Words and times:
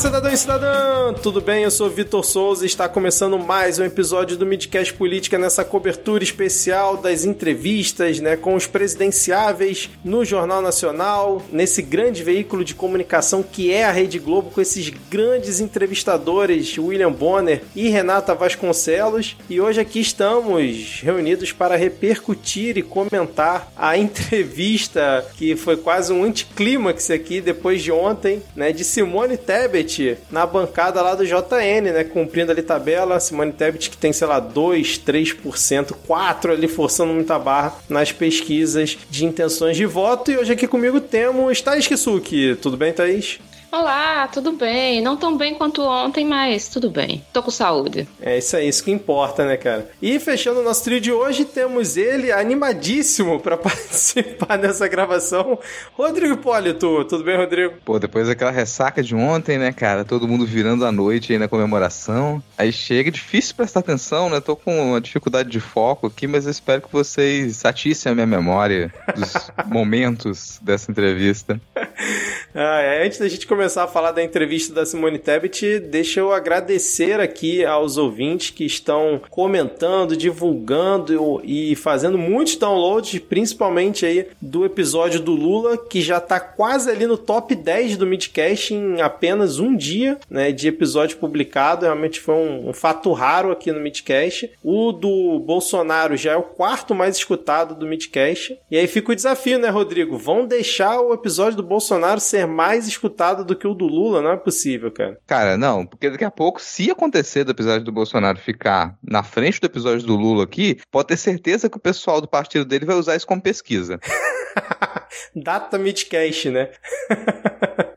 Cidadão 0.00 0.32
e 0.32 0.36
cidadã! 0.38 0.99
Tudo 1.22 1.42
bem? 1.42 1.64
Eu 1.64 1.70
sou 1.70 1.90
Vitor 1.90 2.24
Souza 2.24 2.64
e 2.64 2.66
está 2.66 2.88
começando 2.88 3.38
mais 3.38 3.78
um 3.78 3.84
episódio 3.84 4.38
do 4.38 4.46
Midcast 4.46 4.94
Política 4.94 5.38
nessa 5.38 5.62
cobertura 5.62 6.24
especial 6.24 6.96
das 6.96 7.26
entrevistas 7.26 8.18
né, 8.20 8.36
com 8.36 8.54
os 8.54 8.66
presidenciáveis 8.66 9.90
no 10.02 10.24
Jornal 10.24 10.62
Nacional, 10.62 11.42
nesse 11.52 11.82
grande 11.82 12.24
veículo 12.24 12.64
de 12.64 12.74
comunicação 12.74 13.42
que 13.42 13.70
é 13.70 13.84
a 13.84 13.92
Rede 13.92 14.18
Globo, 14.18 14.50
com 14.50 14.62
esses 14.62 14.88
grandes 14.88 15.60
entrevistadores, 15.60 16.78
William 16.78 17.12
Bonner 17.12 17.64
e 17.76 17.90
Renata 17.90 18.34
Vasconcelos. 18.34 19.36
E 19.50 19.60
hoje 19.60 19.78
aqui 19.78 20.00
estamos 20.00 21.02
reunidos 21.02 21.52
para 21.52 21.76
repercutir 21.76 22.78
e 22.78 22.82
comentar 22.82 23.70
a 23.76 23.94
entrevista 23.98 25.26
que 25.36 25.54
foi 25.54 25.76
quase 25.76 26.14
um 26.14 26.24
anticlímax 26.24 27.10
aqui 27.10 27.42
depois 27.42 27.82
de 27.82 27.92
ontem, 27.92 28.42
né, 28.56 28.72
de 28.72 28.84
Simone 28.84 29.36
Tebet 29.36 30.16
na 30.30 30.46
bancada 30.46 31.02
lá 31.02 31.09
do 31.14 31.26
JN, 31.26 31.92
né? 31.92 32.04
Cumprindo 32.04 32.52
ali 32.52 32.62
tabela. 32.62 33.20
Simone 33.20 33.52
Tebet 33.52 33.90
que 33.90 33.96
tem, 33.96 34.12
sei 34.12 34.26
lá, 34.26 34.40
2, 34.40 34.98
3%, 34.98 35.94
4% 36.08 36.52
ali 36.52 36.68
forçando 36.68 37.12
muita 37.12 37.38
barra 37.38 37.74
nas 37.88 38.12
pesquisas 38.12 38.98
de 39.08 39.24
intenções 39.24 39.76
de 39.76 39.86
voto. 39.86 40.30
E 40.30 40.38
hoje 40.38 40.52
aqui 40.52 40.66
comigo 40.66 41.00
temos 41.00 41.60
Thaís 41.60 41.86
Kisuki. 41.86 42.56
Tudo 42.60 42.76
bem, 42.76 42.92
Thaís? 42.92 43.38
Olá, 43.72 44.26
tudo 44.26 44.50
bem? 44.50 45.00
Não 45.00 45.16
tão 45.16 45.36
bem 45.36 45.54
quanto 45.54 45.82
ontem, 45.82 46.24
mas 46.24 46.68
tudo 46.68 46.90
bem. 46.90 47.24
Tô 47.32 47.40
com 47.40 47.52
saúde. 47.52 48.08
É 48.20 48.36
isso 48.36 48.56
aí, 48.56 48.68
isso 48.68 48.82
que 48.82 48.90
importa, 48.90 49.46
né, 49.46 49.56
cara? 49.56 49.88
E 50.02 50.18
fechando 50.18 50.58
o 50.58 50.64
nosso 50.64 50.82
trio 50.82 51.00
de 51.00 51.12
hoje, 51.12 51.44
temos 51.44 51.96
ele 51.96 52.32
animadíssimo 52.32 53.38
para 53.38 53.54
participar 53.56 54.58
dessa 54.58 54.88
gravação, 54.88 55.56
Rodrigo 55.96 56.34
Hipólito. 56.34 57.04
Tudo 57.04 57.22
bem, 57.22 57.36
Rodrigo? 57.36 57.74
Pô, 57.84 58.00
depois 58.00 58.26
daquela 58.26 58.50
ressaca 58.50 59.04
de 59.04 59.14
ontem, 59.14 59.56
né, 59.56 59.72
cara? 59.72 60.04
Todo 60.04 60.26
mundo 60.26 60.44
virando 60.44 60.84
a 60.84 60.90
noite 60.90 61.32
aí 61.32 61.38
na 61.38 61.46
comemoração. 61.46 62.42
Aí 62.58 62.72
chega, 62.72 63.08
difícil 63.08 63.54
prestar 63.54 63.80
atenção, 63.80 64.28
né? 64.28 64.40
Tô 64.40 64.56
com 64.56 64.90
uma 64.90 65.00
dificuldade 65.00 65.48
de 65.48 65.60
foco 65.60 66.08
aqui, 66.08 66.26
mas 66.26 66.44
eu 66.44 66.50
espero 66.50 66.82
que 66.82 66.92
vocês 66.92 67.58
satissem 67.58 68.10
a 68.10 68.14
minha 68.16 68.26
memória 68.26 68.92
dos 69.14 69.32
momentos 69.66 70.58
dessa 70.60 70.90
entrevista. 70.90 71.60
Ah, 72.54 72.80
é. 72.80 73.06
Antes 73.06 73.18
da 73.18 73.28
gente 73.28 73.46
começar 73.46 73.84
a 73.84 73.88
falar 73.88 74.10
da 74.10 74.22
entrevista 74.22 74.74
da 74.74 74.84
Simone 74.84 75.18
Tebet, 75.18 75.78
deixa 75.78 76.18
eu 76.18 76.32
agradecer 76.32 77.20
aqui 77.20 77.64
aos 77.64 77.96
ouvintes 77.96 78.50
que 78.50 78.64
estão 78.64 79.20
comentando, 79.30 80.16
divulgando 80.16 81.40
e 81.44 81.76
fazendo 81.76 82.18
muitos 82.18 82.56
downloads, 82.56 83.20
principalmente 83.20 84.04
aí 84.04 84.26
do 84.40 84.64
episódio 84.64 85.20
do 85.20 85.32
Lula, 85.32 85.78
que 85.78 86.02
já 86.02 86.18
tá 86.18 86.40
quase 86.40 86.90
ali 86.90 87.06
no 87.06 87.16
top 87.16 87.54
10 87.54 87.96
do 87.96 88.06
Midcast 88.06 88.74
em 88.74 89.00
apenas 89.00 89.60
um 89.60 89.76
dia, 89.76 90.18
né, 90.28 90.50
de 90.50 90.66
episódio 90.66 91.18
publicado. 91.18 91.84
Realmente 91.84 92.18
foi 92.18 92.34
um, 92.34 92.70
um 92.70 92.72
fato 92.72 93.12
raro 93.12 93.52
aqui 93.52 93.70
no 93.70 93.80
Midcast. 93.80 94.50
O 94.62 94.90
do 94.90 95.38
Bolsonaro 95.38 96.16
já 96.16 96.32
é 96.32 96.36
o 96.36 96.42
quarto 96.42 96.96
mais 96.96 97.16
escutado 97.16 97.76
do 97.76 97.86
Midcast. 97.86 98.58
E 98.68 98.76
aí 98.76 98.88
fica 98.88 99.12
o 99.12 99.16
desafio, 99.16 99.58
né, 99.58 99.68
Rodrigo? 99.68 100.18
Vão 100.18 100.46
deixar 100.46 101.00
o 101.00 101.14
episódio 101.14 101.56
do 101.56 101.62
Bolsonaro 101.62 102.18
ser 102.18 102.39
ser 102.40 102.46
mais 102.46 102.86
escutado 102.86 103.44
do 103.44 103.56
que 103.56 103.66
o 103.66 103.74
do 103.74 103.86
Lula, 103.86 104.22
não 104.22 104.32
é 104.32 104.36
possível, 104.36 104.90
cara. 104.90 105.18
Cara, 105.26 105.56
não, 105.56 105.86
porque 105.86 106.10
daqui 106.10 106.24
a 106.24 106.30
pouco, 106.30 106.60
se 106.60 106.90
acontecer 106.90 107.44
do 107.44 107.52
episódio 107.52 107.84
do 107.84 107.92
Bolsonaro 107.92 108.38
ficar 108.38 108.96
na 109.02 109.22
frente 109.22 109.60
do 109.60 109.66
episódio 109.66 110.06
do 110.06 110.16
Lula 110.16 110.44
aqui, 110.44 110.78
pode 110.90 111.08
ter 111.08 111.16
certeza 111.16 111.68
que 111.68 111.76
o 111.76 111.80
pessoal 111.80 112.20
do 112.20 112.28
partido 112.28 112.64
dele 112.64 112.86
vai 112.86 112.96
usar 112.96 113.16
isso 113.16 113.26
como 113.26 113.42
pesquisa. 113.42 113.98
Data 115.34 115.78
Midcast, 115.78 116.50
né? 116.50 116.70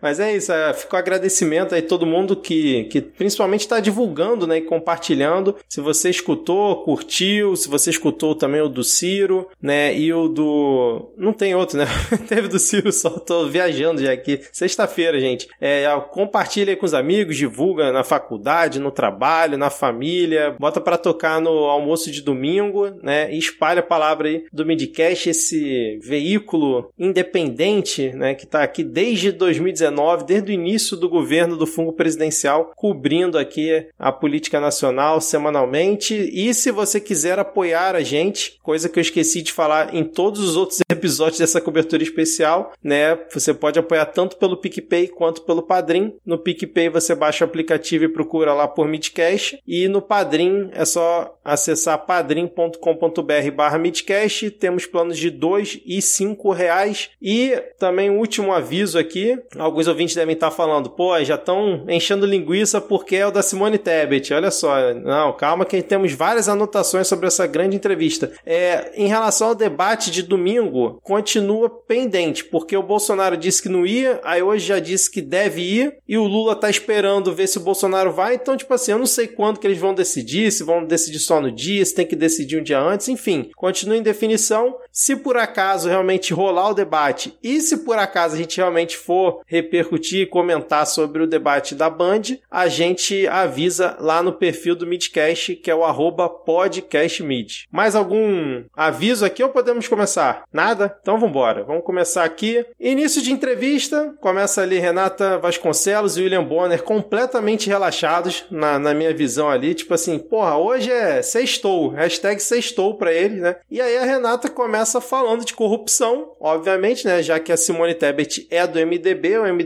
Mas 0.00 0.18
é 0.18 0.34
isso, 0.34 0.52
é, 0.52 0.72
fica 0.72 0.96
o 0.96 0.98
agradecimento 0.98 1.74
aí 1.74 1.82
todo 1.82 2.06
mundo 2.06 2.34
que, 2.34 2.84
que 2.84 3.00
principalmente 3.00 3.60
está 3.60 3.80
divulgando 3.80 4.46
né, 4.46 4.58
e 4.58 4.62
compartilhando. 4.62 5.56
Se 5.68 5.80
você 5.80 6.10
escutou, 6.10 6.82
curtiu, 6.82 7.54
se 7.56 7.68
você 7.68 7.90
escutou 7.90 8.34
também 8.34 8.60
o 8.60 8.68
do 8.68 8.82
Ciro, 8.82 9.48
né? 9.60 9.94
E 9.96 10.12
o 10.12 10.28
do. 10.28 11.12
Não 11.16 11.32
tem 11.32 11.54
outro, 11.54 11.78
né? 11.78 11.86
Teve 12.28 12.48
do 12.48 12.58
Ciro 12.58 12.92
só, 12.92 13.10
tô 13.10 13.46
viajando 13.46 14.02
já 14.02 14.12
aqui. 14.12 14.40
Sexta-feira, 14.52 15.20
gente. 15.20 15.48
É, 15.60 15.84
compartilha 16.10 16.72
aí 16.72 16.76
com 16.76 16.86
os 16.86 16.94
amigos, 16.94 17.36
divulga 17.36 17.92
na 17.92 18.02
faculdade, 18.02 18.80
no 18.80 18.90
trabalho, 18.90 19.58
na 19.58 19.70
família, 19.70 20.54
bota 20.58 20.80
para 20.80 20.96
tocar 20.96 21.40
no 21.40 21.66
almoço 21.66 22.10
de 22.10 22.22
domingo, 22.22 22.90
né? 23.02 23.32
E 23.32 23.38
espalha 23.38 23.80
a 23.80 23.82
palavra 23.82 24.28
aí 24.28 24.44
do 24.52 24.64
Midcast, 24.64 25.30
esse 25.30 25.98
veículo 26.02 26.90
independente, 26.98 28.10
né? 28.12 28.34
Que 28.34 28.46
tá 28.46 28.62
aqui 28.62 28.82
desde 28.82 29.32
2019 29.32 29.89
desde 30.24 30.50
o 30.50 30.54
início 30.54 30.96
do 30.96 31.08
governo 31.08 31.56
do 31.56 31.66
fungo 31.66 31.92
presidencial, 31.92 32.72
cobrindo 32.76 33.38
aqui 33.38 33.86
a 33.98 34.12
política 34.12 34.60
nacional 34.60 35.20
semanalmente. 35.20 36.14
E 36.32 36.52
se 36.54 36.70
você 36.70 37.00
quiser 37.00 37.38
apoiar 37.38 37.94
a 37.94 38.02
gente, 38.02 38.58
coisa 38.62 38.88
que 38.88 38.98
eu 38.98 39.02
esqueci 39.02 39.42
de 39.42 39.52
falar 39.52 39.94
em 39.94 40.04
todos 40.04 40.40
os 40.40 40.56
outros 40.56 40.80
episódios 40.90 41.38
dessa 41.38 41.60
cobertura 41.60 42.02
especial, 42.02 42.72
né? 42.82 43.18
Você 43.32 43.54
pode 43.54 43.78
apoiar 43.78 44.06
tanto 44.06 44.36
pelo 44.36 44.56
PicPay 44.56 45.08
quanto 45.08 45.42
pelo 45.42 45.62
Padrim. 45.62 46.14
No 46.24 46.38
PicPay 46.38 46.88
você 46.88 47.14
baixa 47.14 47.44
o 47.44 47.48
aplicativo 47.48 48.04
e 48.04 48.08
procura 48.08 48.52
lá 48.52 48.68
por 48.68 48.86
Midcast. 48.86 49.60
E 49.66 49.88
no 49.88 50.02
Padrim 50.02 50.70
é 50.72 50.84
só 50.84 51.38
acessar 51.44 52.06
padrim.com.br 52.06 53.50
barra 53.54 53.78
Midcast. 53.78 54.50
Temos 54.52 54.86
planos 54.86 55.18
de 55.18 55.30
dois 55.30 55.80
e 55.84 56.00
cinco 56.02 56.52
reais. 56.52 57.10
E 57.20 57.50
também 57.78 58.10
um 58.10 58.18
último 58.18 58.52
aviso 58.52 58.98
aqui, 58.98 59.38
alguns 59.56 59.79
ouvintes 59.88 60.14
devem 60.14 60.34
estar 60.34 60.50
falando, 60.50 60.90
pô, 60.90 61.22
já 61.22 61.34
estão 61.34 61.84
enchendo 61.88 62.26
linguiça 62.26 62.80
porque 62.80 63.16
é 63.16 63.26
o 63.26 63.30
da 63.30 63.42
Simone 63.42 63.78
Tebet. 63.78 64.32
Olha 64.32 64.50
só, 64.50 64.94
não, 64.94 65.32
calma 65.32 65.64
que 65.64 65.82
temos 65.82 66.12
várias 66.12 66.48
anotações 66.48 67.06
sobre 67.06 67.26
essa 67.26 67.46
grande 67.46 67.76
entrevista. 67.76 68.32
É, 68.44 68.92
em 68.94 69.06
relação 69.06 69.48
ao 69.48 69.54
debate 69.54 70.10
de 70.10 70.22
domingo, 70.22 71.00
continua 71.02 71.70
pendente, 71.70 72.44
porque 72.44 72.76
o 72.76 72.82
Bolsonaro 72.82 73.36
disse 73.36 73.62
que 73.62 73.68
não 73.68 73.86
ia, 73.86 74.20
aí 74.24 74.42
hoje 74.42 74.66
já 74.66 74.78
disse 74.78 75.10
que 75.10 75.20
deve 75.20 75.60
ir, 75.60 75.96
e 76.08 76.16
o 76.18 76.24
Lula 76.24 76.54
tá 76.56 76.68
esperando 76.68 77.34
ver 77.34 77.46
se 77.46 77.58
o 77.58 77.62
Bolsonaro 77.62 78.12
vai, 78.12 78.34
então, 78.34 78.56
tipo 78.56 78.72
assim, 78.72 78.92
eu 78.92 78.98
não 78.98 79.06
sei 79.06 79.26
quando 79.26 79.58
que 79.58 79.66
eles 79.66 79.78
vão 79.78 79.94
decidir, 79.94 80.50
se 80.50 80.62
vão 80.62 80.84
decidir 80.84 81.18
só 81.18 81.40
no 81.40 81.50
dia, 81.50 81.84
se 81.84 81.94
tem 81.94 82.06
que 82.06 82.16
decidir 82.16 82.58
um 82.58 82.62
dia 82.62 82.80
antes, 82.80 83.08
enfim, 83.08 83.50
continua 83.56 83.96
em 83.96 84.02
definição. 84.02 84.76
Se 84.92 85.14
por 85.16 85.36
acaso 85.36 85.88
realmente 85.88 86.34
rolar 86.34 86.70
o 86.70 86.74
debate, 86.74 87.36
e 87.42 87.60
se 87.60 87.78
por 87.78 87.98
acaso 87.98 88.34
a 88.34 88.38
gente 88.38 88.56
realmente 88.56 88.96
for 88.96 89.40
repercutir 89.70 90.22
e 90.22 90.26
comentar 90.26 90.84
sobre 90.84 91.22
o 91.22 91.26
debate 91.26 91.76
da 91.76 91.88
Band, 91.88 92.22
a 92.50 92.66
gente 92.66 93.26
avisa 93.28 93.96
lá 94.00 94.20
no 94.20 94.32
perfil 94.32 94.74
do 94.74 94.86
Midcast, 94.86 95.54
que 95.54 95.70
é 95.70 95.74
o 95.74 95.84
arroba 95.84 96.28
podcastmid. 96.28 97.68
Mais 97.70 97.94
algum 97.94 98.64
aviso 98.74 99.24
aqui 99.24 99.42
ou 99.42 99.50
podemos 99.50 99.86
começar? 99.86 100.42
Nada? 100.52 100.98
Então 101.00 101.14
vamos 101.14 101.30
embora. 101.30 101.62
Vamos 101.62 101.84
começar 101.84 102.24
aqui. 102.24 102.64
Início 102.80 103.22
de 103.22 103.32
entrevista. 103.32 104.12
Começa 104.20 104.62
ali 104.62 104.78
Renata 104.78 105.38
Vasconcelos 105.38 106.16
e 106.16 106.22
William 106.22 106.44
Bonner 106.44 106.82
completamente 106.82 107.68
relaxados, 107.68 108.44
na, 108.50 108.78
na 108.78 108.92
minha 108.92 109.14
visão 109.14 109.48
ali. 109.48 109.74
Tipo 109.74 109.94
assim, 109.94 110.18
porra, 110.18 110.56
hoje 110.56 110.90
é 110.90 111.22
sextou. 111.22 111.90
Hashtag 111.90 112.42
sextou 112.42 112.94
pra 112.94 113.12
eles, 113.12 113.40
né? 113.40 113.56
E 113.70 113.80
aí 113.80 113.96
a 113.96 114.04
Renata 114.04 114.50
começa 114.50 115.00
falando 115.00 115.44
de 115.44 115.54
corrupção, 115.54 116.32
obviamente, 116.40 117.06
né? 117.06 117.22
Já 117.22 117.38
que 117.38 117.52
a 117.52 117.56
Simone 117.56 117.94
Tebet 117.94 118.46
é 118.50 118.66
do 118.66 118.80
MDB, 118.80 119.38
o 119.38 119.44
MDB, 119.44 119.59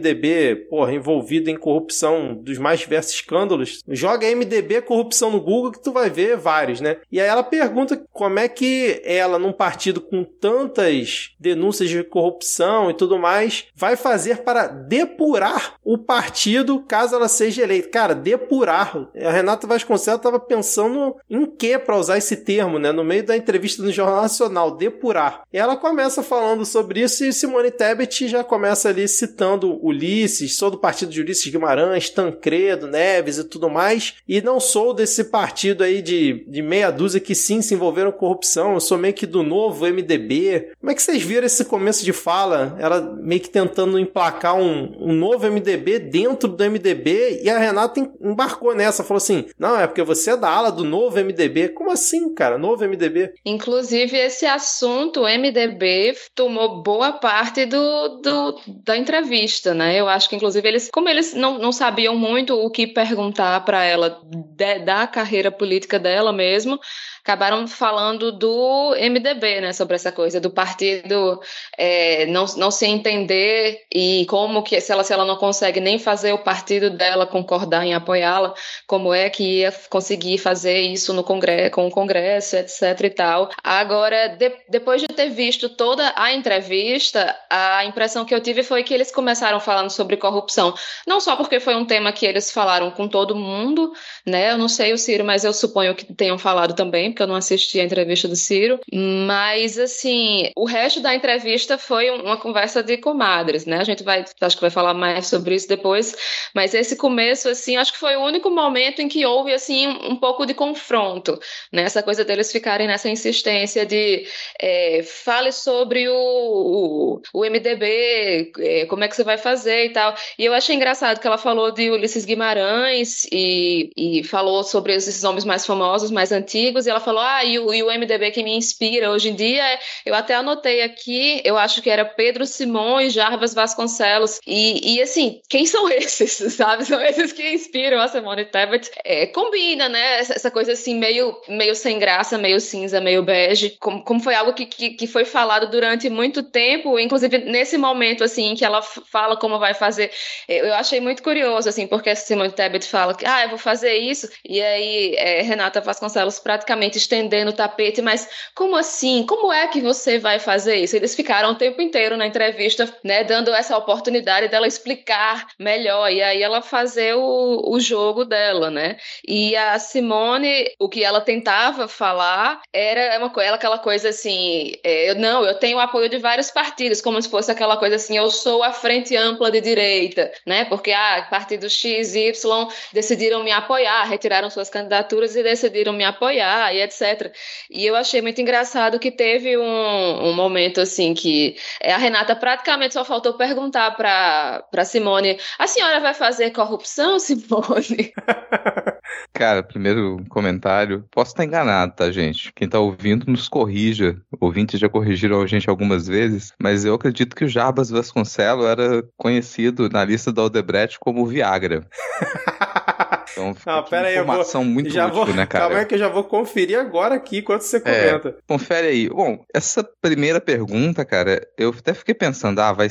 porra, 0.69 0.93
envolvido 0.93 1.51
em 1.51 1.57
corrupção 1.57 2.35
dos 2.35 2.59
mais 2.59 2.81
diversos 2.81 3.15
escândalos, 3.15 3.81
joga 3.89 4.27
MDB 4.35 4.83
corrupção 4.83 5.31
no 5.31 5.41
Google 5.41 5.73
que 5.73 5.83
tu 5.83 5.93
vai 5.93 6.11
ver 6.11 6.37
vários, 6.37 6.81
né? 6.81 6.97
E 7.11 7.21
aí 7.21 7.27
ela 7.27 7.43
pergunta 7.43 8.03
como 8.13 8.39
é 8.39 8.49
que 8.49 9.01
ela, 9.05 9.39
num 9.39 9.53
partido 9.53 10.01
com 10.01 10.25
tantas 10.25 11.31
denúncias 11.39 11.89
de 11.89 12.03
corrupção 12.03 12.91
e 12.91 12.95
tudo 12.95 13.19
mais, 13.19 13.67
vai 13.75 13.97
fazer 13.97 14.39
para 14.39 14.67
depurar 14.67 15.77
o 15.85 15.99
partido 15.99 16.81
caso 16.81 17.15
ela 17.15 17.29
seja 17.29 17.63
eleita. 17.63 17.89
Cara, 17.89 18.15
depurar. 18.15 19.09
A 19.17 19.31
Renata 19.31 19.67
Vasconcelos 19.67 20.19
estava 20.19 20.39
pensando 20.39 21.17
em 21.29 21.47
que 21.47 21.79
para 21.79 21.97
usar 21.97 22.19
esse 22.19 22.39
termo, 22.39 22.79
né? 22.79 22.93
No 22.93 23.05
meio 23.05 23.25
da 23.25 23.37
entrevista 23.37 23.83
no 23.83 23.93
Jornal 23.93 24.23
Nacional, 24.23 24.77
depurar. 24.77 25.43
Ela 25.53 25.77
começa 25.77 26.23
falando 26.23 26.65
sobre 26.65 27.01
isso 27.01 27.25
e 27.25 27.33
Simone 27.33 27.71
Tebet 27.71 28.29
já 28.29 28.43
começa 28.43 28.89
ali 28.89 29.07
citando 29.07 29.84
Ulisses, 29.85 30.57
sou 30.57 30.71
do 30.71 30.79
partido 30.79 31.13
de 31.13 31.21
Ulisses 31.21 31.51
Guimarães, 31.51 32.11
Tancredo, 32.11 32.87
Neves 32.87 33.39
e 33.39 33.45
tudo 33.45 33.69
mais, 33.69 34.15
e 34.29 34.41
não 34.41 34.59
sou 34.59 34.95
desse 34.95 35.25
partido 35.25 35.85
aí 35.85 36.01
de, 36.01 36.45
de 36.49 36.63
meia 36.63 36.91
dúzia 36.91 37.21
que 37.21 37.35
sim 37.35 37.61
se 37.61 37.75
envolveram 37.75 38.11
com 38.11 38.25
corrupção, 38.25 38.75
eu 38.75 38.81
sou 38.81 38.97
meio 38.97 39.13
que 39.13 39.27
do 39.27 39.43
novo 39.43 39.87
MDB. 39.87 40.71
Como 40.81 40.91
é 40.91 40.95
que 40.95 41.03
vocês 41.03 41.23
viram 41.23 41.47
esse 41.47 41.65
começo 41.67 42.05
de 42.05 42.13
fala? 42.13 42.77
Ela 42.81 43.01
meio 43.01 43.41
que 43.41 43.51
tentando 43.51 43.99
emplacar 43.99 44.57
um, 44.57 44.97
um 44.99 45.13
novo 45.13 45.47
MDB 45.47 45.99
dentro 45.99 46.49
do 46.49 46.65
MDB, 46.65 47.43
e 47.43 47.51
a 47.51 47.59
Renata 47.59 48.01
embarcou 48.23 48.75
nessa, 48.75 49.05
falou 49.05 49.19
assim: 49.19 49.45
não, 49.59 49.79
é 49.79 49.87
porque 49.87 50.03
você 50.03 50.31
é 50.31 50.37
da 50.37 50.49
ala 50.49 50.73
do 50.73 50.85
novo 50.85 51.19
MDB. 51.23 51.69
Como 51.69 51.91
assim, 51.91 52.35
cara? 52.35 52.57
Novo 52.57 52.85
MDB? 52.85 53.35
Inclusive, 53.45 54.17
esse 54.17 54.47
assunto, 54.47 55.21
o 55.21 55.29
MDB, 55.29 56.17
tomou 56.35 56.83
boa 56.83 57.13
parte 57.13 57.67
do, 57.67 58.21
do 58.23 58.61
da 58.85 58.97
entrevista 58.97 59.64
né? 59.73 59.99
Eu 59.99 60.09
acho 60.09 60.29
que, 60.29 60.37
inclusive, 60.37 60.67
eles, 60.69 60.91
como 60.93 61.09
eles 61.09 61.33
não, 61.33 61.59
não 61.59 61.73
sabiam 61.73 62.17
muito 62.17 62.55
o 62.59 62.69
que 62.69 62.87
perguntar 62.87 63.65
para 63.65 63.85
ela 63.85 64.21
de, 64.25 64.81
da 64.81 65.07
carreira 65.07 65.51
política 65.51 65.99
dela 65.99 66.33
mesmo, 66.33 66.79
acabaram 67.25 67.67
falando 67.67 68.31
do 68.31 68.95
MDB, 69.01 69.63
né, 69.63 69.73
sobre 69.73 69.97
essa 69.97 70.13
coisa 70.13 70.39
do 70.39 70.51
partido 70.51 71.41
é, 71.79 72.27
não, 72.27 72.45
não 72.59 72.71
se 72.71 72.85
entender 72.85 73.81
e 73.93 74.27
como 74.29 74.63
que, 74.63 74.79
se 74.79 74.93
ela, 74.93 75.03
se 75.03 75.11
ela 75.11 75.25
não 75.25 75.37
consegue 75.37 75.81
nem 75.81 75.99
fazer 75.99 76.35
o 76.35 76.39
partido 76.39 76.91
dela 76.91 77.27
concordar 77.27 77.83
em 77.87 77.95
apoiá-la, 77.95 78.53
como 78.87 79.15
é 79.15 79.31
que 79.31 79.61
ia 79.61 79.73
conseguir 79.89 80.37
fazer 80.37 80.79
isso 80.81 81.15
no 81.15 81.25
congresso, 81.25 81.71
com 81.71 81.87
o 81.87 81.91
Congresso, 81.91 82.57
etc 82.57 83.01
e 83.05 83.11
tal. 83.11 83.49
Agora, 83.63 84.29
de, 84.29 84.53
depois 84.69 85.01
de 85.01 85.09
ter 85.09 85.31
visto 85.31 85.71
toda 85.71 86.13
a 86.17 86.35
entrevista, 86.35 87.35
a 87.49 87.87
impressão 87.87 88.27
que 88.27 88.35
eu 88.35 88.41
tive 88.41 88.63
foi 88.63 88.83
que 88.83 88.93
eles 88.93 89.11
começaram 89.11 89.59
falando 89.61 89.89
sobre 89.89 90.19
corrupção, 90.19 90.75
não 91.07 91.21
só 91.21 91.37
porque 91.37 91.59
foi 91.59 91.75
um 91.75 91.87
tema 91.87 92.13
que 92.13 92.27
eles 92.27 92.51
falaram 92.51 92.91
com 92.91 93.09
todo 93.09 93.35
mundo, 93.35 93.95
né, 94.27 94.51
eu 94.51 94.59
não 94.59 94.69
sei 94.69 94.93
o 94.93 94.99
Ciro, 94.99 95.25
mas 95.25 95.43
eu 95.43 95.55
suponho 95.55 95.95
que 95.95 96.13
tenham 96.13 96.37
falado 96.37 96.75
também, 96.75 97.14
porque 97.15 97.23
eu 97.23 97.29
não 97.29 97.37
assisti 97.37 97.81
a 97.81 97.85
entrevista 97.85 98.27
do 98.27 98.35
Ciro. 98.35 98.81
Mas, 98.93 99.79
assim, 99.79 100.51
o 100.57 100.65
resto 100.65 101.01
da 101.01 101.15
entrevista 101.15 101.79
foi 101.79 102.11
uma 102.11 102.37
conversa 102.37 102.83
de 102.83 102.99
comadres, 102.99 103.65
né? 103.65 103.79
A 103.79 103.85
gente 103.85 104.03
vai, 104.03 104.25
acho 104.41 104.57
que 104.57 104.61
vai 104.61 104.71
falar 104.71 104.93
mais 104.93 105.29
sobre 105.29 105.55
isso 105.55 105.69
depois. 105.69 106.15
Mas 106.53 106.75
esse 106.75 106.97
começo, 106.97 107.49
assim, 107.49 107.77
acho 107.77 107.93
que 107.93 107.99
foi 107.99 108.17
o 108.17 108.25
único 108.25 108.51
momento 108.51 109.01
em 109.01 109.09
que 109.09 109.25
houve, 109.25 109.53
assim, 109.53 109.87
um 109.87 110.17
pouco 110.17 110.45
de 110.45 110.53
confronto, 110.53 111.39
né? 111.73 111.83
Essa 111.83 112.03
coisa 112.03 112.25
deles 112.25 112.51
ficarem 112.51 112.89
nessa 112.89 113.09
insistência 113.09 113.87
de 113.87 114.27
é, 114.61 115.03
fale 115.05 115.53
sobre 115.53 116.09
o, 116.09 116.15
o, 116.15 117.23
o 117.33 117.45
MDB, 117.45 118.53
é, 118.59 118.87
como 118.87 119.05
é 119.05 119.09
que 119.09 119.15
você 119.15 119.23
vai 119.23 119.39
fazer 119.39 119.87
e 119.87 119.91
tal. 119.91 120.15
E 120.39 120.45
eu 120.45 120.53
achei 120.53 120.75
engraçado 120.75 121.21
que 121.21 121.27
ela 121.27 121.39
falou 121.39 121.71
de 121.71 121.91
Ulisses 121.91 122.25
Guimarães 122.25 123.25
e, 123.31 123.91
e 123.97 124.25
falou 124.25 124.65
sobre 124.65 124.95
esses 124.95 125.23
nomes 125.23 125.45
mais 125.45 125.65
famosos, 125.65 126.11
mais 126.11 126.33
antigos, 126.33 126.87
e 126.87 126.91
ela 126.91 127.01
falou: 127.05 127.21
ah, 127.21 127.45
e 127.45 127.59
o, 127.59 127.73
e 127.73 127.83
o 127.83 127.87
MDB 127.87 128.31
que 128.31 128.43
me 128.43 128.57
inspira 128.57 129.11
hoje 129.11 129.31
em 129.31 129.35
dia, 129.35 129.63
eu 130.05 130.15
até 130.15 130.35
anotei 130.35 130.83
aqui, 130.83 131.41
eu 131.45 131.57
acho 131.57 131.83
que 131.83 131.91
era 131.91 132.05
Pedro 132.05 132.47
Simão 132.47 133.01
e 133.01 133.11
Jarbas 133.11 133.55
Vasconcelos. 133.55 134.41
E, 134.47 134.95
e 134.95 135.03
assim, 135.03 135.41
quem 135.49 135.67
são 135.67 135.89
esses, 135.91 136.55
sabe? 136.55 136.85
São 136.85 137.01
esses 137.01 137.33
que 137.33 137.49
inspiram 137.53 138.01
a 138.01 138.09
Simone 138.09 138.45
Tebet. 138.45 138.91
É, 139.05 139.27
combina, 139.27 139.89
né? 139.89 140.21
Essa, 140.21 140.51
coisa 140.51 140.73
assim, 140.73 140.95
meio, 140.95 141.37
meio 141.49 141.75
sem 141.75 141.99
graça, 141.99 142.39
meio 142.39 142.61
cinza, 142.61 143.01
meio 143.01 143.23
bege. 143.23 143.77
Como, 143.81 144.03
como 144.03 144.21
foi 144.21 144.35
algo 144.35 144.53
que, 144.53 144.67
que, 144.67 144.91
que 144.91 145.07
foi 145.07 145.25
falado 145.25 145.71
durante 145.71 146.09
muito 146.09 146.43
tempo, 146.43 146.99
inclusive 146.99 147.39
nesse 147.39 147.77
momento, 147.77 148.25
assim, 148.25 148.55
que 148.55 148.65
ela 148.65 148.83
fala 148.83 149.37
como 149.37 149.59
vai 149.59 149.75
fazer. 149.75 150.11
Eu 150.49 150.75
achei 150.75 151.01
muito 151.01 151.23
curioso, 151.23 151.69
assim, 151.69 151.87
porque 151.87 152.11
a 152.11 152.17
Simone 152.17 152.53
Tebet 152.53 152.87
fala 152.87 153.15
que, 153.15 153.27
ah, 153.27 153.45
eu 153.45 153.51
vou 153.51 153.59
fazer 153.59 153.95
isso, 153.97 154.29
e 154.45 154.61
aí 154.61 155.15
é, 155.17 155.43
Renata 155.43 155.81
Vasconcelos 155.81 156.39
praticamente 156.39 156.94
estendendo 156.99 157.51
o 157.51 157.55
tapete, 157.55 158.03
mas 158.03 158.29
como 158.55 158.77
assim? 158.77 159.25
Como 159.27 159.53
é 159.53 159.67
que 159.69 159.81
você 159.81 160.19
vai 160.19 160.39
fazer 160.39 160.77
isso? 160.77 160.97
Eles 160.97 161.15
ficaram 161.15 161.51
o 161.51 161.55
tempo 161.55 161.81
inteiro 161.81 162.17
na 162.17 162.27
entrevista, 162.27 162.93
né, 163.03 163.25
dando 163.25 163.53
essa 163.55 163.77
oportunidade 163.77 164.49
dela 164.49 164.67
explicar 164.67 165.47
melhor 165.59 166.11
e 166.11 166.23
aí 166.23 166.43
ela 166.43 166.63
fazer 166.63 167.15
o, 167.15 167.63
o 167.67 167.81
jogo 167.81 168.25
dela, 168.25 168.71
né? 168.71 168.97
E 169.27 169.57
a 169.57 169.79
Simone, 169.79 170.67
o 170.79 170.89
que 170.89 171.05
ela 171.05 171.21
tentava 171.21 171.89
falar 171.89 172.61
era 172.73 173.19
uma 173.19 173.31
coisa, 173.31 173.55
aquela 173.55 173.79
coisa 173.79 174.09
assim, 174.09 174.73
é, 174.83 175.11
eu 175.11 175.15
não, 175.15 175.45
eu 175.45 175.55
tenho 175.55 175.77
o 175.77 175.81
apoio 175.81 176.09
de 176.09 176.19
vários 176.19 176.51
partidos, 176.51 177.01
como 177.01 177.21
se 177.21 177.29
fosse 177.29 177.51
aquela 177.51 177.77
coisa 177.77 177.97
assim, 177.97 178.17
eu 178.17 178.31
sou 178.31 178.63
a 178.63 178.73
frente 178.73 179.17
ampla 179.17 179.51
de 179.51 179.61
direita, 179.61 180.33
né? 180.47 180.65
Porque 180.65 180.93
ah, 180.93 181.27
partido 181.31 181.69
X, 181.69 182.15
Y 182.15 182.69
decidiram 182.93 183.43
me 183.43 183.51
apoiar, 183.51 184.05
retiraram 184.05 184.51
suas 184.51 184.71
candidaturas 184.71 185.35
e 185.37 185.43
decidiram 185.43 185.93
me 185.93 186.05
apoiar 186.05 186.75
e 186.75 186.83
etc. 186.85 187.33
E 187.71 187.85
eu 187.87 187.97
achei 187.97 188.21
muito 188.23 188.41
engraçado 188.41 188.99
que 188.99 189.11
teve 189.11 189.57
um, 189.57 190.29
um 190.29 190.33
momento 190.35 190.81
assim 190.81 191.15
que 191.15 191.57
é, 191.81 191.93
a 191.93 191.99
Renata 191.99 192.37
praticamente 192.37 192.95
só 192.95 193.05
faltou 193.05 193.35
perguntar 193.35 193.93
para 193.93 194.85
Simone: 194.85 195.39
a 195.59 195.67
senhora 195.67 196.01
vai 196.01 196.15
fazer 196.15 196.51
corrupção, 196.51 197.19
Simone? 197.21 198.13
Cara, 199.33 199.63
primeiro 199.63 200.25
comentário. 200.29 201.05
Posso 201.11 201.33
estar 201.33 201.45
enganado, 201.45 201.95
tá, 201.95 202.11
gente? 202.11 202.53
Quem 202.55 202.69
tá 202.69 202.79
ouvindo 202.79 203.27
nos 203.31 203.49
corrija. 203.49 204.17
Ouvintes 204.41 204.81
já 204.81 204.89
corrigiram 204.89 205.43
a 205.43 205.47
gente 205.47 205.69
algumas 205.69 206.07
vezes, 206.07 206.53
mas 206.61 206.85
eu 206.85 206.95
acredito 206.95 207.35
que 207.35 207.45
o 207.45 207.49
Jarbas 207.49 207.91
Vasconcelos 207.91 208.67
era 208.67 209.03
conhecido 209.17 209.89
na 209.89 210.05
lista 210.05 210.33
da 210.33 210.45
Odebrecht 210.45 210.99
como 210.99 211.27
Viagra. 211.27 211.87
Então 213.33 213.55
fica 213.55 213.73
não, 213.73 213.83
pera 213.85 214.09
aí, 214.09 214.15
informação 214.15 214.61
eu 214.61 214.65
vou, 214.65 214.75
muito 214.75 214.91
já 214.91 215.07
útil, 215.07 215.25
vou, 215.25 215.35
né, 215.35 215.47
cara? 215.47 215.65
Calma 215.65 215.81
aí 215.81 215.87
que 215.87 215.95
eu 215.95 215.99
já 215.99 216.09
vou 216.09 216.25
conferir 216.25 216.79
agora 216.79 217.15
aqui 217.15 217.39
enquanto 217.39 217.63
você 217.63 217.77
é, 217.79 217.81
comenta. 217.81 218.29
É, 218.29 218.35
confere 218.47 218.87
aí. 218.89 219.09
Bom, 219.09 219.45
essa 219.53 219.83
primeira 220.01 220.41
pergunta, 220.41 221.05
cara, 221.05 221.47
eu 221.59 221.71
até 221.71 221.95
fiquei 221.95 222.15
pensando, 222.15 222.61
ah, 222.61 222.73
vai, 222.73 222.89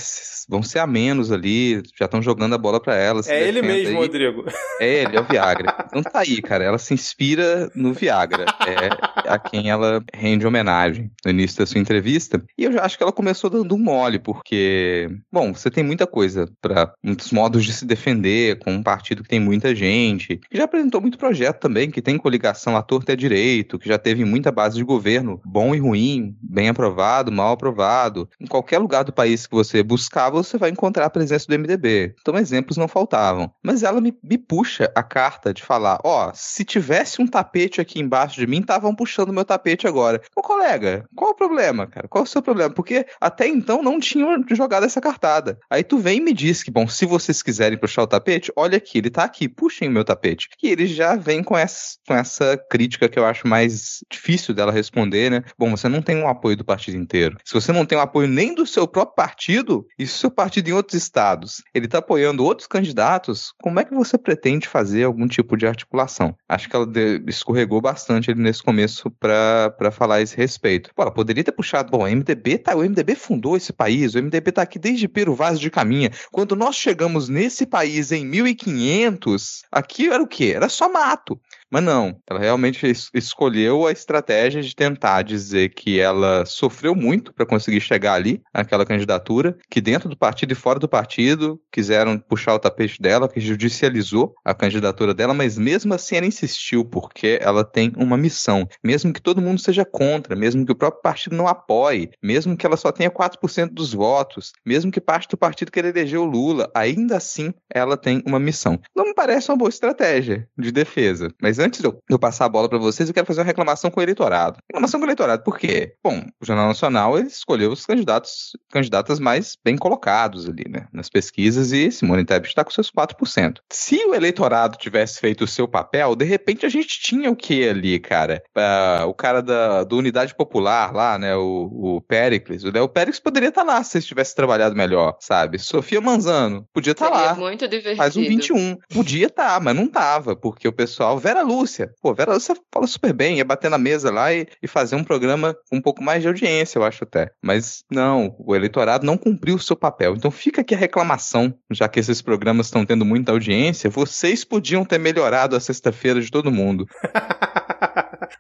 vão 0.50 0.64
ser 0.64 0.80
a 0.80 0.88
menos 0.88 1.32
ali, 1.32 1.82
já 1.98 2.06
estão 2.06 2.22
jogando 2.22 2.56
a 2.56 2.58
bola 2.58 2.80
para 2.80 2.96
ela. 2.96 3.22
É 3.28 3.48
ele 3.48 3.62
mesmo, 3.62 3.90
aí. 3.90 3.96
Rodrigo. 3.96 4.46
É 4.80 4.88
ele, 4.88 5.18
é 5.18 5.20
o 5.20 5.24
Viagra. 5.24 5.76
Então 5.88 6.04
tá 6.04 6.20
aí, 6.20 6.42
cara, 6.42 6.64
ela 6.64 6.78
se 6.78 6.94
inspira 6.94 7.70
no 7.76 7.94
Viagra. 7.94 8.46
É 8.68 9.30
a 9.30 9.40
quem 9.40 9.70
ela 9.70 10.04
rende 10.14 10.46
homenagem 10.46 11.12
no 11.26 11.32
início 11.32 11.60
da 11.60 11.66
sua 11.66 11.80
entrevista. 11.80 12.44
E 12.58 12.64
eu 12.64 12.72
já 12.72 12.84
acho 12.84 12.98
que 12.98 13.04
ela 13.04 13.12
começou 13.12 13.50
dando 13.50 13.76
um 13.76 13.80
mole, 13.80 14.20
porque, 14.20 15.10
bom, 15.32 15.54
você 15.54 15.70
tem 15.70 15.84
muita 15.84 16.08
coisa 16.08 16.48
para 16.62 16.94
muitos 17.04 17.32
modos 17.32 17.66
de 17.66 17.74
se 17.74 17.86
defender 17.86 18.60
com 18.60 18.72
um 18.72 18.84
partido 18.84 19.24
que 19.24 19.30
tem 19.30 19.40
muita 19.40 19.76
gente, 19.76 20.23
que 20.28 20.40
já 20.52 20.66
apresentou 20.66 21.02
muito 21.02 21.18
projeto 21.18 21.60
também, 21.60 21.90
que 21.90 22.02
tem 22.02 22.18
coligação 22.18 22.76
à 22.76 22.82
torta 22.82 23.12
e 23.12 23.14
à 23.14 23.16
direito, 23.16 23.80
que 23.80 23.88
já 23.88 23.98
teve 23.98 24.24
muita 24.26 24.52
base 24.52 24.78
de 24.78 24.84
governo, 24.84 25.42
bom 25.46 25.74
e 25.74 25.80
ruim, 25.80 26.36
bem 26.42 26.70
aprovado, 26.70 27.32
mal 27.32 27.54
aprovado. 27.54 28.30
Em 28.40 28.46
qualquer 28.46 28.80
lugar 28.80 29.04
do 29.04 29.14
país 29.14 29.48
que 29.48 29.56
você 29.56 29.82
buscar, 29.82 30.30
você 30.30 30.58
vai 30.58 30.70
encontrar 30.70 31.06
a 31.06 31.10
presença 31.10 31.48
do 31.48 31.58
MDB. 31.58 32.16
Então, 32.20 32.38
exemplos 32.38 32.78
não 32.78 32.88
faltavam. 32.88 33.52
Mas 33.64 33.84
ela 33.84 34.00
me, 34.00 34.16
me 34.24 34.38
puxa 34.38 34.92
a 34.96 35.02
carta 35.02 35.54
de 35.54 35.64
falar: 35.64 36.00
ó, 36.04 36.30
oh, 36.30 36.32
se 36.34 36.64
tivesse 36.64 37.22
um 37.22 37.28
tapete 37.28 37.82
aqui 37.82 38.00
embaixo 38.00 38.40
de 38.40 38.48
mim, 38.48 38.60
estavam 38.60 38.96
puxando 38.96 39.34
meu 39.34 39.46
tapete 39.46 39.88
agora. 39.88 40.22
Ô, 40.36 40.42
colega, 40.42 41.06
qual 41.16 41.32
o 41.32 41.36
problema, 41.36 41.88
cara? 41.88 42.08
Qual 42.08 42.24
o 42.24 42.28
seu 42.28 42.42
problema? 42.42 42.74
Porque 42.74 43.06
até 43.20 43.48
então 43.48 43.82
não 43.82 44.00
tinham 44.00 44.44
jogado 44.52 44.86
essa 44.86 45.02
cartada. 45.02 45.60
Aí 45.70 45.84
tu 45.84 45.98
vem 45.98 46.18
e 46.18 46.22
me 46.22 46.34
diz 46.34 46.62
que, 46.62 46.72
bom, 46.72 46.88
se 46.88 47.06
vocês 47.06 47.42
quiserem 47.42 47.78
puxar 47.78 48.04
o 48.04 48.08
tapete, 48.08 48.52
olha 48.56 48.78
aqui, 48.78 48.98
ele 48.98 49.10
tá 49.10 49.24
aqui, 49.24 49.48
puxem 49.48 49.90
o 49.90 49.92
meu 49.92 50.04
tapete 50.04 50.13
tapete. 50.16 50.48
E 50.62 50.70
ele 50.70 50.88
já 50.88 51.16
vem 51.16 51.44
com 51.44 51.58
essa, 51.58 51.98
com 52.08 52.14
essa 52.14 52.58
crítica 52.70 53.10
que 53.10 53.20
eu 53.20 53.26
acho 53.26 53.48
mais 53.48 54.00
difícil 54.10 54.54
dela 54.54 54.72
responder, 54.72 55.30
né? 55.30 55.44
Bom, 55.58 55.72
você 55.72 55.88
não 55.90 56.02
tem 56.02 56.18
um 56.18 56.28
apoio 56.28 56.56
do 56.56 56.66
partido 56.66 56.98
inteiro. 56.98 57.38
Se 57.44 57.54
você 57.54 57.72
não 57.72 57.86
tem 57.86 57.98
um 57.98 58.02
apoio 58.02 58.28
nem 58.28 58.54
do 58.54 58.66
seu 58.66 58.88
próprio 58.88 59.16
partido, 59.16 59.86
e 59.98 60.06
se 60.06 60.16
o 60.16 60.18
seu 60.18 60.32
partido 60.32 60.70
em 60.70 60.74
outros 60.74 61.02
estados, 61.02 61.62
ele 61.74 61.86
está 61.86 61.98
apoiando 62.00 62.44
outros 62.44 62.68
candidatos, 62.68 63.54
como 63.62 63.80
é 63.80 63.86
que 63.86 63.94
você 63.94 64.18
pretende 64.18 64.68
fazer 64.68 65.04
algum 65.04 65.28
tipo 65.28 65.58
de 65.58 65.68
articulação? 65.68 66.36
Acho 66.48 66.70
que 66.70 66.76
ela 66.76 66.88
escorregou 67.28 67.82
bastante 67.82 68.32
ali 68.32 68.42
nesse 68.42 68.64
começo 68.64 69.12
para 69.12 69.92
falar 69.92 70.22
esse 70.22 70.36
respeito. 70.36 70.92
Pô, 70.96 71.02
ela 71.02 71.12
poderia 71.12 71.44
ter 71.44 71.52
puxado, 71.52 71.92
bom, 71.92 72.04
o 72.04 72.08
MDB 72.08 72.58
tá, 72.58 72.76
o 72.76 72.82
MDB 72.82 73.16
fundou 73.16 73.58
esse 73.58 73.74
país, 73.74 74.16
o 74.16 74.22
MDB 74.22 74.52
tá 74.52 74.62
aqui 74.62 74.80
desde 74.80 75.08
Pero 75.08 75.36
Vaz 75.36 75.60
de 75.60 75.70
Caminha. 75.70 76.12
Quando 76.32 76.56
nós 76.56 76.76
chegamos 76.76 77.30
nesse 77.30 77.66
país 77.66 78.12
em 78.12 78.26
1500, 78.26 79.64
aqui 79.72 80.03
era 80.12 80.22
o 80.24 80.28
quê? 80.28 80.54
Era 80.56 80.68
só 80.70 80.90
mato. 80.90 81.40
Mas 81.74 81.84
não, 81.84 82.16
ela 82.30 82.40
realmente 82.40 82.86
es 82.86 83.10
escolheu 83.16 83.88
a 83.88 83.92
estratégia 83.92 84.62
de 84.62 84.76
tentar 84.76 85.24
dizer 85.24 85.70
que 85.70 86.00
ela 86.00 86.46
sofreu 86.46 86.94
muito 86.94 87.34
para 87.34 87.48
conseguir 87.48 87.82
chegar 87.82 88.14
ali, 88.14 88.44
naquela 88.54 88.86
candidatura, 88.86 89.58
que 89.72 89.82
dentro 89.82 90.08
do 90.08 90.16
partido 90.16 90.52
e 90.52 90.56
fora 90.56 90.78
do 90.78 90.88
partido 90.88 91.60
quiseram 91.72 92.20
puxar 92.20 92.54
o 92.54 92.60
tapete 92.60 93.02
dela, 93.02 93.28
que 93.28 93.40
judicializou 93.40 94.36
a 94.46 94.54
candidatura 94.54 95.16
dela, 95.16 95.34
mas 95.34 95.58
mesmo 95.58 95.96
assim 95.96 96.16
ela 96.16 96.28
insistiu, 96.28 96.86
porque 96.86 97.40
ela 97.42 97.64
tem 97.64 97.92
uma 97.98 98.18
missão. 98.18 98.70
Mesmo 98.84 99.12
que 99.12 99.20
todo 99.20 99.42
mundo 99.42 99.60
seja 99.60 99.84
contra, 99.84 100.36
mesmo 100.36 100.64
que 100.68 100.72
o 100.72 100.76
próprio 100.76 101.02
partido 101.02 101.36
não 101.36 101.48
apoie, 101.48 102.12
mesmo 102.22 102.56
que 102.56 102.68
ela 102.68 102.78
só 102.78 102.92
tenha 102.92 103.10
4% 103.10 103.72
dos 103.72 103.96
votos, 103.96 104.52
mesmo 104.64 104.92
que 104.92 105.02
parte 105.02 105.28
do 105.28 105.38
partido 105.38 105.72
queira 105.72 105.90
eleger 105.90 106.20
o 106.20 106.26
Lula, 106.26 106.70
ainda 106.76 107.18
assim 107.18 107.52
ela 107.68 107.98
tem 107.98 108.22
uma 108.28 108.40
missão. 108.40 108.80
Não 108.96 109.06
me 109.06 109.16
parece 109.16 109.50
uma 109.50 109.58
boa 109.58 109.70
estratégia 109.70 110.48
de 110.56 110.72
defesa, 110.72 111.34
mas 111.42 111.63
antes 111.64 111.82
de 111.82 111.88
eu 111.88 112.20
passar 112.20 112.46
a 112.46 112.50
bola 112.50 112.70
para 112.70 112.78
vocês, 112.78 113.10
eu 113.10 113.14
quero 113.14 113.26
fazer 113.26 113.42
uma 113.42 113.48
reclamação 113.48 113.90
com 113.90 114.00
o 114.00 114.04
eleitorado. 114.04 114.58
Reclamação 114.70 115.00
com 115.00 115.06
o 115.06 115.08
eleitorado, 115.08 115.44
por 115.44 115.58
quê? 115.58 115.96
Bom, 116.04 116.24
o 116.42 116.46
Jornal 116.46 116.68
Nacional 116.68 117.18
ele 117.18 117.28
escolheu 117.28 117.72
os 117.72 117.86
candidatos, 117.86 118.58
candidatas 118.72 119.20
mais 119.20 119.58
bem 119.64 119.78
colocados 119.78 120.48
ali, 120.48 120.66
né, 120.70 120.88
nas 120.92 121.10
pesquisas, 121.10 121.72
e 121.72 121.92
Simone 121.92 122.26
Tebet 122.26 122.50
está 122.50 122.64
com 122.64 122.72
seus 122.72 122.92
4%. 122.92 123.60
Se 123.72 124.06
o 124.06 124.14
eleitorado 124.14 124.78
tivesse 124.78 125.20
feito 125.20 125.44
o 125.44 125.48
seu 125.48 125.68
papel, 125.68 126.16
de 126.16 126.26
repente 126.26 126.66
a 126.66 126.70
gente 126.70 127.00
tinha 127.00 127.30
o 127.30 127.36
que 127.36 127.68
ali, 127.68 128.00
cara? 128.00 128.44
Uh, 128.56 129.08
o 129.08 129.14
cara 129.14 129.42
da, 129.42 129.84
do 129.84 129.98
Unidade 129.98 130.36
Popular 130.36 130.94
lá, 130.94 131.18
né, 131.18 131.36
o, 131.36 131.98
o 131.98 132.02
Pericles, 132.02 132.64
o 132.64 132.72
Léo 132.72 132.90
Pericles 132.90 133.20
poderia 133.20 133.50
estar 133.50 133.66
tá 133.66 133.74
lá 133.74 133.84
se 133.84 133.98
ele 133.98 134.06
tivesse 134.06 134.36
trabalhado 134.36 134.76
melhor, 134.76 135.16
sabe? 135.20 135.60
Sofia 135.60 136.02
Manzano, 136.02 136.68
podia 136.74 136.92
estar 136.92 137.10
tá 137.10 137.16
lá. 137.16 137.36
muito 137.36 137.68
divertido. 137.68 137.98
Faz 137.98 138.18
um 138.18 138.22
21. 138.22 138.78
Podia 138.94 139.28
estar, 139.28 139.56
tá, 139.56 139.60
mas 139.60 139.76
não 139.76 139.88
tava, 139.88 140.36
porque 140.36 140.68
o 140.68 140.74
pessoal. 140.74 141.18
Vera 141.18 141.43
Lúcia. 141.44 141.92
Pô, 142.02 142.14
Vera 142.14 142.34
Lúcia 142.34 142.56
fala 142.74 142.88
super 142.88 143.14
bem, 143.14 143.38
ia 143.38 143.46
bater 143.46 143.70
na 143.70 143.78
mesa 143.78 144.12
lá 144.12 144.34
e, 144.34 144.48
e 144.62 144.68
fazer 144.68 144.96
um 144.96 145.04
programa 145.04 145.56
com 145.70 145.78
um 145.78 145.82
pouco 145.82 146.04
mais 146.04 146.22
de 146.22 146.28
audiência, 146.28 146.78
eu 146.78 146.84
acho 146.84 147.04
até. 147.04 147.32
Mas 147.42 147.84
não, 147.92 148.36
o 148.40 148.56
eleitorado 148.56 149.06
não 149.06 149.18
cumpriu 149.18 149.56
o 149.56 149.60
seu 149.60 149.76
papel. 149.76 150.16
Então 150.16 150.32
fica 150.32 150.62
aqui 150.62 150.76
a 150.76 150.78
reclamação, 150.78 151.54
já 151.72 151.88
que 151.88 152.00
esses 152.00 152.22
programas 152.22 152.68
estão 152.68 152.86
tendo 152.86 153.06
muita 153.06 153.32
audiência, 153.32 153.90
vocês 153.90 154.44
podiam 154.44 154.86
ter 154.86 155.00
melhorado 155.00 155.56
a 155.56 155.60
sexta-feira 155.60 156.22
de 156.22 156.32
todo 156.32 156.52
mundo. 156.52 156.86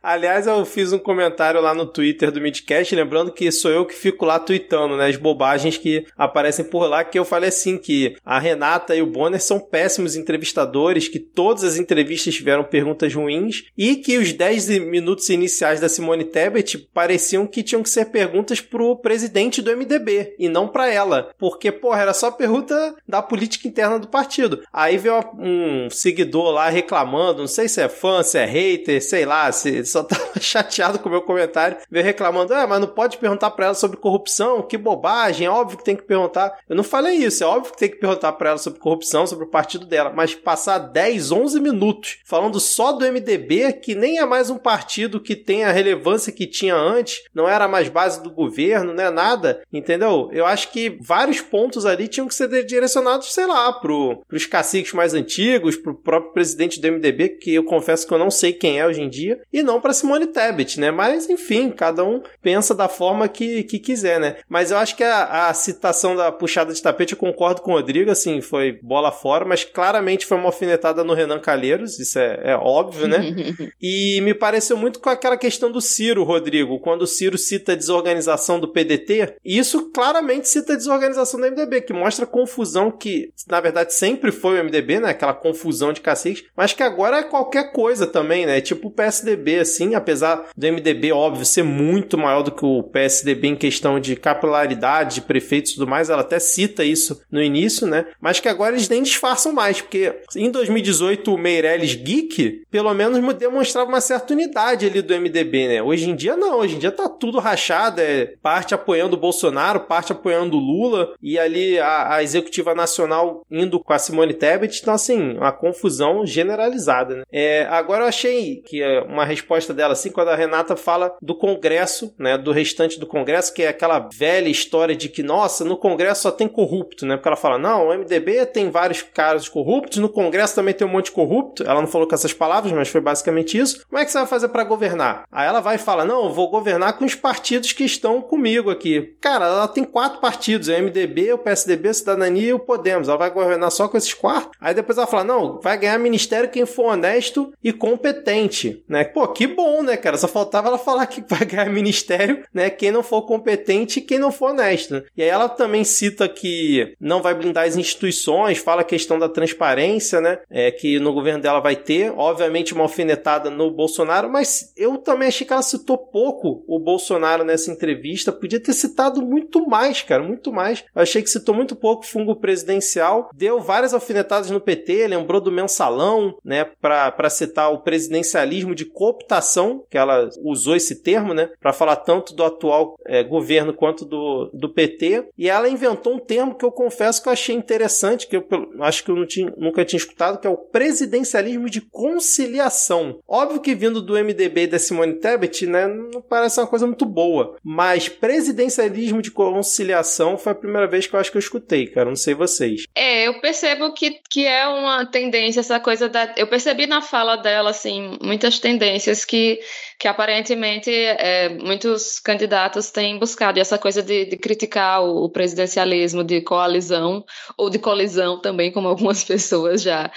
Aliás, 0.01 0.47
eu 0.47 0.65
fiz 0.65 0.93
um 0.93 0.99
comentário 0.99 1.61
lá 1.61 1.73
no 1.73 1.85
Twitter 1.85 2.31
do 2.31 2.41
Midcast, 2.41 2.95
lembrando 2.95 3.31
que 3.31 3.51
sou 3.51 3.71
eu 3.71 3.85
que 3.85 3.93
fico 3.93 4.25
lá 4.25 4.39
tweetando, 4.39 4.97
né? 4.97 5.07
As 5.07 5.17
bobagens 5.17 5.77
que 5.77 6.05
aparecem 6.17 6.65
por 6.65 6.87
lá, 6.87 7.03
que 7.03 7.17
eu 7.17 7.25
falei 7.25 7.49
assim 7.49 7.77
que 7.77 8.15
a 8.25 8.39
Renata 8.39 8.95
e 8.95 9.01
o 9.01 9.07
Bonner 9.07 9.41
são 9.41 9.59
péssimos 9.59 10.15
entrevistadores, 10.15 11.07
que 11.07 11.19
todas 11.19 11.63
as 11.63 11.77
entrevistas 11.77 12.33
tiveram 12.33 12.63
perguntas 12.63 13.13
ruins 13.13 13.65
e 13.77 13.95
que 13.95 14.17
os 14.17 14.33
10 14.33 14.79
minutos 14.79 15.29
iniciais 15.29 15.79
da 15.79 15.89
Simone 15.89 16.23
Tebet 16.23 16.77
pareciam 16.93 17.47
que 17.47 17.63
tinham 17.63 17.83
que 17.83 17.89
ser 17.89 18.05
perguntas 18.05 18.61
pro 18.61 18.97
presidente 18.97 19.61
do 19.61 19.75
MDB 19.75 20.35
e 20.39 20.47
não 20.49 20.67
para 20.67 20.91
ela, 20.91 21.31
porque, 21.37 21.71
porra, 21.71 22.01
era 22.01 22.13
só 22.13 22.31
pergunta 22.31 22.95
da 23.07 23.21
política 23.21 23.67
interna 23.67 23.99
do 23.99 24.07
partido. 24.07 24.61
Aí 24.71 24.97
veio 24.97 25.19
um 25.37 25.89
seguidor 25.89 26.51
lá 26.51 26.69
reclamando, 26.69 27.41
não 27.41 27.47
sei 27.47 27.67
se 27.67 27.81
é 27.81 27.89
fã, 27.89 28.23
se 28.23 28.37
é 28.37 28.45
hater, 28.45 29.01
sei 29.01 29.25
lá, 29.25 29.51
se 29.51 29.82
só 29.85 30.03
tava 30.03 30.23
chateado 30.39 30.99
com 30.99 31.09
o 31.09 31.11
meu 31.11 31.21
comentário, 31.21 31.77
veio 31.89 32.05
reclamando, 32.05 32.53
ah, 32.53 32.67
mas 32.67 32.79
não 32.79 32.87
pode 32.87 33.17
perguntar 33.17 33.51
para 33.51 33.65
ela 33.65 33.75
sobre 33.75 33.97
corrupção, 33.97 34.61
que 34.61 34.77
bobagem, 34.77 35.47
é 35.47 35.49
óbvio 35.49 35.77
que 35.77 35.83
tem 35.83 35.95
que 35.95 36.03
perguntar. 36.03 36.57
Eu 36.67 36.75
não 36.75 36.83
falei 36.83 37.15
isso, 37.15 37.43
é 37.43 37.47
óbvio 37.47 37.71
que 37.71 37.77
tem 37.77 37.89
que 37.89 37.97
perguntar 37.97 38.33
para 38.33 38.51
ela 38.51 38.57
sobre 38.57 38.79
corrupção, 38.79 39.25
sobre 39.27 39.45
o 39.45 39.49
partido 39.49 39.85
dela, 39.85 40.11
mas 40.13 40.35
passar 40.35 40.77
10, 40.77 41.31
11 41.31 41.59
minutos 41.59 42.19
falando 42.25 42.59
só 42.59 42.91
do 42.91 43.05
MDB, 43.05 43.73
que 43.73 43.95
nem 43.95 44.19
é 44.19 44.25
mais 44.25 44.49
um 44.49 44.57
partido 44.57 45.19
que 45.19 45.35
tem 45.35 45.63
a 45.63 45.71
relevância 45.71 46.31
que 46.31 46.47
tinha 46.47 46.75
antes, 46.75 47.23
não 47.33 47.47
era 47.47 47.67
mais 47.67 47.89
base 47.89 48.21
do 48.21 48.31
governo, 48.31 48.93
né, 48.93 49.09
nada, 49.09 49.61
entendeu? 49.71 50.29
Eu 50.31 50.45
acho 50.45 50.71
que 50.71 50.97
vários 51.01 51.41
pontos 51.41 51.85
ali 51.85 52.07
tinham 52.07 52.27
que 52.27 52.35
ser 52.35 52.65
direcionados, 52.65 53.33
sei 53.33 53.45
lá, 53.45 53.71
pro, 53.73 54.23
pros 54.27 54.45
caciques 54.45 54.93
mais 54.93 55.13
antigos, 55.13 55.75
pro 55.75 55.95
próprio 55.95 56.33
presidente 56.33 56.79
do 56.79 56.91
MDB, 56.91 57.29
que 57.29 57.53
eu 57.53 57.63
confesso 57.63 58.07
que 58.07 58.13
eu 58.13 58.19
não 58.19 58.31
sei 58.31 58.53
quem 58.53 58.79
é 58.79 58.85
hoje 58.85 59.01
em 59.01 59.09
dia, 59.09 59.41
e 59.51 59.63
não 59.63 59.72
para 59.81 59.93
Simone 59.93 60.27
Tebet, 60.27 60.79
né? 60.79 60.91
Mas 60.91 61.29
enfim, 61.29 61.69
cada 61.69 62.03
um 62.03 62.21
pensa 62.41 62.73
da 62.73 62.87
forma 62.87 63.27
que, 63.27 63.63
que 63.63 63.79
quiser, 63.79 64.19
né? 64.19 64.37
Mas 64.47 64.71
eu 64.71 64.77
acho 64.77 64.95
que 64.95 65.03
a, 65.03 65.47
a 65.47 65.53
citação 65.53 66.15
da 66.15 66.31
puxada 66.31 66.73
de 66.73 66.81
tapete, 66.81 67.13
eu 67.13 67.17
concordo 67.17 67.61
com 67.61 67.71
o 67.71 67.75
Rodrigo, 67.75 68.11
assim, 68.11 68.41
foi 68.41 68.79
bola 68.81 69.11
fora, 69.11 69.45
mas 69.45 69.63
claramente 69.63 70.25
foi 70.25 70.37
uma 70.37 70.47
alfinetada 70.47 71.03
no 71.03 71.13
Renan 71.13 71.39
Calheiros, 71.39 71.99
isso 71.99 72.19
é, 72.19 72.39
é 72.43 72.55
óbvio, 72.55 73.07
né? 73.07 73.19
e 73.81 74.21
me 74.21 74.33
pareceu 74.33 74.77
muito 74.77 74.99
com 74.99 75.09
aquela 75.09 75.37
questão 75.37 75.71
do 75.71 75.81
Ciro, 75.81 76.23
Rodrigo, 76.23 76.79
quando 76.79 77.03
o 77.03 77.07
Ciro 77.07 77.37
cita 77.37 77.73
a 77.73 77.75
desorganização 77.75 78.59
do 78.59 78.67
PDT, 78.67 79.35
isso 79.43 79.91
claramente 79.91 80.47
cita 80.47 80.73
a 80.73 80.77
desorganização 80.77 81.39
do 81.39 81.49
MDB, 81.49 81.81
que 81.81 81.93
mostra 81.93 82.25
a 82.25 82.27
confusão 82.27 82.91
que, 82.91 83.31
na 83.47 83.59
verdade, 83.59 83.93
sempre 83.93 84.31
foi 84.31 84.59
o 84.59 84.63
MDB, 84.63 84.99
né? 84.99 85.09
Aquela 85.09 85.33
confusão 85.33 85.93
de 85.93 86.01
caciques, 86.01 86.43
mas 86.55 86.73
que 86.73 86.83
agora 86.83 87.17
é 87.17 87.23
qualquer 87.23 87.71
coisa 87.71 88.07
também, 88.07 88.45
né? 88.45 88.61
Tipo 88.61 88.87
o 88.87 88.91
PSDB, 88.91 89.52
assim, 89.59 89.95
apesar 89.95 90.49
do 90.55 90.67
MDB, 90.67 91.11
óbvio, 91.11 91.45
ser 91.45 91.63
muito 91.63 92.17
maior 92.17 92.41
do 92.41 92.51
que 92.51 92.65
o 92.65 92.83
PSDB 92.83 93.49
em 93.49 93.55
questão 93.55 93.99
de 93.99 94.15
capilaridade, 94.15 95.15
de 95.15 95.21
prefeitos 95.21 95.71
e 95.71 95.75
tudo 95.75 95.87
mais, 95.87 96.09
ela 96.09 96.21
até 96.21 96.39
cita 96.39 96.83
isso 96.83 97.21
no 97.31 97.41
início, 97.41 97.87
né? 97.87 98.05
Mas 98.19 98.39
que 98.39 98.49
agora 98.49 98.75
eles 98.75 98.89
nem 98.89 99.03
disfarçam 99.03 99.53
mais, 99.53 99.81
porque 99.81 100.13
em 100.35 100.49
2018 100.49 101.33
o 101.33 101.37
Meirelles 101.37 101.95
Geek, 101.95 102.63
pelo 102.69 102.93
menos 102.93 103.21
demonstrava 103.35 103.89
uma 103.89 104.01
certa 104.01 104.33
unidade 104.33 104.85
ali 104.85 105.01
do 105.01 105.13
MDB, 105.13 105.67
né? 105.67 105.83
Hoje 105.83 106.09
em 106.09 106.15
dia 106.15 106.35
não, 106.35 106.59
hoje 106.59 106.75
em 106.75 106.79
dia 106.79 106.91
tá 106.91 107.09
tudo 107.09 107.39
rachado, 107.39 108.01
é 108.01 108.33
parte 108.41 108.73
apoiando 108.73 109.15
o 109.15 109.19
Bolsonaro, 109.19 109.81
parte 109.81 110.11
apoiando 110.11 110.57
o 110.57 110.59
Lula, 110.59 111.13
e 111.21 111.37
ali 111.37 111.79
a, 111.79 112.15
a 112.15 112.23
executiva 112.23 112.75
nacional 112.75 113.45
indo 113.49 113.79
com 113.79 113.93
a 113.93 113.99
Simone 113.99 114.33
Tebet, 114.33 114.79
então 114.81 114.93
assim, 114.93 115.37
uma 115.37 115.51
confusão 115.51 116.25
generalizada, 116.25 117.15
né? 117.15 117.23
É, 117.31 117.65
agora 117.69 118.03
eu 118.03 118.07
achei 118.07 118.57
que 118.57 118.81
é 118.81 119.01
uma 119.01 119.25
resposta 119.25 119.42
resposta 119.43 119.73
dela, 119.73 119.93
assim, 119.93 120.09
quando 120.09 120.29
a 120.29 120.35
Renata 120.35 120.75
fala 120.75 121.15
do 121.21 121.35
Congresso, 121.35 122.13
né, 122.17 122.37
do 122.37 122.51
restante 122.51 122.99
do 122.99 123.05
Congresso, 123.05 123.53
que 123.53 123.63
é 123.63 123.67
aquela 123.67 124.07
velha 124.13 124.47
história 124.47 124.95
de 124.95 125.09
que, 125.09 125.21
nossa, 125.21 125.65
no 125.65 125.77
Congresso 125.77 126.23
só 126.23 126.31
tem 126.31 126.47
corrupto, 126.47 127.05
né? 127.05 127.17
Porque 127.17 127.27
ela 127.27 127.37
fala, 127.37 127.57
não, 127.57 127.87
o 127.87 127.93
MDB 127.93 128.45
tem 128.45 128.69
vários 128.69 129.01
caras 129.01 129.49
corruptos, 129.49 129.99
no 129.99 130.09
Congresso 130.09 130.55
também 130.55 130.73
tem 130.73 130.87
um 130.87 130.89
monte 130.89 131.05
de 131.05 131.11
corrupto. 131.11 131.63
Ela 131.63 131.81
não 131.81 131.87
falou 131.87 132.07
com 132.07 132.15
essas 132.15 132.33
palavras, 132.33 132.71
mas 132.71 132.87
foi 132.87 133.01
basicamente 133.01 133.57
isso. 133.57 133.85
Como 133.87 133.99
é 133.99 134.05
que 134.05 134.11
você 134.11 134.17
vai 134.17 134.27
fazer 134.27 134.47
para 134.47 134.63
governar? 134.63 135.25
Aí 135.31 135.47
ela 135.47 135.59
vai 135.59 135.75
e 135.75 135.79
fala, 135.79 136.05
não, 136.05 136.31
vou 136.31 136.49
governar 136.49 136.97
com 136.97 137.05
os 137.05 137.15
partidos 137.15 137.73
que 137.73 137.83
estão 137.83 138.21
comigo 138.21 138.69
aqui. 138.69 139.15
Cara, 139.19 139.45
ela 139.45 139.67
tem 139.67 139.83
quatro 139.83 140.21
partidos, 140.21 140.67
o 140.67 140.71
MDB, 140.71 141.33
o 141.33 141.37
PSDB, 141.37 141.89
a 141.89 141.93
Cidadania 141.93 142.49
e 142.49 142.53
o 142.53 142.59
Podemos. 142.59 143.07
Ela 143.07 143.17
vai 143.17 143.31
governar 143.31 143.71
só 143.71 143.87
com 143.87 143.97
esses 143.97 144.13
quatro. 144.13 144.51
Aí 144.59 144.73
depois 144.73 144.97
ela 144.97 145.07
fala, 145.07 145.23
não, 145.23 145.59
vai 145.59 145.77
ganhar 145.77 145.97
ministério 145.97 146.49
quem 146.49 146.65
for 146.65 146.85
honesto 146.85 147.51
e 147.63 147.73
competente, 147.73 148.83
né? 148.87 149.03
Pô, 149.03 149.27
que 149.33 149.47
bom, 149.47 149.81
né, 149.81 149.97
cara? 149.97 150.17
Só 150.17 150.27
faltava 150.27 150.67
ela 150.67 150.77
falar 150.77 151.07
que 151.07 151.23
vai 151.27 151.45
ganhar 151.45 151.69
ministério, 151.69 152.43
né? 152.53 152.69
Quem 152.69 152.91
não 152.91 153.03
for 153.03 153.23
competente 153.23 153.99
e 153.99 154.01
quem 154.01 154.19
não 154.19 154.31
for 154.31 154.51
honesto. 154.51 155.03
E 155.17 155.23
aí 155.23 155.29
ela 155.29 155.49
também 155.49 155.83
cita 155.83 156.27
que 156.29 156.95
não 156.99 157.21
vai 157.21 157.33
blindar 157.33 157.67
as 157.67 157.75
instituições, 157.75 158.57
fala 158.57 158.81
a 158.81 158.85
questão 158.85 159.17
da 159.17 159.27
transparência, 159.27 160.21
né? 160.21 160.39
É, 160.49 160.71
que 160.71 160.99
no 160.99 161.13
governo 161.13 161.41
dela 161.41 161.59
vai 161.59 161.75
ter. 161.75 162.11
Obviamente, 162.15 162.73
uma 162.73 162.83
alfinetada 162.83 163.49
no 163.49 163.71
Bolsonaro, 163.71 164.29
mas 164.29 164.71
eu 164.77 164.97
também 164.97 165.27
achei 165.27 165.45
que 165.45 165.53
ela 165.53 165.61
citou 165.61 165.97
pouco 165.97 166.63
o 166.67 166.79
Bolsonaro 166.79 167.43
nessa 167.43 167.71
entrevista. 167.71 168.31
Podia 168.31 168.59
ter 168.59 168.73
citado 168.73 169.21
muito 169.21 169.67
mais, 169.67 170.01
cara, 170.01 170.23
muito 170.23 170.51
mais. 170.51 170.83
Eu 170.95 171.01
achei 171.01 171.21
que 171.21 171.29
citou 171.29 171.55
muito 171.55 171.75
pouco 171.75 172.05
fungo 172.05 172.35
presidencial. 172.35 173.29
Deu 173.33 173.59
várias 173.59 173.93
alfinetadas 173.93 174.49
no 174.49 174.61
PT, 174.61 175.07
lembrou 175.07 175.41
do 175.41 175.51
mensalão, 175.51 176.37
né? 176.43 176.65
Para 176.81 177.29
citar 177.29 177.71
o 177.71 177.79
presidencialismo 177.79 178.75
de 178.75 178.85
cooptação 179.23 179.85
que 179.89 179.97
ela 179.97 180.29
usou 180.43 180.75
esse 180.75 181.01
termo, 181.01 181.33
né, 181.33 181.49
para 181.59 181.73
falar 181.73 181.95
tanto 181.97 182.35
do 182.35 182.43
atual 182.43 182.95
é, 183.05 183.23
governo 183.23 183.73
quanto 183.73 184.05
do, 184.05 184.49
do 184.53 184.69
PT, 184.69 185.29
e 185.37 185.49
ela 185.49 185.69
inventou 185.69 186.13
um 186.13 186.19
termo 186.19 186.55
que 186.55 186.65
eu 186.65 186.71
confesso 186.71 187.21
que 187.21 187.29
eu 187.29 187.33
achei 187.33 187.55
interessante, 187.55 188.27
que 188.27 188.35
eu 188.35 188.45
acho 188.81 189.03
que 189.03 189.11
eu 189.11 189.25
tinha, 189.25 189.53
nunca 189.57 189.85
tinha 189.85 189.97
escutado, 189.97 190.39
que 190.39 190.47
é 190.47 190.49
o 190.49 190.57
presidencialismo 190.57 191.69
de 191.69 191.81
conciliação. 191.81 193.19
Óbvio 193.27 193.61
que 193.61 193.73
vindo 193.73 194.01
do 194.01 194.13
MDB 194.13 194.63
e 194.63 194.67
da 194.67 194.79
Simone 194.79 195.19
Tebet, 195.19 195.65
né, 195.65 195.87
não 195.87 196.21
parece 196.21 196.59
uma 196.59 196.67
coisa 196.67 196.85
muito 196.85 197.05
boa, 197.05 197.55
mas 197.63 198.09
presidencialismo 198.09 199.21
de 199.21 199.31
conciliação 199.31 200.37
foi 200.37 200.51
a 200.51 200.55
primeira 200.55 200.87
vez 200.87 201.07
que 201.07 201.15
eu 201.15 201.19
acho 201.19 201.31
que 201.31 201.37
eu 201.37 201.41
escutei, 201.41 201.87
cara, 201.87 202.09
não 202.09 202.15
sei 202.15 202.33
vocês. 202.33 202.83
É, 202.95 203.27
eu 203.27 203.39
percebo 203.39 203.93
que, 203.93 204.19
que 204.29 204.45
é 204.45 204.67
uma 204.67 205.05
tendência 205.05 205.59
essa 205.59 205.79
coisa 205.79 206.09
da... 206.09 206.33
Eu 206.35 206.47
percebi 206.47 206.87
na 206.87 207.01
fala 207.01 207.35
dela, 207.35 207.69
assim, 207.69 208.17
muitas 208.21 208.59
tendências 208.59 209.12
que, 209.25 209.59
que 209.99 210.07
aparentemente 210.07 210.89
é, 210.91 211.49
muitos 211.49 212.19
candidatos 212.19 212.89
têm 212.89 213.19
buscado. 213.19 213.59
E 213.59 213.61
essa 213.61 213.77
coisa 213.77 214.01
de, 214.01 214.25
de 214.25 214.37
criticar 214.37 215.03
o, 215.03 215.25
o, 215.25 215.29
presidencialismo 215.29 216.23
de 216.23 216.41
coalizão, 216.41 217.25
ou 217.57 217.69
de 217.69 217.77
colisão 217.77 218.39
também, 218.39 218.71
como 218.71 218.87
algumas 218.87 219.21
pessoas 219.25 219.81
já, 219.81 220.09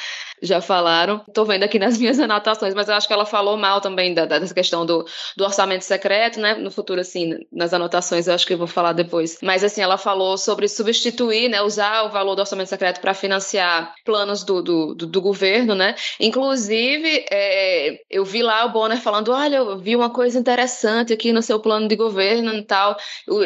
já 0.43 0.61
falaram. 0.61 1.23
Estou 1.27 1.45
vendo 1.45 1.63
aqui 1.63 1.79
nas 1.79 1.99
minhas 1.99 2.19
anotações, 2.21 2.75
mas 2.75 2.89
eu 2.89 2.95
acho 2.95 3.07
que 3.07 3.13
ela 3.13 3.27
falou 3.27 3.57
mal 3.57 3.81
também 3.81 4.15
da, 4.15 4.25
dessa 4.25 4.55
questão 4.55 4.85
do, 4.85 5.07
do 5.37 5.45
orçamento 5.45 5.85
secreto, 5.85 6.41
né? 6.41 6.55
No 6.55 6.71
futuro, 6.71 7.01
assim, 7.01 7.39
nas 7.53 7.73
anotações, 7.73 8.27
eu 8.27 8.35
acho 8.35 8.47
que 8.47 8.55
eu 8.55 8.59
vou 8.59 8.67
falar 8.67 8.93
depois. 8.93 9.39
Mas, 9.43 9.65
assim, 9.65 9.81
ela 9.81 9.99
falou 9.99 10.37
sobre 10.37 10.69
substituir, 10.69 11.49
né? 11.49 11.63
Usar 11.63 12.05
o 12.05 12.11
valor 12.11 12.35
do 12.35 12.41
orçamento 12.41 12.69
secreto 12.69 13.01
para 13.01 13.15
financiar 13.15 13.95
planos 14.05 14.45
do, 14.45 14.63
do, 14.63 14.95
do, 14.95 15.07
do, 15.07 15.21
governo, 15.21 15.75
né? 15.75 15.95
Inclusive, 16.21 17.25
é, 17.31 18.01
eu 18.11 18.25
vi 18.25 18.43
lá 18.43 18.65
o 18.65 18.71
Bonner 18.71 19.01
falando: 19.01 19.33
olha, 19.33 19.57
eu 19.57 19.79
vi 19.79 19.97
uma 19.97 20.11
coisa 20.11 20.39
interessante 20.39 21.13
aqui 21.13 21.33
no 21.33 21.43
seu 21.43 21.59
plano 21.61 21.89
de 21.89 21.97
governo 21.97 22.55
e 22.55 22.63
tal. 22.63 22.97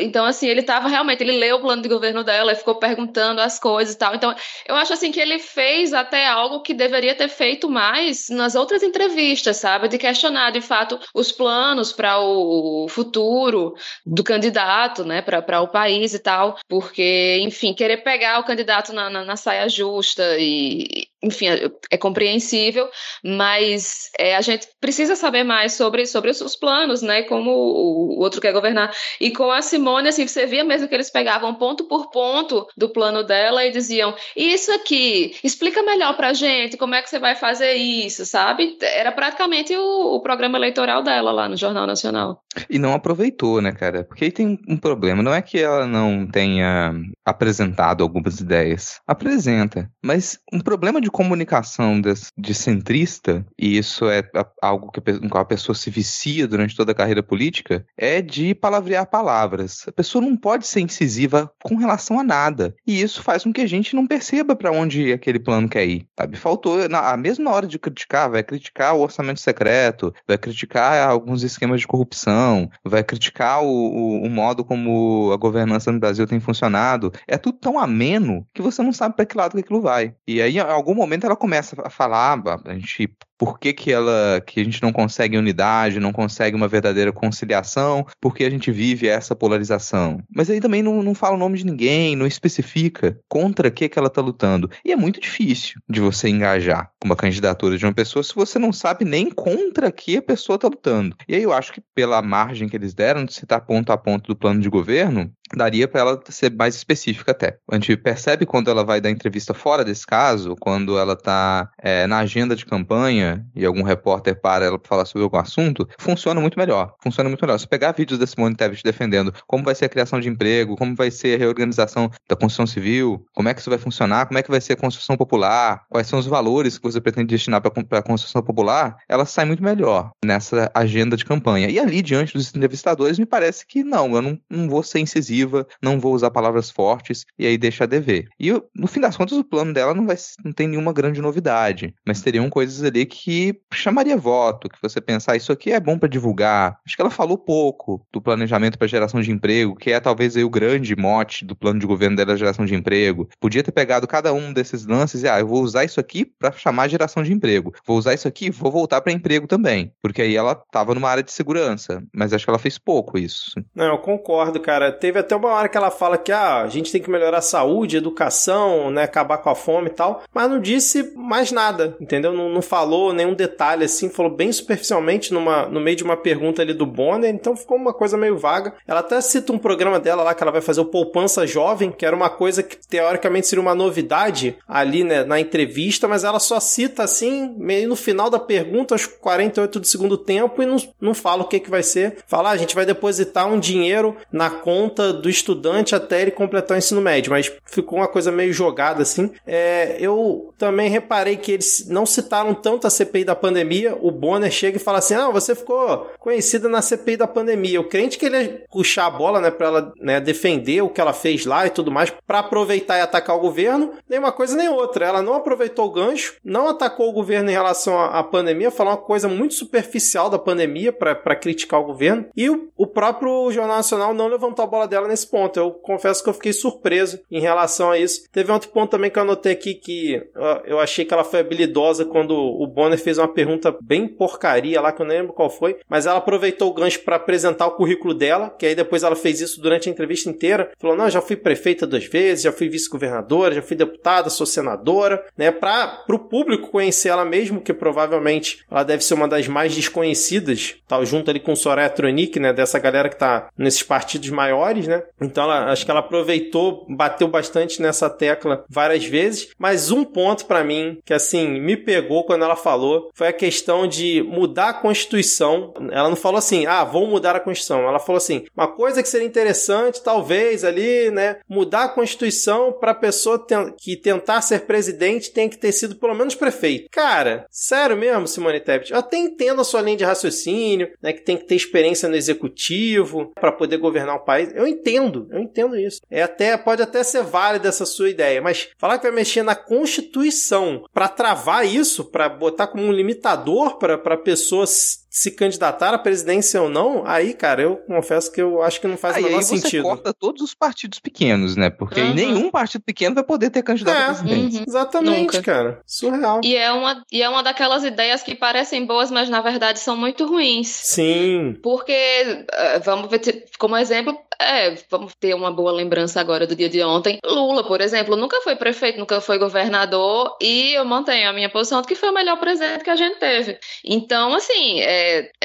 Então, 0.01 0.25
assim, 0.25 0.49
ele 0.49 0.61
estava 0.61 0.89
realmente, 0.89 1.23
ele 1.23 1.39
leu 1.39 1.57
o 1.57 1.61
plano 1.61 1.83
de 1.83 1.89
governo 1.89 2.25
dela 2.25 2.53
e 2.53 2.57
ficou 2.57 2.75
perguntando 2.75 3.41
as 3.41 3.59
coisas 3.59 3.95
e 3.95 3.99
tal. 3.99 4.15
Então, 4.15 4.35
eu 4.67 4.75
acho, 4.75 4.93
assim, 4.93 5.13
que 5.13 5.21
ele 5.21 5.39
fez 5.39 5.93
até 5.93 6.27
algo 6.27 6.61
que 6.63 6.75
deveria 6.81 7.15
ter 7.15 7.29
feito 7.29 7.69
mais 7.69 8.29
nas 8.31 8.55
outras 8.55 8.83
entrevistas, 8.83 9.59
sabe? 9.59 9.87
De 9.87 9.99
questionar, 9.99 10.51
de 10.51 10.63
fato, 10.63 10.99
os 11.15 11.31
planos 11.31 11.93
para 11.93 12.19
o 12.19 12.87
futuro 12.89 13.75
do 14.05 14.25
candidato, 14.25 15.05
né? 15.05 15.21
Para 15.21 15.61
o 15.61 15.69
país 15.69 16.15
e 16.15 16.19
tal. 16.19 16.59
Porque, 16.67 17.39
enfim, 17.43 17.75
querer 17.75 17.99
pegar 17.99 18.41
o 18.41 18.45
candidato 18.45 18.93
na, 18.93 19.11
na, 19.11 19.25
na 19.25 19.37
saia 19.37 19.69
justa 19.69 20.23
e, 20.39 21.07
enfim, 21.23 21.49
é, 21.49 21.71
é 21.91 21.97
compreensível, 21.99 22.89
mas 23.23 24.11
é, 24.19 24.37
a 24.37 24.41
gente 24.41 24.69
precisa 24.81 25.15
saber 25.15 25.45
mais 25.45 25.75
sobre, 25.75 26.07
sobre 26.07 26.31
os, 26.31 26.41
os 26.41 26.57
planos, 26.57 27.03
né? 27.03 27.23
Como 27.23 27.51
o, 27.51 28.19
outro 28.21 28.41
quer 28.41 28.53
governar. 28.53 28.95
E 29.21 29.31
com 29.31 29.51
a 29.51 29.61
Simone, 29.61 30.09
assim, 30.09 30.27
você 30.27 30.47
via 30.47 30.65
mesmo 30.65 30.89
que 30.89 30.95
eles 30.95 31.11
pegavam 31.11 31.55
ponto 31.55 31.85
por 31.85 32.11
ponto 32.11 32.67
do 32.77 32.89
plano 32.89 33.23
dela 33.23 33.65
e 33.65 33.71
diziam: 33.71 34.15
Isso 34.35 34.73
aqui, 34.73 35.37
explica 35.45 35.83
melhor 35.83 36.17
pra 36.17 36.33
gente 36.33 36.77
como 36.77 36.95
é 36.95 37.03
que 37.03 37.11
você 37.11 37.19
vai 37.19 37.35
fazer 37.37 37.75
isso, 37.75 38.25
sabe? 38.25 38.79
Era 38.81 39.13
praticamente 39.13 39.77
o, 39.77 40.15
o 40.15 40.21
programa 40.21 40.57
eleitoral 40.57 41.03
dela 41.03 41.33
lá 41.33 41.49
no 41.49 41.57
Jornal 41.57 41.87
Nacional. 41.87 42.43
E 42.69 42.79
não 42.79 42.93
aproveitou, 42.93 43.61
né, 43.61 43.73
cara? 43.73 44.05
Porque 44.05 44.25
aí 44.25 44.33
tem 44.33 44.59
um 44.69 44.77
problema. 44.77 45.23
Não 45.23 45.33
é 45.33 45.41
que 45.41 45.59
ela 45.59 45.87
não 45.87 46.27
tenha 46.27 46.95
apresentado 47.25 48.03
algumas 48.03 48.41
ideias. 48.41 49.01
Apresenta. 49.07 49.89
Mas 50.05 50.39
um 50.53 50.61
problema 50.61 51.01
de 51.01 51.11
comunicação 51.11 52.01
de, 52.01 52.55
centrista, 52.55 53.47
e 53.59 53.79
isso 53.79 54.09
é 54.09 54.23
algo 54.61 54.91
que, 54.91 55.01
a 55.33 55.45
pessoa 55.45 55.75
se 55.75 55.91
vicia 55.91 56.47
durante 56.47 56.77
toda 56.77 56.93
a 56.93 56.95
carreira 56.95 57.23
política, 57.23 57.85
é 57.97 58.21
de 58.21 58.55
palavrear 58.55 59.07
palavras. 59.07 59.85
A 59.87 59.93
pessoa 59.93 60.23
não 60.23 60.37
pode 60.37 60.67
ser 60.67 60.81
incisiva 60.81 61.51
com 61.63 61.77
relação 61.77 62.19
a 62.19 62.25
nada. 62.25 62.75
E 62.87 63.01
isso 63.01 63.23
faz 63.23 63.45
com 63.45 63.53
que 63.53 63.61
a 63.61 63.67
gente 63.67 63.95
não 63.95 64.07
perceba 64.07 64.57
para 64.57 64.73
onde 64.73 65.13
aquele 65.13 65.39
plano 65.39 65.69
quer 65.69 65.87
ir. 65.87 66.07
Sabe? 66.19 66.37
Faltou, 66.37 66.89
na, 66.89 67.17
mesma 67.17 67.51
hora 67.51 67.67
de 67.67 67.79
criticar, 67.79 68.31
vai 68.31 68.43
criticar 68.43 68.95
o 68.95 69.01
orçamento 69.01 69.41
secreto, 69.41 70.13
vai 70.27 70.37
criticar 70.37 71.09
alguns 71.09 71.43
esquemas 71.43 71.81
de 71.81 71.87
corrupção, 71.87 72.40
vai 72.85 73.03
criticar 73.03 73.63
o, 73.63 73.67
o, 73.67 74.23
o 74.23 74.31
modo 74.31 74.65
como 74.65 75.31
a 75.33 75.37
governança 75.37 75.93
no 75.93 76.01
Brasil 76.01 76.27
tem 76.27 76.41
funcionado. 76.41 77.13
É 77.27 77.37
tudo 77.37 77.59
tão 77.59 77.79
ameno 77.79 78.47
que 78.55 78.63
você 78.63 78.83
não 78.83 78.93
sabe 78.93 79.17
para 79.17 79.27
que 79.27 79.37
lado 79.37 79.53
que 79.53 79.61
aquilo 79.61 79.81
vai. 79.81 80.15
E 80.27 80.41
aí, 80.41 80.57
em 80.57 80.61
algum 80.61 80.95
momento 80.95 81.27
ela 81.27 81.37
começa 81.37 81.77
a 81.85 81.91
falar, 81.91 82.43
a 82.65 82.75
gente 82.75 83.11
por 83.41 83.59
que, 83.59 83.73
que 83.73 83.91
ela 83.91 84.43
que 84.47 84.61
a 84.61 84.65
gente 84.65 84.83
não 84.83 84.93
consegue 84.93 85.39
unidade, 85.39 85.99
não 85.99 86.13
consegue 86.13 86.55
uma 86.55 86.69
verdadeira 86.69 87.11
conciliação, 87.11 88.07
porque 88.21 88.45
a 88.45 88.51
gente 88.51 88.71
vive 88.71 89.09
essa 89.09 89.35
polarização. 89.35 90.23
Mas 90.29 90.51
aí 90.51 90.61
também 90.61 90.83
não, 90.83 91.03
não 91.03 91.15
fala 91.15 91.37
o 91.37 91.39
nome 91.39 91.57
de 91.57 91.65
ninguém, 91.65 92.15
não 92.15 92.27
especifica 92.27 93.19
contra 93.27 93.71
que, 93.71 93.89
que 93.89 93.99
ela 93.99 94.09
está 94.09 94.21
lutando. 94.21 94.71
E 94.85 94.93
é 94.93 94.97
muito 94.97 95.19
difícil 95.19 95.81
de 95.89 96.01
você 96.01 96.29
engajar 96.29 96.91
uma 97.03 97.17
candidatura 97.17 97.79
de 97.79 97.87
uma 97.87 97.95
pessoa 97.95 98.23
se 98.23 98.35
você 98.35 98.59
não 98.59 98.75
sabe 98.75 99.07
nem 99.07 99.31
contra 99.31 99.91
que 99.91 100.19
a 100.19 100.23
pessoa 100.23 100.57
está 100.57 100.69
lutando. 100.69 101.17
E 101.27 101.35
aí 101.35 101.43
eu 101.43 101.55
acho 101.55 101.73
que 101.73 101.83
pela 101.95 102.21
margem 102.31 102.69
que 102.69 102.77
eles 102.77 102.95
deram 102.95 103.25
de 103.25 103.35
citar 103.35 103.61
ponto 103.67 103.91
a 103.93 103.99
ponto 103.99 104.29
do 104.29 104.37
plano 104.37 104.61
de 104.61 104.71
governo, 104.71 105.35
daria 105.55 105.89
para 105.89 106.01
ela 106.01 106.21
ser 106.29 106.53
mais 106.55 106.75
específica 106.75 107.33
até. 107.33 107.59
A 107.71 107.75
gente 107.75 107.97
percebe 107.97 108.47
quando 108.47 108.71
ela 108.71 108.85
vai 108.85 109.01
dar 109.01 109.11
entrevista 109.11 109.53
fora 109.55 109.85
desse 109.85 110.07
caso, 110.07 110.57
quando 110.59 110.99
ela 110.99 111.15
está 111.15 111.71
é, 111.79 112.07
na 112.07 112.19
agenda 112.19 112.55
de 112.55 112.65
campanha 112.65 113.45
e 113.55 113.65
algum 113.65 113.83
repórter 113.83 114.41
para 114.41 114.65
ela 114.65 114.81
falar 114.85 115.05
sobre 115.05 115.23
algum 115.23 115.39
assunto, 115.39 115.89
funciona 115.99 116.41
muito 116.41 116.59
melhor. 116.59 116.95
Funciona 117.03 117.29
muito 117.29 117.43
melhor. 117.43 117.59
Se 117.59 117.67
pegar 117.67 117.93
vídeos 117.93 118.19
da 118.19 118.27
Simone 118.27 118.55
Tebet 118.55 118.83
defendendo 118.83 119.33
como 119.47 119.65
vai 119.65 119.75
ser 119.75 119.87
a 119.87 119.89
criação 119.89 120.21
de 120.21 120.29
emprego, 120.29 120.77
como 120.77 120.95
vai 120.95 121.11
ser 121.11 121.35
a 121.35 121.39
reorganização 121.39 122.11
da 122.29 122.37
construção 122.37 122.67
civil, 122.67 123.25
como 123.35 123.49
é 123.49 123.55
que 123.55 123.61
isso 123.61 123.71
vai 123.71 123.79
funcionar, 123.79 124.27
como 124.27 124.39
é 124.39 124.43
que 124.43 124.51
vai 124.51 124.61
ser 124.61 124.75
a 124.75 124.77
construção 124.77 125.17
popular, 125.17 125.85
quais 125.89 126.07
são 126.07 126.19
os 126.19 126.27
valores 126.27 126.79
que 126.79 126.85
você 126.85 127.01
pretende 127.01 127.29
destinar 127.29 127.61
para 127.61 127.99
a 127.99 128.03
construção 128.03 128.43
popular, 128.43 128.97
ela 129.09 129.25
sai 129.25 129.45
muito 129.45 129.63
melhor 129.63 130.11
nessa 130.25 130.71
agenda 130.75 131.17
de 131.17 131.25
campanha. 131.25 131.69
E 131.69 131.79
ali, 131.79 132.03
diante 132.03 132.35
dos 132.35 132.49
entrevistadores, 132.49 133.19
me 133.19 133.27
parece 133.27 133.67
que 133.67 133.83
não, 133.83 134.15
eu 134.15 134.23
não, 134.23 134.39
não 134.49 134.69
vou 134.69 134.83
ser 134.83 135.01
incisivo 135.01 135.40
não 135.83 136.01
vou 136.01 136.15
usar 136.15 136.31
palavras 136.31 136.71
fortes 136.71 137.25
e 137.39 137.47
aí 137.47 137.57
deixa 137.57 137.85
a 137.85 137.87
dever. 137.87 138.29
E 138.39 138.51
no 138.75 138.87
fim 138.87 139.01
das 139.01 139.17
contas, 139.17 139.37
o 139.39 139.45
plano 139.45 139.73
dela 139.73 139.95
não, 139.95 140.07
vai, 140.07 140.17
não 140.45 140.53
tem 140.53 140.69
nenhuma 140.69 140.93
grande 140.93 141.21
novidade, 141.21 141.95
mas 142.07 142.23
teriam 142.23 142.49
coisas 142.49 142.83
ali 142.83 143.07
que 143.07 143.61
chamaria 143.73 144.17
voto, 144.17 144.69
que 144.69 144.81
você 144.83 145.01
pensar, 145.01 145.37
isso 145.37 145.53
aqui 145.53 145.73
é 145.73 145.81
bom 145.81 145.99
para 145.99 146.09
divulgar. 146.09 146.79
Acho 146.87 146.97
que 146.97 147.03
ela 147.03 147.11
falou 147.11 147.39
pouco 147.39 148.05
do 148.13 148.21
planejamento 148.21 148.79
para 148.79 148.87
geração 148.89 149.21
de 149.21 149.31
emprego, 149.31 149.77
que 149.77 149.91
é 149.91 150.01
talvez 150.01 150.37
aí 150.37 150.45
o 150.45 150.51
grande 150.51 150.95
mote 150.97 151.45
do 151.45 151.57
plano 151.57 151.79
de 151.79 151.87
governo 151.87 152.17
dela, 152.17 152.37
geração 152.37 152.65
de 152.65 152.75
emprego. 152.75 153.29
Podia 153.41 153.63
ter 153.63 153.73
pegado 153.73 154.07
cada 154.07 154.33
um 154.33 154.53
desses 154.53 154.87
lances 154.87 155.23
e, 155.23 155.29
ah, 155.29 155.41
eu 155.41 155.47
vou 155.47 155.63
usar 155.63 155.85
isso 155.85 156.01
aqui 156.01 156.25
para 156.25 156.53
chamar 156.53 156.89
geração 156.89 157.23
de 157.23 157.33
emprego. 157.33 157.73
Vou 157.87 157.97
usar 157.97 158.15
isso 158.15 158.29
aqui, 158.29 158.51
vou 158.51 158.71
voltar 158.71 159.01
para 159.01 159.13
emprego 159.13 159.47
também, 159.47 159.93
porque 160.03 160.23
aí 160.23 160.37
ela 160.37 160.53
estava 160.53 160.95
numa 160.95 161.09
área 161.09 161.23
de 161.23 161.33
segurança, 161.33 162.03
mas 162.15 162.33
acho 162.33 162.45
que 162.45 162.51
ela 162.51 162.59
fez 162.59 162.79
pouco 162.79 163.19
isso. 163.19 163.53
Não, 163.75 163.87
eu 163.87 163.99
concordo, 163.99 164.61
cara. 164.61 164.93
Teve 164.93 165.19
até 165.19 165.30
uma 165.37 165.51
hora 165.51 165.69
que 165.69 165.77
ela 165.77 165.91
fala 165.91 166.19
que 166.19 166.33
ah, 166.33 166.63
a 166.63 166.69
gente 166.69 166.93
tem 166.93 167.01
que 167.01 167.11
melhorar 167.11 167.39
a 167.39 167.43
saúde, 167.43 167.97
educação, 167.97 168.91
né, 168.91 169.05
acabar 169.05 169.39
com 169.39 169.51
a 169.51 169.55
fome 169.55 169.89
e 169.89 169.91
tal, 169.91 170.23
mas 170.33 170.51
não 170.51 170.61
disse 170.61 171.13
mais 171.17 171.53
nada, 171.53 171.97
entendeu? 172.01 172.33
Não, 172.33 172.49
não 172.49 172.63
falou 172.63 173.13
nenhum 173.13 173.35
detalhe 173.35 173.85
assim, 173.85 174.09
falou 174.09 174.31
bem 174.31 174.53
superficialmente 174.53 175.33
numa, 175.33 175.67
no 175.67 175.81
meio 175.81 175.97
de 175.97 176.05
uma 176.05 176.17
pergunta 176.17 176.63
ali 176.63 176.75
do 176.75 176.87
Bonner, 176.87 177.33
então 177.33 177.57
ficou 177.57 177.77
uma 177.77 177.93
coisa 177.93 178.17
meio 178.17 178.39
vaga. 178.39 178.75
Ela 178.87 179.01
até 179.01 179.21
cita 179.21 179.53
um 179.53 179.59
programa 179.59 179.99
dela 179.99 180.23
lá 180.23 180.35
que 180.35 180.43
ela 180.43 180.53
vai 180.53 180.61
fazer 180.61 180.81
o 180.81 180.87
Poupança 180.87 181.47
Jovem, 181.47 181.91
que 181.91 182.05
era 182.05 182.15
uma 182.15 182.31
coisa 182.31 182.63
que 182.63 182.77
teoricamente 182.89 183.47
seria 183.47 183.63
uma 183.63 183.75
novidade 183.75 184.57
ali 184.67 185.05
né, 185.05 185.25
na 185.25 185.41
entrevista, 185.41 186.09
mas 186.09 186.25
ela 186.25 186.39
só 186.39 186.61
cita 186.61 187.03
assim, 187.03 187.55
meio 187.57 187.89
no 187.89 187.97
final 187.97 188.31
da 188.31 188.39
pergunta, 188.39 188.95
aos 188.95 189.07
48 189.07 189.81
do 189.81 189.87
segundo 189.87 190.17
tempo, 190.17 190.63
e 190.63 190.67
não, 190.67 190.77
não 191.01 191.15
fala 191.15 191.43
o 191.43 191.49
que, 191.49 191.61
que 191.61 191.71
vai 191.71 191.83
ser. 191.83 192.19
Fala, 192.27 192.51
ah, 192.51 192.53
a 192.53 192.57
gente 192.57 192.75
vai 192.75 192.87
depositar 192.87 193.47
um 193.47 193.59
dinheiro 193.59 194.17
na 194.33 194.51
conta 194.51 195.13
do 195.21 195.31
estudante 195.31 195.95
até 195.95 196.23
ele 196.23 196.31
completar 196.31 196.77
o 196.77 196.79
ensino 196.79 197.01
médio, 197.01 197.31
mas 197.31 197.53
ficou 197.65 197.99
uma 197.99 198.09
coisa 198.09 198.33
meio 198.33 198.53
jogada 198.53 199.03
assim. 199.03 199.31
É, 199.47 199.97
eu 200.01 200.53
também 200.59 200.91
reparei 200.91 201.37
que 201.37 201.53
eles 201.53 201.87
não 201.89 202.05
citaram 202.05 202.55
tanto 202.55 202.87
a 202.87 202.91
CPI 202.91 203.25
da 203.25 203.35
pandemia. 203.35 203.97
O 204.01 204.11
Bonner 204.11 204.51
chega 204.51 204.77
e 204.77 204.81
fala 204.81 204.99
assim: 204.99 205.15
Ah, 205.15 205.31
você 205.31 205.55
ficou 205.55 206.11
conhecida 206.19 206.69
na 206.69 206.83
CPI 206.83 207.17
da 207.17 207.27
pandemia. 207.27 207.81
O 207.81 207.89
crente 207.89 208.19
que 208.19 208.27
ele 208.27 208.37
ia 208.37 208.65
puxar 208.71 209.07
a 209.07 209.11
bola, 209.11 209.41
né, 209.41 209.51
pra 209.51 209.67
ela 209.67 209.93
né, 210.01 210.21
defender 210.21 210.83
o 210.83 210.89
que 210.89 211.01
ela 211.01 211.13
fez 211.13 211.47
lá 211.47 211.67
e 211.67 211.71
tudo 211.71 211.91
mais, 211.91 212.13
para 212.27 212.41
aproveitar 212.41 212.99
e 212.99 213.01
atacar 213.01 213.37
o 213.37 213.41
governo, 213.41 213.93
nem 214.09 214.19
uma 214.19 214.33
coisa 214.33 214.57
nem 214.57 214.69
outra. 214.69 215.07
Ela 215.07 215.23
não 215.23 215.35
aproveitou 215.35 215.87
o 215.87 215.93
gancho, 215.93 216.37
não 216.45 216.69
atacou 216.69 217.09
o 217.09 217.13
governo 217.13 217.51
em 217.51 217.55
relação 217.55 218.01
à, 218.01 218.23
pandemia, 218.23 218.71
falou 218.71 218.93
uma 218.93 218.99
coisa 218.99 219.29
muito 219.29 219.55
superficial 219.55 220.31
da 220.31 220.39
pandemia 220.39 220.93
para 220.93 221.37
criticar 221.37 221.81
o 221.81 221.85
governo. 221.85 222.27
E 222.37 222.49
o, 222.49 222.69
o 222.77 222.87
próprio 222.87 223.51
Jornal 223.51 223.77
Nacional 223.77 224.15
não 224.15 224.29
levantou 224.29 224.65
a 224.65 224.69
bola 224.69 224.87
dela 224.87 225.00
nesse 225.09 225.29
ponto. 225.29 225.59
Eu 225.59 225.71
confesso 225.71 226.23
que 226.23 226.29
eu 226.29 226.35
fiquei 226.35 226.53
surpreso 226.53 227.21
em 227.31 227.41
relação 227.41 227.91
a 227.91 227.99
isso. 227.99 228.23
Teve 228.33 228.53
outro 228.53 228.71
ponto 228.71 228.91
também 228.91 229.11
que 229.11 229.19
eu 229.19 229.23
anotei 229.23 229.53
aqui 229.53 229.75
que 229.75 230.23
eu 230.65 230.79
achei 230.79 231.05
que 231.05 231.15
ela 231.15 231.25
foi 231.25 231.41
habilidosa 231.41 232.05
quando 232.05 232.35
o 232.35 232.67
Bonner 232.67 232.99
fez 232.99 233.19
uma 233.19 233.29
pergunta 233.29 233.77
bem 233.83 234.07
porcaria 234.07 234.81
lá, 234.81 234.93
que 234.93 235.03
eu 235.03 235.07
não 235.07 235.15
lembro 235.15 235.33
qual 235.33 235.51
foi, 235.51 235.79
mas 235.89 236.07
ela 236.07 236.19
aproveitou 236.19 236.71
o 236.71 236.75
gancho 236.75 237.01
para 237.01 237.17
apresentar 237.17 237.67
o 237.67 237.73
currículo 237.73 238.15
dela, 238.15 238.51
que 238.51 238.67
aí 238.67 238.75
depois 238.75 239.03
ela 239.03 239.17
fez 239.17 239.41
isso 239.41 239.61
durante 239.61 239.89
a 239.89 239.93
entrevista 239.93 240.29
inteira. 240.29 240.71
Falou: 240.79 240.97
não, 240.97 241.11
já 241.11 241.21
fui 241.21 241.37
prefeita 241.37 241.87
duas 241.87 242.05
vezes, 242.05 242.45
já 242.45 242.53
fui 242.53 242.69
vice-governadora, 242.69 243.55
já 243.55 243.63
fui 243.63 243.77
deputada, 243.77 244.31
sou 244.31 244.47
senadora, 244.47 245.25
né? 245.37 245.51
Para 245.51 246.05
o 246.09 246.19
público 246.19 246.71
conhecer 246.71 247.09
ela 247.09 247.25
mesmo, 247.25 247.61
que 247.61 247.73
provavelmente 247.73 248.65
ela 248.71 248.83
deve 248.83 249.05
ser 249.05 249.15
uma 249.15 249.29
das 249.29 249.49
mais 249.49 249.75
desconhecidas, 249.75 250.77
tal, 250.87 251.05
junto 251.05 251.31
ali 251.31 251.41
com 251.41 251.57
Soraya 251.57 251.89
Tronic, 251.89 252.39
né? 252.39 252.53
Dessa 252.53 252.79
galera 252.79 253.09
que 253.09 253.19
tá 253.19 253.49
nesses 253.57 253.83
partidos 253.83 254.31
maiores, 254.31 254.87
né? 254.91 255.03
Então 255.21 255.45
ela, 255.45 255.71
acho 255.71 255.85
que 255.85 255.91
ela 255.91 256.01
aproveitou, 256.01 256.87
bateu 256.89 257.29
bastante 257.29 257.81
nessa 257.81 258.11
tecla 258.11 258.65
várias 258.69 259.05
vezes. 259.05 259.51
Mas 259.59 259.91
um 259.91 260.05
ponto 260.05 260.47
para 260.47 260.65
mim 260.65 260.99
que 261.05 261.15
assim 261.15 261.61
me 261.61 261.77
pegou 261.77 262.25
quando 262.25 262.45
ela 262.45 262.57
falou 262.57 263.11
foi 263.15 263.29
a 263.29 263.33
questão 263.33 263.87
de 263.87 264.23
mudar 264.23 264.69
a 264.71 264.75
Constituição. 264.75 265.73
Ela 265.91 266.09
não 266.09 266.17
falou 266.17 266.39
assim, 266.39 266.67
ah, 266.67 266.85
vou 266.85 267.07
mudar 267.07 267.37
a 267.37 267.41
Constituição. 267.41 267.89
Ela 267.89 267.99
falou 267.99 268.19
assim, 268.19 268.45
uma 268.57 268.69
coisa 268.69 269.03
que 269.03 269.09
seria 269.09 269.27
interessante, 269.27 270.03
talvez 270.03 270.65
ali, 270.65 271.11
né, 271.11 271.39
mudar 271.49 271.85
a 271.85 271.89
Constituição 271.89 272.73
para 272.73 272.95
pessoa 272.95 273.47
que 273.79 273.97
tentar 273.97 274.41
ser 274.41 274.61
presidente 274.61 275.33
tem 275.33 275.49
que 275.49 275.57
ter 275.57 275.73
sido 275.73 275.97
pelo 275.97 276.15
menos 276.15 276.35
prefeito. 276.35 276.89
Cara, 276.91 277.47
sério 277.51 277.97
mesmo, 277.97 278.27
Simone 278.27 278.61
Tebet? 278.61 278.93
Eu 278.93 278.99
até 278.99 279.17
entendo 279.17 279.61
a 279.61 279.65
sua 279.65 279.83
linha 279.83 279.97
de 279.97 280.05
raciocínio, 280.05 280.91
né, 281.01 281.13
que 281.13 281.25
tem 281.25 281.37
que 281.37 281.47
ter 281.47 281.55
experiência 281.55 282.09
no 282.09 282.17
executivo 282.17 283.33
para 283.35 283.53
poder 283.53 283.77
governar 283.77 284.17
o 284.17 284.25
país. 284.25 284.51
Eu 284.55 284.67
entendo, 284.81 285.29
eu 285.31 285.41
entendo 285.41 285.77
isso. 285.77 286.01
É 286.11 286.23
até, 286.23 286.57
pode 286.57 286.83
até 286.83 287.03
ser 287.03 287.23
válida 287.23 287.69
essa 287.69 287.87
sua 287.87 288.09
ideia, 288.09 288.41
mas 288.41 288.71
falar 288.79 288.99
que 288.99 289.07
vai 289.07 289.15
mexer 289.15 289.43
na 289.43 289.55
Constituição 289.55 290.85
para 290.93 291.09
travar 291.09 291.67
isso, 291.67 292.05
para 292.05 292.29
botar 292.29 292.67
como 292.67 292.85
um 292.85 292.93
limitador 292.93 293.79
para 293.79 294.17
pessoas 294.17 295.00
se 295.13 295.33
candidatar 295.33 295.93
à 295.93 295.99
presidência 295.99 296.63
ou 296.63 296.69
não, 296.69 297.05
aí, 297.05 297.35
cara, 297.35 297.61
eu 297.63 297.77
confesso 297.79 298.31
que 298.31 298.41
eu 298.41 298.63
acho 298.63 298.81
que 298.81 298.87
não 298.87 298.97
faz 298.97 299.17
aí, 299.17 299.23
o 299.23 299.27
menor 299.27 299.39
aí 299.39 299.45
você 299.45 299.57
sentido. 299.59 299.83
corta 299.83 300.15
todos 300.15 300.41
os 300.41 300.55
partidos 300.55 301.01
pequenos, 301.01 301.57
né? 301.57 301.69
Porque 301.69 302.01
Uhum. 302.01 302.15
nenhum 302.15 302.51
partido 302.51 302.83
pequeno 302.83 303.15
vai 303.17 303.25
poder 303.25 303.51
ter 303.51 303.63
candidato 303.65 303.97
É, 303.99 304.03
a 304.03 304.07
presidente. 304.15 304.57
uhum. 304.59 304.65
Exatamente, 304.69 305.21
Nunca. 305.37 305.43
cara. 305.43 305.81
Surreal. 305.85 306.41
E 306.45 306.55
é, 306.55 306.71
uma, 306.73 307.05
e 307.11 307.23
é 307.23 307.29
uma 307.29 307.43
daquelas 307.43 307.83
ideias 307.83 308.23
que 308.23 308.37
parecem 308.37 308.87
boas, 308.87 309.11
mas 309.11 309.29
na 309.29 309.41
verdade 309.41 309.81
são 309.81 309.97
muito 309.97 310.25
ruins. 310.27 310.69
Sim. 310.69 311.59
Porque, 311.61 311.93
eh, 311.93 312.79
vamos 312.85 313.11
ver, 313.11 313.21
como 313.59 313.77
exemplo, 313.77 314.17
é, 314.41 314.77
vamos 314.89 315.13
ter 315.17 315.35
uma 315.35 315.51
boa 315.53 315.73
lembrança 315.73 316.21
agora 316.21 316.47
do 316.47 316.55
dia 316.55 316.69
de 316.69 316.81
ontem. 316.83 317.19
Lula, 317.25 317.65
por 317.67 317.81
exemplo, 317.81 318.15
nunca 318.17 318.41
foi 318.43 318.55
prefeito, 318.55 318.99
nunca 318.99 319.21
foi 319.21 319.39
governador, 319.39 320.37
e 320.41 320.73
eu 320.75 320.85
mantenho 320.85 321.29
a 321.29 321.33
minha 321.33 321.49
posição 321.51 321.83
de 321.83 321.89
que 321.89 321.95
foi 321.97 322.11
o 322.11 322.15
melhor 322.15 322.39
presidente 322.39 322.85
que 322.85 322.91
a 322.91 322.97
gente 322.97 323.19
teve. 323.19 323.59
Então, 323.85 324.33
assim, 324.35 324.81
é, 324.81 325.00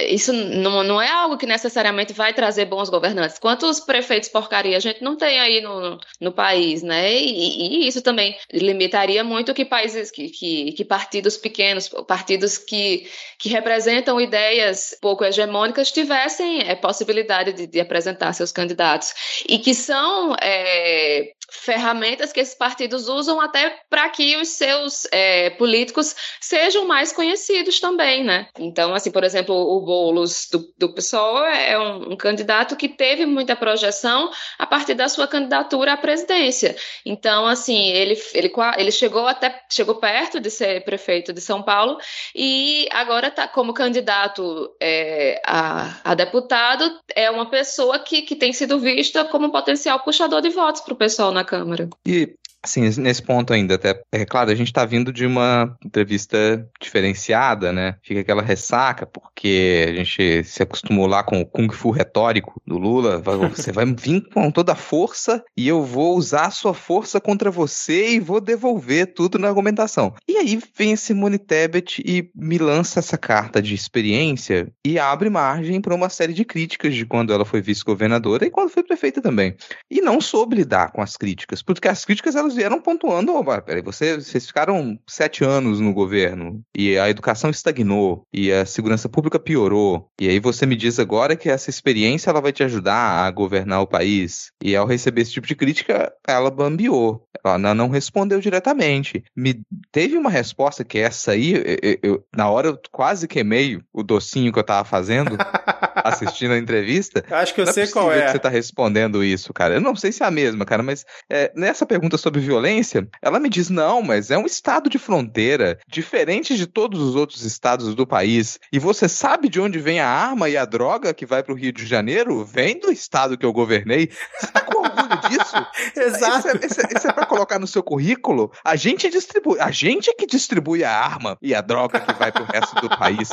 isso 0.10 0.34
não, 0.34 0.84
não 0.84 1.02
é 1.02 1.10
algo 1.10 1.38
que 1.38 1.46
necessariamente 1.46 2.13
vai 2.13 2.34
trazer 2.34 2.65
bons 2.65 2.89
governantes. 2.89 3.39
Quantos 3.39 3.80
prefeitos 3.80 4.30
porcaria 4.30 4.78
a 4.78 4.80
gente 4.80 5.04
não 5.04 5.15
tem 5.15 5.39
aí 5.39 5.62
no, 5.62 6.00
no 6.20 6.32
país, 6.32 6.84
né? 6.84 7.13
E, 7.13 7.84
e 7.84 7.88
isso 7.88 8.02
também 8.02 8.38
limitaria 8.52 9.24
muito 9.24 9.54
que 9.54 9.65
países, 9.65 10.12
que, 10.12 10.30
que, 10.30 10.72
que 10.74 10.86
partidos 10.86 11.38
pequenos, 11.38 11.89
partidos 12.08 12.58
que, 12.58 13.10
que 13.39 13.50
representam 13.50 14.20
ideias 14.20 14.98
pouco 15.02 15.24
hegemônicas 15.24 15.91
tivessem 15.91 16.62
é, 16.62 16.76
possibilidade 16.76 17.54
de, 17.54 17.68
de 17.68 17.80
apresentar 17.80 18.34
seus 18.34 18.52
candidatos. 18.52 19.13
E 19.48 19.60
que 19.60 19.74
são 19.74 20.36
é, 20.41 21.32
ferramentas 21.56 22.32
que 22.32 22.39
esses 22.39 22.56
partidos 22.56 23.08
usam 23.08 23.39
até 23.39 23.80
para 23.89 24.08
que 24.10 24.36
os 24.38 24.50
seus 24.50 25.08
é, 25.12 25.50
políticos 25.52 26.15
sejam 26.39 26.86
mais 26.86 27.12
conhecidos 27.12 27.80
também, 27.80 28.24
né? 28.24 28.48
Então, 28.60 28.94
assim, 28.94 29.12
por 29.12 29.24
exemplo, 29.24 29.56
o 29.56 29.82
Boulos 29.82 30.48
do, 30.52 30.74
do 30.78 30.94
PSOL 30.94 31.46
é 31.46 31.78
um, 31.80 32.13
um 32.13 32.18
candidato 32.18 32.76
que 32.76 32.89
teve 32.89 33.26
muita 33.26 33.56
projeção 33.56 34.30
a 34.60 34.65
partir 34.65 34.94
da 34.94 35.08
sua 35.08 35.28
candidatura 35.28 35.94
à 35.94 35.98
presidência. 35.98 36.76
Então, 37.06 37.48
assim, 37.48 37.89
ele, 37.89 38.20
ele, 38.34 38.52
ele 38.78 38.91
chegou 38.91 39.28
até 39.28 39.63
chegou 39.70 39.96
perto 39.96 40.39
de 40.39 40.50
ser 40.50 40.84
prefeito 40.84 41.34
de 41.34 41.41
São 41.41 41.62
Paulo 41.62 41.98
e 42.34 42.88
agora 42.91 43.28
está 43.28 43.48
como 43.48 43.74
candidato 43.74 44.76
é, 44.82 45.41
a, 45.46 46.00
a, 46.04 46.13
deputado, 46.13 47.00
é 47.15 47.30
uma 47.30 47.50
pessoa 47.50 48.00
que, 48.00 48.22
que 48.22 48.36
tem 48.36 48.52
sido 48.52 48.80
vista 48.80 49.24
como 49.26 49.52
potencial 49.52 50.00
puxador 50.00 50.41
de 50.41 50.50
votos 50.50 50.82
para 50.82 50.94
o 50.94 50.98
pessoal 50.98 51.32
na 51.32 51.44
Câmara. 51.45 51.89
E 52.05 52.36
Assim, 52.65 52.82
nesse 52.99 53.21
ponto 53.21 53.54
ainda, 53.54 53.75
até, 53.75 54.01
é 54.12 54.25
claro, 54.25 54.49
a 54.49 54.56
gente 54.56 54.67
está 54.67 54.84
vindo 54.84 55.13
de 55.13 55.23
uma 55.23 55.78
entrevista 55.86 56.67
diferenciada, 56.82 57.71
né? 57.71 57.95
Fica 58.01 58.21
aquela 58.21 58.41
ressaca, 58.41 59.06
porque 59.06 59.86
a 59.88 59.93
gente 59.93 60.43
se 60.43 60.63
acostumou 60.63 61.06
lá 61.06 61.23
com 61.23 61.41
o 61.41 61.45
Kung 61.45 61.71
Fu 61.71 61.91
retórico 61.91 62.60
do 62.65 62.80
Lula. 62.80 63.21
Você 63.56 63.71
vai 63.71 63.86
vir 63.86 64.28
com 64.34 64.49
toda 64.49 64.71
a 64.71 64.75
força 64.75 65.43
e 65.56 65.67
eu 65.67 65.84
vou 65.84 66.17
usar 66.17 66.47
a 66.47 66.51
sua 66.51 66.73
força 66.73 67.21
contra 67.21 67.51
você 67.51 68.15
e 68.15 68.19
vou 68.19 68.41
devolver 68.41 69.13
tudo 69.13 69.38
na 69.38 69.47
argumentação. 69.47 70.15
E 70.28 70.38
aí 70.38 70.60
vem 70.75 70.95
Simone 70.95 71.38
Tebet 71.38 72.01
e 72.04 72.32
me 72.36 72.58
lança 72.58 72.97
essa 72.97 73.17
carta 73.17 73.62
de 73.62 73.75
experiência 73.75 74.67
e 74.84 74.97
abre 74.97 75.30
margem 75.30 75.80
para 75.80 75.93
uma 75.93 76.10
série 76.10 76.34
de 76.34 76.43
críticas 76.43 76.95
de 76.95 77.06
quando 77.06 77.32
ela 77.32 77.45
foi 77.45 77.62
vice-governadora 77.62 78.47
e 78.47 78.49
quando 78.49 78.71
foi 78.71 78.82
prefeita 78.82 79.21
também. 79.21 79.56
E 79.88 80.01
não 80.01 80.19
soube 80.19 80.56
lidar 80.56 80.91
com 80.91 81.04
as 81.04 81.15
críticas, 81.15 81.62
porque 81.62 81.88
as 81.88 82.04
críticas 82.04 82.36
elas 82.36 82.55
vieram 82.56 82.82
pontuando, 82.82 83.34
oh, 83.36 83.44
peraí, 83.62 83.82
você, 83.82 84.15
vocês 84.15 84.48
ficaram 84.48 84.98
sete 85.08 85.44
anos 85.44 85.80
no 85.80 85.94
governo 85.94 86.62
e 86.76 86.98
a 86.98 87.10
educação 87.10 87.50
estagnou 87.50 88.24
e 88.34 88.52
a 88.52 88.65
segurança 88.65 89.08
pública 89.10 89.39
piorou 89.39 90.10
e 90.20 90.30
aí 90.30 90.39
você 90.39 90.65
me 90.65 90.76
diz 90.76 91.00
agora 91.00 91.36
que 91.36 91.50
essa 91.50 91.70
experiência 91.70 92.30
ela 92.30 92.41
vai 92.41 92.52
te 92.52 92.63
ajudar 92.63 93.26
a 93.26 93.32
governar 93.32 93.82
o 93.82 93.88
país 93.88 94.52
e 94.63 94.76
ao 94.76 94.88
receber 94.88 95.22
esse 95.22 95.32
tipo 95.32 95.48
de 95.48 95.56
crítica 95.56 96.12
ela 96.28 96.50
bambiou, 96.50 97.28
ela 97.44 97.58
não 97.58 97.89
respondeu 97.89 98.39
diretamente. 98.39 99.24
Me 99.36 99.62
teve 99.91 100.18
uma 100.18 100.30
resposta 100.30 100.84
que 100.84 100.98
essa 100.98 101.32
aí, 101.32 101.54
eu, 101.54 102.00
eu, 102.02 102.26
na 102.36 102.50
hora 102.50 102.70
eu 102.70 102.80
quase 102.91 103.28
queimei 103.28 103.80
o 103.94 104.04
docinho 104.04 104.52
que 104.52 104.60
eu 104.60 104.63
tava 104.63 104.88
fazendo 104.88 105.38
assistindo 106.04 106.54
a 106.54 106.58
entrevista. 106.58 107.24
Acho 107.30 107.54
que 107.54 107.62
eu 107.62 107.65
não 107.65 107.74
sei 107.74 107.84
é 107.84 107.88
qual 107.88 108.12
é. 108.12 108.26
que 108.26 108.32
você 108.32 108.39
tá 108.39 108.50
respondendo 108.50 109.24
isso, 109.24 109.54
cara. 109.54 109.76
Eu 109.76 109.82
não 109.82 109.96
sei 109.96 110.12
se 110.12 110.24
é 110.24 110.26
a 110.26 110.32
mesma, 110.32 110.65
cara, 110.65 110.84
mas 110.84 111.06
é, 111.30 111.52
nessa 111.56 111.86
pergunta 111.86 112.18
sobre 112.18 112.35
violência, 112.39 113.08
ela 113.21 113.39
me 113.39 113.50
diz: 113.50 113.69
não, 113.69 114.02
mas 114.02 114.32
é 114.32 114.38
um 114.38 114.45
estado 114.45 114.89
de 114.89 114.98
fronteira, 114.98 115.78
diferente 115.88 116.56
de 116.56 116.65
todos 116.65 117.02
os 117.02 117.15
outros 117.15 117.43
estados 117.43 117.93
do 117.95 118.08
país. 118.08 118.60
E 118.71 118.80
você 118.80 119.08
sabe 119.08 119.50
de 119.50 119.60
onde 119.60 119.80
vem 119.80 120.00
a 120.00 120.08
arma 120.08 120.50
e 120.50 120.58
a 120.58 120.65
droga 120.65 121.13
que 121.13 121.26
vai 121.26 121.43
pro 121.43 121.56
Rio 121.56 121.71
de 121.71 121.86
Janeiro? 121.86 122.43
Vem 122.43 122.80
do 122.80 122.91
estado 122.91 123.38
que 123.38 123.45
eu 123.45 123.54
governei. 123.54 124.10
Você 124.39 124.48
tá 124.48 124.62
com 124.62 124.80
orgulho 124.80 125.19
disso? 125.30 125.56
Exato. 125.95 126.39
Isso 126.39 126.48
é, 126.48 126.65
isso, 126.65 126.82
é, 126.82 126.98
isso 126.98 127.08
é 127.08 127.13
pra 127.13 127.26
colocar 127.26 127.60
no 127.60 127.67
seu 127.67 127.84
currículo? 127.84 128.52
A 128.63 128.76
gente 128.76 129.10
distribui, 129.10 129.60
a 129.60 129.71
gente 129.71 130.10
é 130.10 130.13
que 130.13 130.26
distribui 130.26 130.84
a 130.84 130.91
arma 130.91 131.38
e 131.41 131.54
a 131.54 131.62
droga 131.62 132.00
que 132.00 132.13
vai 132.13 132.32
pro 132.32 132.43
resto 132.45 132.76
do 132.82 132.89
país. 132.89 133.30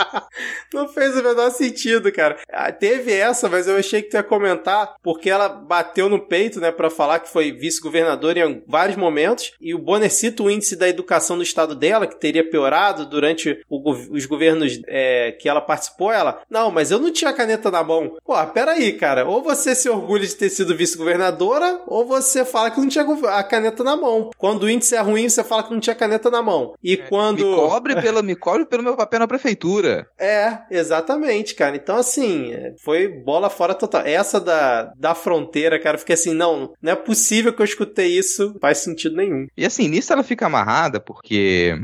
Não 0.72 0.88
fez 0.88 1.16
o 1.16 1.22
menor 1.22 1.50
sentido, 1.50 2.12
cara. 2.12 2.38
Ah, 2.50 2.70
Teve 2.82 3.12
essa, 3.12 3.48
mas 3.48 3.68
eu 3.68 3.76
achei 3.76 4.02
que 4.02 4.10
tu 4.10 4.16
ia 4.16 4.22
comentar, 4.24 4.96
porque 5.02 5.30
ela 5.30 5.48
bateu 5.48 6.08
no 6.08 6.18
peito, 6.18 6.60
né, 6.60 6.72
para 6.72 6.90
falar 6.90 7.20
que 7.20 7.28
foi 7.28 7.52
vice-governadora 7.52 8.40
em 8.40 8.62
vários 8.66 8.91
momentos, 8.96 9.52
e 9.60 9.74
o 9.74 9.78
Bonner 9.78 10.10
cita 10.10 10.42
o 10.42 10.50
índice 10.50 10.76
da 10.76 10.88
educação 10.88 11.36
do 11.36 11.42
estado 11.42 11.74
dela, 11.74 12.06
que 12.06 12.18
teria 12.18 12.48
piorado 12.48 13.06
durante 13.06 13.60
o, 13.68 13.90
os 13.90 14.26
governos 14.26 14.80
é, 14.86 15.32
que 15.32 15.48
ela 15.48 15.60
participou. 15.60 16.12
Ela, 16.12 16.42
não, 16.50 16.70
mas 16.70 16.90
eu 16.90 16.98
não 16.98 17.12
tinha 17.12 17.32
caneta 17.32 17.70
na 17.70 17.82
mão. 17.82 18.16
Pô, 18.24 18.34
peraí, 18.46 18.92
cara, 18.92 19.26
ou 19.26 19.42
você 19.42 19.74
se 19.74 19.88
orgulha 19.88 20.26
de 20.26 20.34
ter 20.34 20.50
sido 20.50 20.76
vice-governadora, 20.76 21.80
ou 21.86 22.06
você 22.06 22.44
fala 22.44 22.70
que 22.70 22.80
não 22.80 22.88
tinha 22.88 23.04
a 23.04 23.42
caneta 23.42 23.82
na 23.84 23.96
mão. 23.96 24.30
Quando 24.36 24.64
o 24.64 24.70
índice 24.70 24.94
é 24.94 25.00
ruim, 25.00 25.28
você 25.28 25.42
fala 25.42 25.62
que 25.62 25.72
não 25.72 25.80
tinha 25.80 25.94
caneta 25.94 26.30
na 26.30 26.42
mão. 26.42 26.74
E 26.82 26.96
quando. 26.96 27.46
Me 27.46 27.54
cobre, 27.54 28.00
pelo, 28.00 28.22
me 28.22 28.36
cobre 28.36 28.66
pelo 28.66 28.82
meu 28.82 28.96
papel 28.96 29.20
na 29.20 29.28
prefeitura. 29.28 30.06
É, 30.22 30.60
exatamente, 30.70 31.54
cara. 31.54 31.74
Então, 31.74 31.96
assim, 31.96 32.52
foi 32.78 33.08
bola 33.08 33.50
fora 33.50 33.74
total. 33.74 34.02
Essa 34.04 34.40
da, 34.40 34.92
da 34.96 35.14
fronteira, 35.14 35.80
cara, 35.80 35.96
eu 35.96 35.98
fiquei 35.98 36.14
assim, 36.14 36.32
não, 36.32 36.72
não 36.80 36.92
é 36.92 36.94
possível 36.94 37.52
que 37.52 37.60
eu 37.60 37.64
escutei 37.64 38.06
isso, 38.06 38.54
faz 38.60 38.81
sentido 38.82 39.16
nenhum. 39.16 39.46
E 39.56 39.64
assim, 39.64 39.88
nisso 39.88 40.12
ela 40.12 40.22
fica 40.22 40.46
amarrada 40.46 41.00
porque 41.00 41.74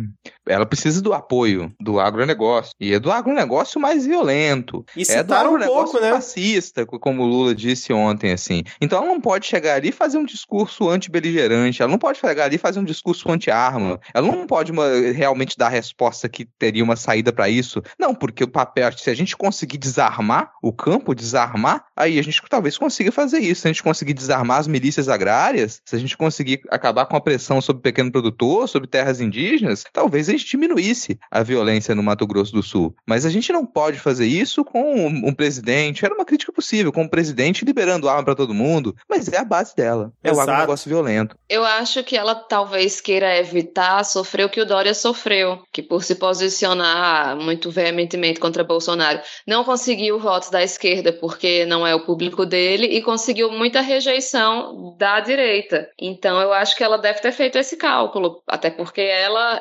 ela 0.48 0.66
precisa 0.66 1.00
do 1.00 1.12
apoio 1.12 1.72
do 1.80 2.00
agronegócio. 2.00 2.72
E 2.80 2.92
é 2.92 2.98
do 2.98 3.11
agronegócio 3.11 3.80
mais 3.80 4.06
violento. 4.06 4.84
E 4.96 5.02
é 5.02 5.04
do 5.04 5.08
citaram 5.08 5.52
um 5.52 5.54
agronegócio 5.56 5.92
pouco, 5.92 6.00
né? 6.00 6.12
fascista, 6.12 6.87
como 6.87 7.22
o 7.22 7.26
Lula 7.26 7.54
disse 7.54 7.92
ontem, 7.92 8.32
assim. 8.32 8.62
Então 8.80 8.98
ela 8.98 9.06
não 9.06 9.20
pode 9.20 9.46
chegar 9.46 9.74
ali 9.74 9.88
e 9.88 9.92
fazer 9.92 10.18
um 10.18 10.24
discurso 10.24 10.88
anti-beligerante, 10.88 11.82
ela 11.82 11.90
não 11.90 11.98
pode 11.98 12.18
chegar 12.18 12.44
ali 12.44 12.56
e 12.56 12.58
fazer 12.58 12.80
um 12.80 12.84
discurso 12.84 13.30
anti-arma, 13.30 14.00
ela 14.12 14.26
não 14.26 14.46
pode 14.46 14.72
uma, 14.72 14.88
realmente 15.12 15.56
dar 15.56 15.66
a 15.66 15.70
resposta 15.70 16.28
que 16.28 16.44
teria 16.44 16.84
uma 16.84 16.96
saída 16.96 17.32
para 17.32 17.48
isso. 17.48 17.82
Não, 17.98 18.14
porque 18.14 18.44
o 18.44 18.48
papel, 18.48 18.90
se 18.96 19.11
a 19.11 19.14
gente 19.14 19.37
conseguir 19.37 19.78
desarmar 19.78 20.52
o 20.62 20.72
campo, 20.72 21.14
desarmar, 21.14 21.84
aí 21.96 22.18
a 22.18 22.22
gente 22.22 22.40
talvez 22.48 22.78
consiga 22.78 23.12
fazer 23.12 23.38
isso. 23.38 23.62
Se 23.62 23.68
a 23.68 23.72
gente 23.72 23.82
conseguir 23.82 24.14
desarmar 24.14 24.58
as 24.58 24.68
milícias 24.68 25.08
agrárias, 25.08 25.80
se 25.84 25.94
a 25.94 25.98
gente 25.98 26.16
conseguir 26.16 26.61
acabar 26.70 27.06
com 27.06 27.16
a 27.16 27.20
pressão 27.20 27.61
sobre 27.61 27.80
o 27.80 27.82
pequeno 27.82 28.11
produtor, 28.11 28.68
sobre 28.68 28.88
terras 28.88 29.20
indígenas, 29.20 29.84
talvez 29.92 30.28
a 30.28 30.32
gente 30.38 30.51
diminuísse 30.51 31.18
a 31.31 31.42
violência 31.42 31.94
no 31.94 32.03
Mato 32.03 32.27
Grosso 32.27 32.53
do 32.53 32.62
Sul. 32.62 32.94
Mas 33.07 33.27
a 33.27 33.31
gente 33.31 33.53
não 33.53 33.66
pode 33.66 33.98
fazer 33.98 34.27
isso 34.27 34.64
com 34.64 35.07
um, 35.07 35.29
um 35.29 35.35
presidente. 35.35 36.05
Era 36.05 36.14
uma 36.14 36.24
crítica 36.24 36.53
possível, 36.53 36.92
com 36.92 37.03
um 37.03 37.09
presidente 37.09 37.64
liberando 37.64 38.09
arma 38.09 38.24
para 38.24 38.35
todo 38.35 38.55
mundo, 38.55 38.94
mas 39.09 39.29
é 39.29 39.38
a 39.38 39.44
base 39.44 39.74
dela. 39.74 40.12
É 40.22 40.31
Exato. 40.31 40.38
o 40.38 40.51
agronegócio 40.51 40.88
violento. 40.88 41.37
Eu 41.48 41.64
acho 41.64 42.03
que 42.03 42.16
ela 42.16 42.35
talvez 42.35 43.01
queira 43.01 43.37
evitar 43.37 44.05
sofrer 44.05 44.44
o 44.44 44.48
que 44.48 44.61
o 44.61 44.66
Dória 44.66 44.94
sofreu, 44.94 45.62
que 45.72 45.83
por 45.83 46.03
se 46.03 46.14
posicionar 46.14 47.37
muito 47.37 47.70
veementemente 47.70 48.40
contra 48.40 48.64
Bolsonaro, 48.64 49.20
não 49.46 49.64
conseguiu 49.64 50.18
votos 50.18 50.51
da 50.51 50.62
esquerda 50.62 51.12
porque 51.12 51.64
não 51.66 51.87
é 51.87 51.94
o 51.94 52.05
público 52.05 52.46
dele 52.46 52.87
e 52.87 53.03
conseguiu 53.03 53.51
muita 53.51 53.81
rejeição 53.81 54.96
da 54.98 55.20
direita. 55.20 55.88
Então 55.98 56.40
eu 56.40 56.53
acho 56.53 56.77
que 56.77 56.85
ela 56.85 56.98
deve 56.98 57.20
ter 57.20 57.33
feito 57.33 57.59
esse 57.59 57.77
cálculo, 57.77 58.42
até 58.46 58.70
porque 58.70 59.01
ela 59.01 59.61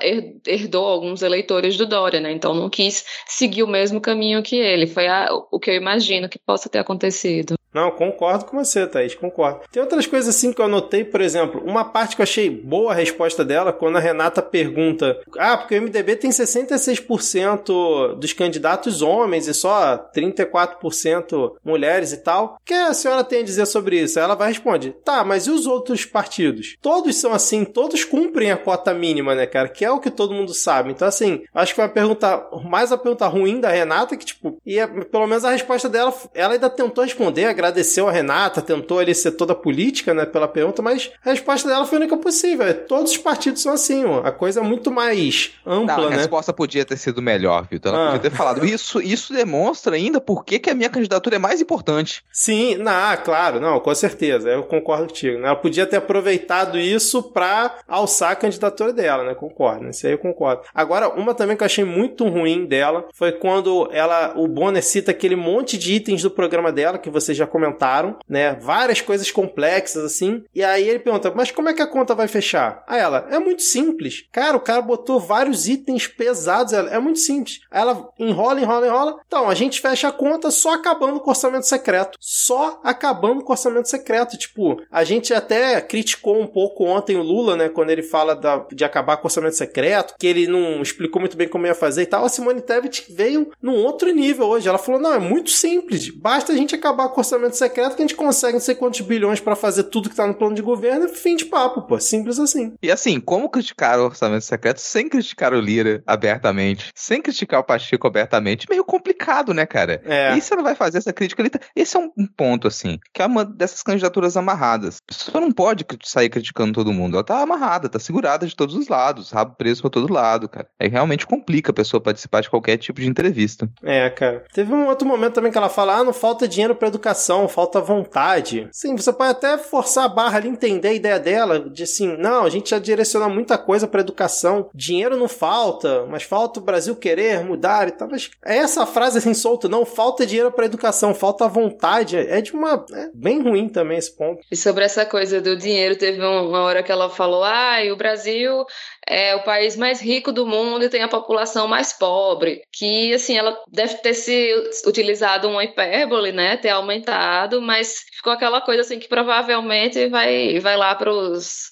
herdou 0.67 0.86
alguns 0.86 1.21
eleitores 1.21 1.77
do 1.77 1.88
Dória, 1.88 2.19
né? 2.19 2.32
Então 2.32 2.53
não 2.53 2.69
quis 2.69 3.06
seguir 3.25 3.63
o 3.63 3.67
mesmo 3.67 3.99
caminho 4.01 4.43
que 4.43 4.58
ele. 4.58 4.86
Foi 4.86 5.08
a, 5.08 5.30
o 5.51 5.60
que 5.60 5.71
eu 5.71 5.75
imagino 5.75 6.30
que 6.30 6.38
possa 6.38 6.69
ter 6.69 6.80
acontecido. 6.80 7.57
Não, 7.73 7.91
concordo 7.91 8.45
com 8.45 8.58
você, 8.58 8.88
Thaís, 8.88 9.13
concordo. 9.13 9.62
Tem 9.71 9.82
outras 9.82 10.08
coisas 10.08 10.34
assim 10.34 10.51
que 10.51 10.62
eu 10.62 10.65
anotei, 10.65 11.03
por 11.03 11.21
exemplo, 11.21 11.62
uma 11.65 11.86
parte 11.86 12.15
que 12.15 12.21
eu 12.21 12.23
achei 12.23 12.49
boa 12.49 12.91
a 12.91 12.95
resposta 12.95 13.43
dela, 13.43 13.73
quando 13.73 13.97
a 13.97 14.01
Renata 14.01 14.41
pergunta: 14.41 15.19
Ah, 15.38 15.58
porque 15.58 15.77
o 15.77 15.82
MDB 15.82 16.15
tem 16.15 16.30
66% 16.30 18.15
dos 18.15 18.34
candidatos 18.34 19.01
homens 19.01 19.47
e 19.47 19.53
só 19.53 20.10
34% 20.15 21.56
mulheres 21.63 22.12
e 22.13 22.17
tal. 22.17 22.58
O 22.62 22.65
que 22.65 22.73
a 22.73 22.93
senhora 22.93 23.23
tem 23.23 23.41
a 23.41 23.45
dizer 23.45 23.65
sobre 23.65 23.99
isso? 24.01 24.19
Ela 24.19 24.36
vai 24.36 24.49
responder: 24.49 24.91
Tá, 25.03 25.23
mas 25.23 25.47
e 25.47 25.51
os 25.51 25.67
outros 25.67 26.06
partidos? 26.06 26.75
Todos 26.82 27.15
são 27.15 27.34
assim, 27.34 27.63
todos 27.63 28.03
cumprem 28.03 28.51
a 28.51 28.58
cota 28.58 28.93
mínima, 28.93 29.36
né, 29.36 29.45
cara? 29.45 29.67
Que 29.67 29.86
é 29.86 29.91
o 29.91 29.99
que 29.99 30.10
todo 30.10 30.34
mundo 30.34 30.53
sabe. 30.53 30.91
Então, 30.91 31.08
assim, 31.08 31.43
acho 31.53 31.71
que 31.73 31.75
foi 31.75 31.86
uma 31.86 31.93
pergunta, 31.93 32.47
mais 32.65 32.91
a 32.91 32.97
pergunta 32.97 33.27
ruim 33.27 33.60
da 33.60 33.69
Renata, 33.69 34.15
que, 34.15 34.25
tipo, 34.25 34.58
e 34.65 34.80
é, 34.80 34.88
pelo 34.88 35.27
menos 35.27 35.43
a 35.45 35.51
resposta 35.51 35.89
dela, 35.89 36.13
ela 36.34 36.53
ainda 36.53 36.69
tentou 36.69 37.03
responder, 37.03 37.45
agradeceu 37.58 38.08
a 38.08 38.12
Renata, 38.12 38.62
tentou 38.62 39.00
ali 39.00 39.13
ser 39.15 39.32
toda 39.32 39.56
política, 39.56 40.13
né, 40.13 40.26
pela 40.26 40.48
pergunta, 40.48 40.82
mas 40.82 41.12
a 41.26 41.32
resposta 41.32 41.67
dela 41.67 41.86
foi 41.86 41.98
a 41.98 42.02
única 42.02 42.17
possível. 42.17 42.65
É, 42.65 42.74
todos 42.74 43.12
os 43.12 43.17
partidos 43.17 43.62
são 43.62 43.74
assim, 43.74 44.06
ó. 44.06 44.20
A 44.20 44.32
coisa 44.32 44.60
é 44.60 44.63
muito 44.63 44.91
mais 44.91 45.52
ampla, 45.65 45.98
Não, 45.98 46.06
a 46.06 46.10
né? 46.10 46.15
A 46.15 46.20
resposta 46.20 46.54
podia 46.54 46.86
ter 46.86 46.98
sido 46.98 47.22
melhor, 47.22 47.67
Vitor. 47.70 47.93
Ela 47.93 48.04
ah. 48.04 48.12
podia 48.12 48.30
ter 48.30 48.36
falado. 48.36 48.65
Isso, 48.65 49.02
isso 49.02 49.34
demonstra 49.34 49.96
ainda 49.96 50.22
por 50.22 50.46
que, 50.46 50.60
que 50.60 50.70
a 50.70 50.76
minha 50.76 50.89
candidatura 50.89 51.36
é 51.36 51.39
mais 51.39 51.60
importante. 51.62 52.24
Sim, 52.32 52.76
não, 52.76 53.17
claro, 53.24 53.60
não, 53.60 53.80
com 53.80 53.93
certeza. 53.96 54.50
Eu 54.50 54.63
concordo 54.63 55.08
contigo. 55.08 55.39
Né? 55.39 55.48
Ela 55.48 55.56
podia 55.56 55.86
ter 55.86 55.98
aproveitado 55.98 56.78
isso 56.78 57.24
pra 57.24 57.78
alçar 57.88 58.32
a 58.32 58.36
candidatura 58.36 58.93
dela, 58.93 59.24
né? 59.24 59.34
Concordo. 59.34 59.89
Isso 59.89 60.06
aí 60.06 60.13
eu 60.13 60.17
concordo. 60.17 60.62
Agora, 60.74 61.10
uma 61.10 61.34
também 61.34 61.56
que 61.56 61.63
eu 61.63 61.65
achei 61.65 61.84
muito 61.84 62.28
ruim 62.28 62.65
dela 62.65 63.06
foi 63.13 63.32
quando 63.32 63.89
ela, 63.91 64.34
o 64.36 64.48
Bonner 64.48 64.84
cita 64.84 65.12
aquele 65.12 65.36
monte 65.36 65.78
de 65.78 65.93
itens 65.93 66.22
do 66.22 66.32
programa 66.32 66.72
dela 66.72 66.98
que 66.98 67.10
vocês 67.10 67.38
já 67.38 67.47
comentaram, 67.48 68.18
né? 68.28 68.54
Várias 68.56 69.02
coisas 69.02 69.32
complexas 69.32 70.04
assim. 70.04 70.44
E 70.54 70.64
aí 70.64 70.88
ele 70.88 71.00
pergunta: 71.00 71.32
"Mas 71.36 71.52
como 71.52 71.70
é 71.70 71.74
que 71.74 71.82
a 71.82 71.88
conta 71.88 72.16
vai 72.16 72.28
fechar?" 72.28 72.84
Aí 72.88 73.00
ela: 73.00 73.28
"É 73.32 73.40
muito 73.40 73.62
simples. 73.62 74.26
Cara, 74.32 74.58
o 74.58 74.62
cara 74.62 74.82
botou 74.82 75.20
vários 75.20 75.68
itens 75.68 76.08
pesados, 76.08 76.74
ela, 76.74 76.90
é 76.90 77.00
muito 77.00 77.20
simples." 77.20 77.62
Aí 77.72 77.82
ela 77.82 78.10
enrola, 78.20 78.62
enrola, 78.62 78.88
enrola. 78.88 79.20
Então, 79.28 79.50
a 79.50 79.56
gente 79.56 79.82
fecha 79.82 80.08
a 80.08 80.12
conta 80.12 80.52
só 80.52 80.74
acabando 80.74 81.20
com 81.20 81.28
o 81.28 81.30
orçamento 81.30 81.68
secreto. 81.68 82.18
Só 82.20 82.80
acabando 82.84 83.44
com 83.44 83.50
o 83.50 83.54
orçamento 83.54 83.90
secreto, 83.90 84.38
tipo, 84.38 84.82
a 84.92 85.04
gente 85.04 85.34
até 85.34 85.80
criticou 85.82 86.40
um 86.40 86.48
pouco 86.48 86.86
ontem 86.86 87.16
o 87.16 87.22
Lula, 87.22 87.56
né, 87.56 87.70
quando 87.70 87.90
ele 87.90 88.04
fala 88.04 88.36
da, 88.36 88.66
de 88.72 88.84
acabar 88.84 89.18
com 89.18 89.24
o 89.24 89.28
orçamento 89.28 89.56
secreto, 89.56 90.16
que 90.20 90.28
ele 90.28 90.48
não 90.48 90.82
explicou 90.82 91.20
muito 91.20 91.38
bem 91.38 91.48
como 91.48 91.66
ia 91.66 91.76
fazer 91.76 92.04
e 92.04 92.06
tal. 92.06 92.26
A 92.26 92.30
Simone 92.30 92.62
Tebet 92.62 93.06
veio 93.10 93.52
num 93.62 93.84
outro 93.84 94.12
nível 94.12 94.48
hoje. 94.48 94.68
Ela 94.68 94.78
falou: 94.78 95.00
"Não, 95.00 95.14
é 95.14 95.20
muito 95.20 95.50
simples. 95.50 96.10
Basta 96.10 96.52
a 96.52 96.56
gente 96.56 96.76
acabar 96.76 97.10
com 97.10 97.18
o 97.18 97.20
orçamento 97.20 97.37
secreto 97.56 97.95
que 97.95 98.02
a 98.02 98.08
gente 98.08 98.15
consegue 98.15 98.54
não 98.54 98.60
sei 98.60 98.76
quantos 98.76 99.02
bilhões 99.02 99.39
para 99.39 99.56
fazer 99.56 99.84
tudo 99.84 100.10
que 100.10 100.15
tá 100.15 100.26
no 100.26 100.34
plano 100.34 100.56
de 100.56 100.62
governo, 100.62 101.08
fim 101.10 101.36
de 101.36 101.45
papo, 101.45 101.82
pô. 101.84 102.00
Simples 102.00 102.39
assim. 102.39 102.73
E 102.82 102.91
assim, 102.91 103.19
como 103.19 103.50
criticar 103.50 104.00
o 104.00 104.06
orçamento 104.06 104.43
secreto 104.43 104.80
sem 104.80 105.10
criticar 105.10 105.54
o 105.54 105.60
Lira 105.60 106.04
abertamente, 106.06 106.91
sem 106.95 107.21
criticar 107.21 107.60
o 107.60 107.63
Pacheco 107.63 108.08
abertamente, 108.08 108.67
meio 108.69 108.84
complicado, 108.84 109.54
né, 109.54 109.65
cara? 109.65 110.02
É. 110.06 110.36
E 110.36 110.41
você 110.41 110.56
não 110.56 110.63
vai 110.63 110.76
fazer 110.76 110.97
essa 110.97 111.13
crítica 111.13 111.41
ali? 111.41 111.52
Esse 111.76 111.97
é 111.97 112.00
um, 112.00 112.28
ponto, 112.28 112.67
assim, 112.67 113.00
que 113.13 113.21
é 113.21 113.26
uma 113.26 113.43
dessas 113.43 113.84
candidaturas 113.84 114.38
amarradas. 114.38 114.97
A 114.97 115.13
pessoa 115.13 115.41
não 115.41 115.52
pode 115.52 115.86
sair 116.04 116.30
criticando 116.30 116.73
todo 116.73 116.93
mundo. 116.93 117.15
Ela 117.15 117.23
tá 117.23 117.41
amarrada, 117.41 117.89
tá 117.89 118.00
segurada 118.00 118.45
de 118.45 118.56
todos 118.56 118.76
os 118.76 118.88
lados, 118.88 119.32
rabo 119.32 119.56
preso 119.56 119.82
pra 119.82 119.89
todo 119.89 120.12
lado, 120.12 120.47
cara. 120.47 120.67
Aí 120.80 120.88
realmente 120.88 121.26
complica 121.26 121.71
a 121.71 121.73
pessoa 121.73 122.02
participar 122.02 122.41
de 122.41 122.50
qualquer 122.50 122.78
tipo 122.78 123.02
de 123.02 123.08
entrevista. 123.08 123.69
É, 123.84 124.10
cara. 124.10 124.45
Teve 124.54 124.73
um 124.73 124.88
outro 124.88 125.08
momento 125.08 125.34
também 125.34 125.52
que 125.52 125.58
ela 125.58 125.69
fala: 125.69 125.97
ah, 125.97 126.04
não 126.04 126.13
falta 126.13 126.47
dinheiro 126.47 126.76
pra 126.76 126.88
educação, 126.88 127.27
falta 127.48 127.82
vontade. 127.82 128.68
Sim, 128.72 128.96
você 128.96 129.12
pode 129.12 129.32
até 129.32 129.58
forçar 129.58 130.06
a 130.06 130.10
barra 130.10 130.38
ali, 130.38 130.48
entender 130.48 130.90
a 130.90 130.94
ideia 130.94 131.20
dela, 131.20 131.60
de 131.60 131.84
assim, 131.84 132.16
não, 132.18 132.46
a 132.46 132.50
gente 132.50 132.70
já 132.70 132.80
direciona 132.80 133.28
muita 133.28 133.58
coisa 133.58 133.88
pra 133.88 134.02
educação, 134.02 134.70
dinheiro 134.74 135.18
não 135.18 135.28
falta, 135.28 136.06
mas 136.06 136.24
falta 136.24 136.60
o 136.60 136.63
Brasil 136.63 136.96
querer 136.96 137.44
mudar 137.44 137.88
e 137.88 137.92
tal. 137.92 138.08
Mas 138.10 138.30
é 138.46 138.58
essa 138.58 138.86
frase 138.86 139.18
assim 139.18 139.34
solta, 139.34 139.68
não 139.68 139.86
falta 139.86 140.26
dinheiro 140.26 140.52
pra 140.52 140.66
educação, 140.66 141.13
falta 141.13 141.48
vontade. 141.48 142.18
É 142.18 142.42
de 142.42 142.54
uma. 142.54 142.86
É 142.94 143.10
bem 143.13 143.42
ruim 143.42 143.68
também 143.68 143.98
esse 143.98 144.16
ponto. 144.16 144.42
E 144.52 144.56
sobre 144.56 144.84
essa 144.84 145.06
coisa 145.06 145.42
do 145.42 145.58
dinheiro, 145.58 145.98
teve 145.98 146.20
uma 146.22 146.62
hora 146.62 146.84
que 146.84 146.92
ela 146.92 147.10
falou: 147.10 147.44
ah, 147.44 147.78
o 147.92 147.98
Brasil 147.98 148.66
é 149.08 149.36
o 149.36 149.43
país 149.43 149.76
mais 149.78 150.02
rico 150.02 150.32
do 150.32 150.46
mundo 150.46 150.84
e 150.84 150.89
tem 150.89 151.02
a 151.02 151.08
população 151.08 151.67
mais 151.67 151.93
pobre. 151.93 152.62
Que, 152.72 153.13
assim, 153.13 153.38
ela 153.38 153.58
deve 153.72 153.96
ter 153.96 154.13
se 154.13 154.54
utilizado 154.86 155.48
uma 155.48 155.63
hipérbole, 155.63 156.32
né? 156.32 156.58
Ter 156.58 156.70
aumentado, 156.70 157.62
mas 157.62 158.06
ficou 158.13 158.34
aquela 158.34 158.60
coisa 158.62 158.82
assim 158.82 159.00
que 159.00 159.08
provavelmente 159.08 160.08
vai, 160.08 160.60
vai 160.60 160.76
lá 160.76 160.93
para 160.93 161.12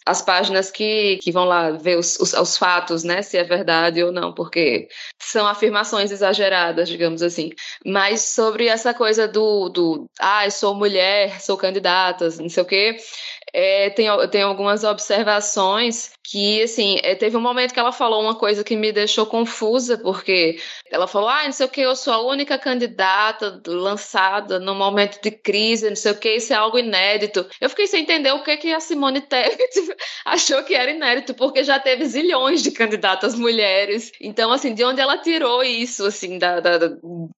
as 0.06 0.21
páginas 0.21 0.71
que, 0.71 1.17
que 1.21 1.32
vão 1.32 1.45
lá 1.45 1.71
ver 1.71 1.98
os, 1.98 2.17
os, 2.19 2.34
os 2.34 2.58
fatos, 2.58 3.04
né? 3.04 3.21
Se 3.21 3.38
é 3.38 3.43
verdade 3.43 4.02
ou 4.04 4.12
não, 4.12 4.34
porque 4.34 4.88
são 5.19 5.45
afirmações 5.45 6.12
exageradas, 6.12 6.88
digamos 6.88 7.21
assim. 7.21 7.50
Mas 7.86 8.21
sobre 8.21 8.67
essa 8.67 8.93
coisa 8.93 9.28
do, 9.28 9.69
do 9.69 10.10
ah, 10.19 10.45
eu 10.45 10.52
sou 10.52 10.74
mulher, 10.74 11.41
sou 11.41 11.58
candidata, 11.58 12.30
não 12.39 12.50
sei 12.50 12.63
o 12.63 12.65
quê, 12.65 12.98
é, 13.58 13.89
tem, 13.89 14.08
tem 14.30 14.41
algumas 14.41 14.84
observações 14.84 16.12
que, 16.22 16.62
assim, 16.62 17.00
é, 17.04 17.15
teve 17.15 17.38
um 17.38 17.41
momento 17.41 17.74
que 17.74 17.80
ela 17.80 17.94
falou 17.94 18.22
uma 18.22 18.36
coisa 18.36 18.65
que 18.65 18.76
me 18.76 18.91
deixou 18.91 19.26
confusa, 19.26 19.98
porque 19.98 20.60
ela 20.91 21.08
falou, 21.08 21.30
ah, 21.30 21.46
não 21.46 21.54
sei 21.54 21.65
o 21.65 21.70
que, 21.70 21.80
eu 21.80 21.96
sou 21.96 22.12
a 22.12 22.22
única 22.22 22.58
candidata 22.58 23.62
lançada 23.65 24.60
no 24.60 24.76
momento 24.76 25.22
de 25.22 25.32
crise, 25.32 25.88
não 25.88 25.96
sei 25.96 26.12
o 26.12 26.18
que, 26.18 26.36
isso 26.36 26.52
é 26.52 26.56
algo 26.58 26.78
inédito. 26.78 27.48
Eu 27.62 27.70
fiquei 27.70 27.88
sem 27.88 28.02
entender 28.02 28.34
o 28.34 28.44
que, 28.44 28.58
que 28.58 28.74
a 28.74 28.82
Simone 28.82 29.22
Tebet 29.22 29.96
achou 30.26 30.62
que 30.63 30.76
era 30.76 30.91
inédito, 30.91 31.34
porque 31.34 31.63
já 31.63 31.80
teve 31.80 32.06
zilhões 32.06 32.62
de 32.62 32.72
candidatas 32.72 33.36
mulheres. 33.36 34.12
Então, 34.20 34.52
assim, 34.52 34.74
de 34.74 34.84
onde 34.84 35.00
ela 35.00 35.18
tirou 35.18 35.63
isso, 35.63 36.06
assim, 36.06 36.38
da, 36.38 36.60
da, 36.60 36.78
da 36.78 36.89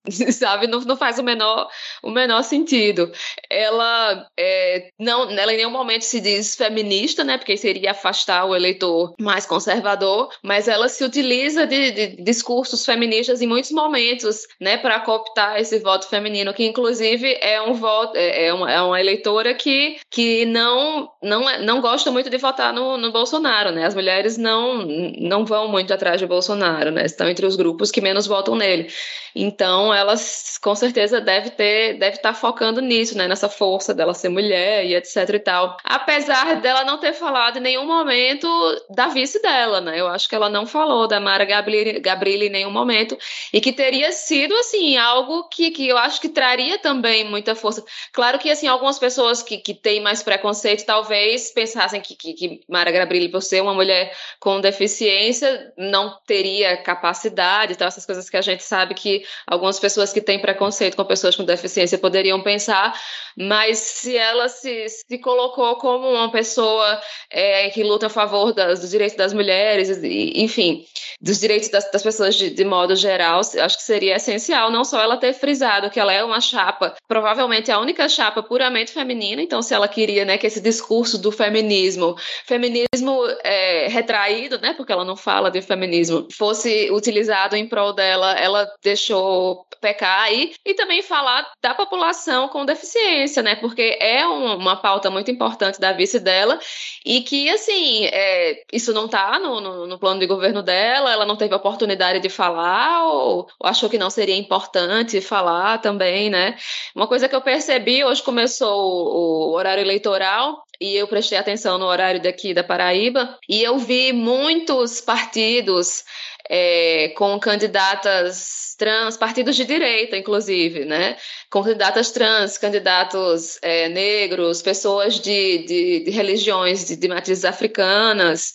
sabe, 0.32 0.66
não, 0.66 0.80
não 0.80 0.98
faz 0.98 1.20
o 1.20 1.24
menor, 1.24 1.70
o 2.02 2.10
menor 2.10 2.42
sentido. 2.42 3.12
Ela, 3.50 4.28
é, 4.36 4.90
não, 4.98 5.30
ela 5.30 5.54
em 5.54 5.58
nenhum 5.58 5.70
momento 5.70 6.07
se 6.08 6.20
diz 6.20 6.56
feminista, 6.56 7.24
né, 7.24 7.38
porque 7.38 7.58
seria 7.58 7.92
afastar 7.92 8.46
o 8.46 8.56
eleitor 8.56 9.14
mais 9.20 9.46
conservador, 9.46 10.30
mas 10.42 10.68
ela 10.68 10.88
se 10.90 11.04
utiliza 11.04 11.66
de, 11.68 11.92
de 11.92 12.08
discursos 12.22 12.86
feministas 12.86 13.42
em 13.42 13.48
muitos 13.48 13.72
momentos, 13.72 14.48
né, 14.60 14.78
para 14.78 15.00
cooptar 15.00 15.60
esse 15.60 15.80
voto 15.80 16.08
feminino, 16.08 16.54
que 16.54 16.66
inclusive 16.66 17.38
é 17.42 17.62
um 17.62 17.74
voto, 17.74 18.16
é, 18.16 18.48
é 18.48 18.54
uma, 18.54 18.72
é 18.72 18.82
uma 18.82 19.00
eleitora 19.00 19.54
que, 19.54 19.98
que 20.10 20.46
não, 20.46 21.10
não, 21.22 21.50
é, 21.50 21.62
não 21.62 21.82
gosta 21.82 22.12
muito 22.12 22.30
de 22.30 22.38
votar 22.38 22.74
no, 22.74 22.98
no 22.98 23.12
Bolsonaro, 23.12 23.72
né? 23.72 23.86
As 23.86 23.96
mulheres 23.96 24.38
não, 24.38 24.86
não 25.20 25.46
vão 25.46 25.68
muito 25.68 25.94
atrás 25.94 26.20
de 26.20 26.28
Bolsonaro, 26.28 26.92
né? 26.92 27.06
Estão 27.06 27.28
entre 27.30 27.46
os 27.46 27.56
grupos 27.56 27.92
que 27.92 28.02
menos 28.02 28.28
votam 28.28 28.56
nele. 28.56 28.88
Então, 29.36 29.94
elas 29.94 30.58
com 30.62 30.74
certeza 30.74 31.22
deve 31.22 31.52
ter, 31.52 31.98
deve 32.00 32.18
estar 32.18 32.34
tá 32.34 32.40
focando 32.40 32.82
nisso, 32.82 33.18
né? 33.18 33.28
Nessa 33.28 33.48
força 33.50 33.94
dela 33.94 34.14
ser 34.14 34.30
mulher 34.30 34.86
e 34.86 34.96
etc 34.96 35.30
e 35.34 35.40
tal. 35.40 35.78
Apesar 35.98 36.62
dela 36.62 36.84
não 36.84 37.00
ter 37.00 37.14
falado 37.14 37.58
em 37.58 37.62
nenhum 37.62 37.86
momento 37.86 38.48
da 38.90 39.08
vice 39.08 39.42
dela, 39.42 39.82
né? 39.82 40.00
Eu 40.00 40.08
acho 40.08 40.30
que 40.30 40.36
ela 40.36 40.50
não 40.50 40.66
falou 40.66 41.08
da 41.08 41.20
Mara 41.20 41.46
Gabrilli, 41.46 42.48
em 42.48 42.50
nenhum 42.50 42.72
momento 42.72 43.18
e 43.52 43.60
que 43.60 43.74
teria 43.74 44.12
sido, 44.12 44.54
assim, 44.56 44.98
algo 44.98 45.48
que, 45.50 45.72
que 45.72 45.88
eu 45.88 45.98
acho 45.98 46.22
que 46.22 46.30
traria 46.30 46.78
também 46.78 47.24
muita 47.24 47.56
força. 47.56 47.84
Claro 48.12 48.38
que, 48.40 48.50
assim, 48.50 48.68
algumas 48.68 49.00
pessoas 49.00 49.42
que, 49.42 49.58
que 49.58 49.74
têm 49.74 50.02
mais 50.02 50.22
preconceito 50.22 50.86
talvez 50.86 51.52
pensassem 51.52 52.00
que, 52.00 52.16
que, 52.16 52.34
que 52.34 52.62
Mara 52.70 52.92
Gabrilli, 52.92 53.30
por 53.30 53.42
ser 53.42 53.62
uma 53.62 53.74
mulher 53.74 54.16
com 54.40 54.62
deficiência, 54.62 55.74
não 55.78 56.18
teria 56.26 56.78
capacidade 56.78 57.74
e 57.74 57.76
tal, 57.76 57.88
essas 57.88 58.06
coisas 58.06 58.30
que 58.30 58.38
a 58.38 58.42
gente 58.42 58.64
sabe 58.64 58.94
que 58.94 59.24
algumas 59.46 59.80
pessoas 59.80 60.14
que 60.14 60.22
têm 60.22 60.40
preconceito 60.40 60.96
com 60.96 61.06
pessoas 61.06 61.36
com 61.36 61.44
deficiência 61.44 61.98
poderiam 61.98 62.42
pensar, 62.42 62.94
mas 63.36 63.78
se 63.78 64.16
ela 64.16 64.50
se, 64.50 64.88
se 64.90 65.18
colocou 65.20 65.77
como 65.78 66.10
uma 66.10 66.32
pessoa 66.32 67.00
é, 67.30 67.70
que 67.70 67.84
luta 67.84 68.08
a 68.08 68.10
favor 68.10 68.54
das, 68.54 68.80
dos 68.80 68.90
direitos 68.90 69.18
das 69.18 69.34
mulheres, 69.34 69.90
enfim, 70.04 70.86
dos 71.20 71.40
direitos 71.40 71.70
das, 71.70 71.90
das 71.92 72.04
pessoas 72.04 72.36
de, 72.36 72.50
de, 72.50 72.64
modo 72.64 72.96
geral, 72.96 73.40
acho 73.40 73.78
que 73.78 73.84
seria 73.84 74.16
essencial 74.16 74.72
não 74.72 74.84
só 74.84 75.02
ela 75.02 75.18
ter 75.18 75.34
frisado 75.34 75.90
que 75.90 76.00
ela 76.00 76.14
é 76.14 76.24
uma 76.24 76.40
chapa, 76.40 76.96
provavelmente 77.08 77.72
a 77.72 77.80
única 77.80 78.08
chapa 78.08 78.44
puramente 78.44 78.92
feminina, 78.92 79.42
então 79.42 79.62
se 79.62 79.74
ela 79.74 79.88
queria 79.88 80.26
né, 80.26 80.38
que 80.38 80.48
esse 80.48 80.62
discurso 80.62 81.18
do 81.18 81.32
feminismo, 81.32 82.16
feminismo 82.46 83.26
é, 83.44 83.88
retraído, 83.88 84.60
né, 84.60 84.74
porque 84.74 84.92
ela 84.92 85.06
não 85.06 85.16
fala 85.16 85.50
de 85.50 85.62
feminismo, 85.62 86.28
fosse 86.32 86.90
utilizado 86.92 87.56
em 87.56 87.68
prol 87.68 87.94
dela, 87.94 88.34
ela 88.34 88.68
deixou 88.84 89.66
pecar 89.82 90.22
aí, 90.22 90.54
e 90.66 90.74
também 90.74 91.02
falar 91.02 91.48
da 91.62 91.74
população 91.74 92.48
com 92.48 92.66
deficiência, 92.66 93.44
né, 93.44 93.56
porque 93.56 93.98
é 94.00 94.26
uma, 94.26 94.56
uma 94.56 94.76
pauta 94.76 95.10
muito 95.10 95.32
importante 95.32 95.67
importante 95.68 95.80
da 95.80 95.92
vice 95.92 96.20
dela, 96.20 96.60
e 97.06 97.22
que, 97.22 97.50
assim, 97.50 98.06
é, 98.06 98.64
isso 98.72 98.94
não 98.94 99.06
está 99.06 99.40
no, 99.40 99.60
no, 99.60 99.88
no, 99.88 100.00
plano 100.00 100.20
de 100.20 100.28
governo 100.28 100.64
dela, 100.64 101.12
ela 101.12 101.26
não 101.26 101.36
teve 101.36 101.54
oportunidade 101.54 102.20
de 102.20 102.30
falar, 102.30 103.06
ou, 103.06 103.48
ou, 103.60 103.70
achou 103.70 103.90
que 103.90 103.98
não 103.98 104.10
seria 104.10 104.36
importante 104.36 105.20
falar 105.22 105.80
também, 105.80 106.30
né? 106.30 106.56
Uma 106.96 107.08
coisa 107.08 107.28
que 107.28 107.36
eu 107.36 107.42
percebi, 107.42 108.04
hoje 108.04 108.24
começou 108.24 108.80
o, 108.80 109.50
o 109.50 109.54
horário 109.54 109.82
eleitoral, 109.82 110.64
e 110.80 110.96
eu 110.96 111.08
prestei 111.08 111.38
atenção 111.38 111.78
no 111.78 111.86
horário 111.86 112.22
daqui 112.22 112.54
da 112.54 112.64
Paraíba, 112.64 113.38
e 113.50 113.64
eu 113.64 113.78
vi 113.78 114.14
muitos 114.14 115.02
partidos 115.02 116.04
é, 116.50 117.10
com 117.18 117.40
candidatas 117.40 118.76
trans, 118.78 119.18
partidos 119.18 119.56
de 119.56 119.66
direita, 119.66 120.16
inclusive, 120.16 120.86
né? 120.86 121.18
Com 121.50 121.64
candidatas 121.64 122.12
trans, 122.12 122.58
candidatos 122.58 123.58
é, 123.62 123.90
negros, 123.90 124.62
pessoas 124.62 125.20
de, 125.20 125.60
de, 125.66 126.00
de 126.06 126.12
religiões 126.12 126.86
de, 126.86 126.96
de 126.96 127.08
matrizes 127.08 127.46
africanas 127.46 128.54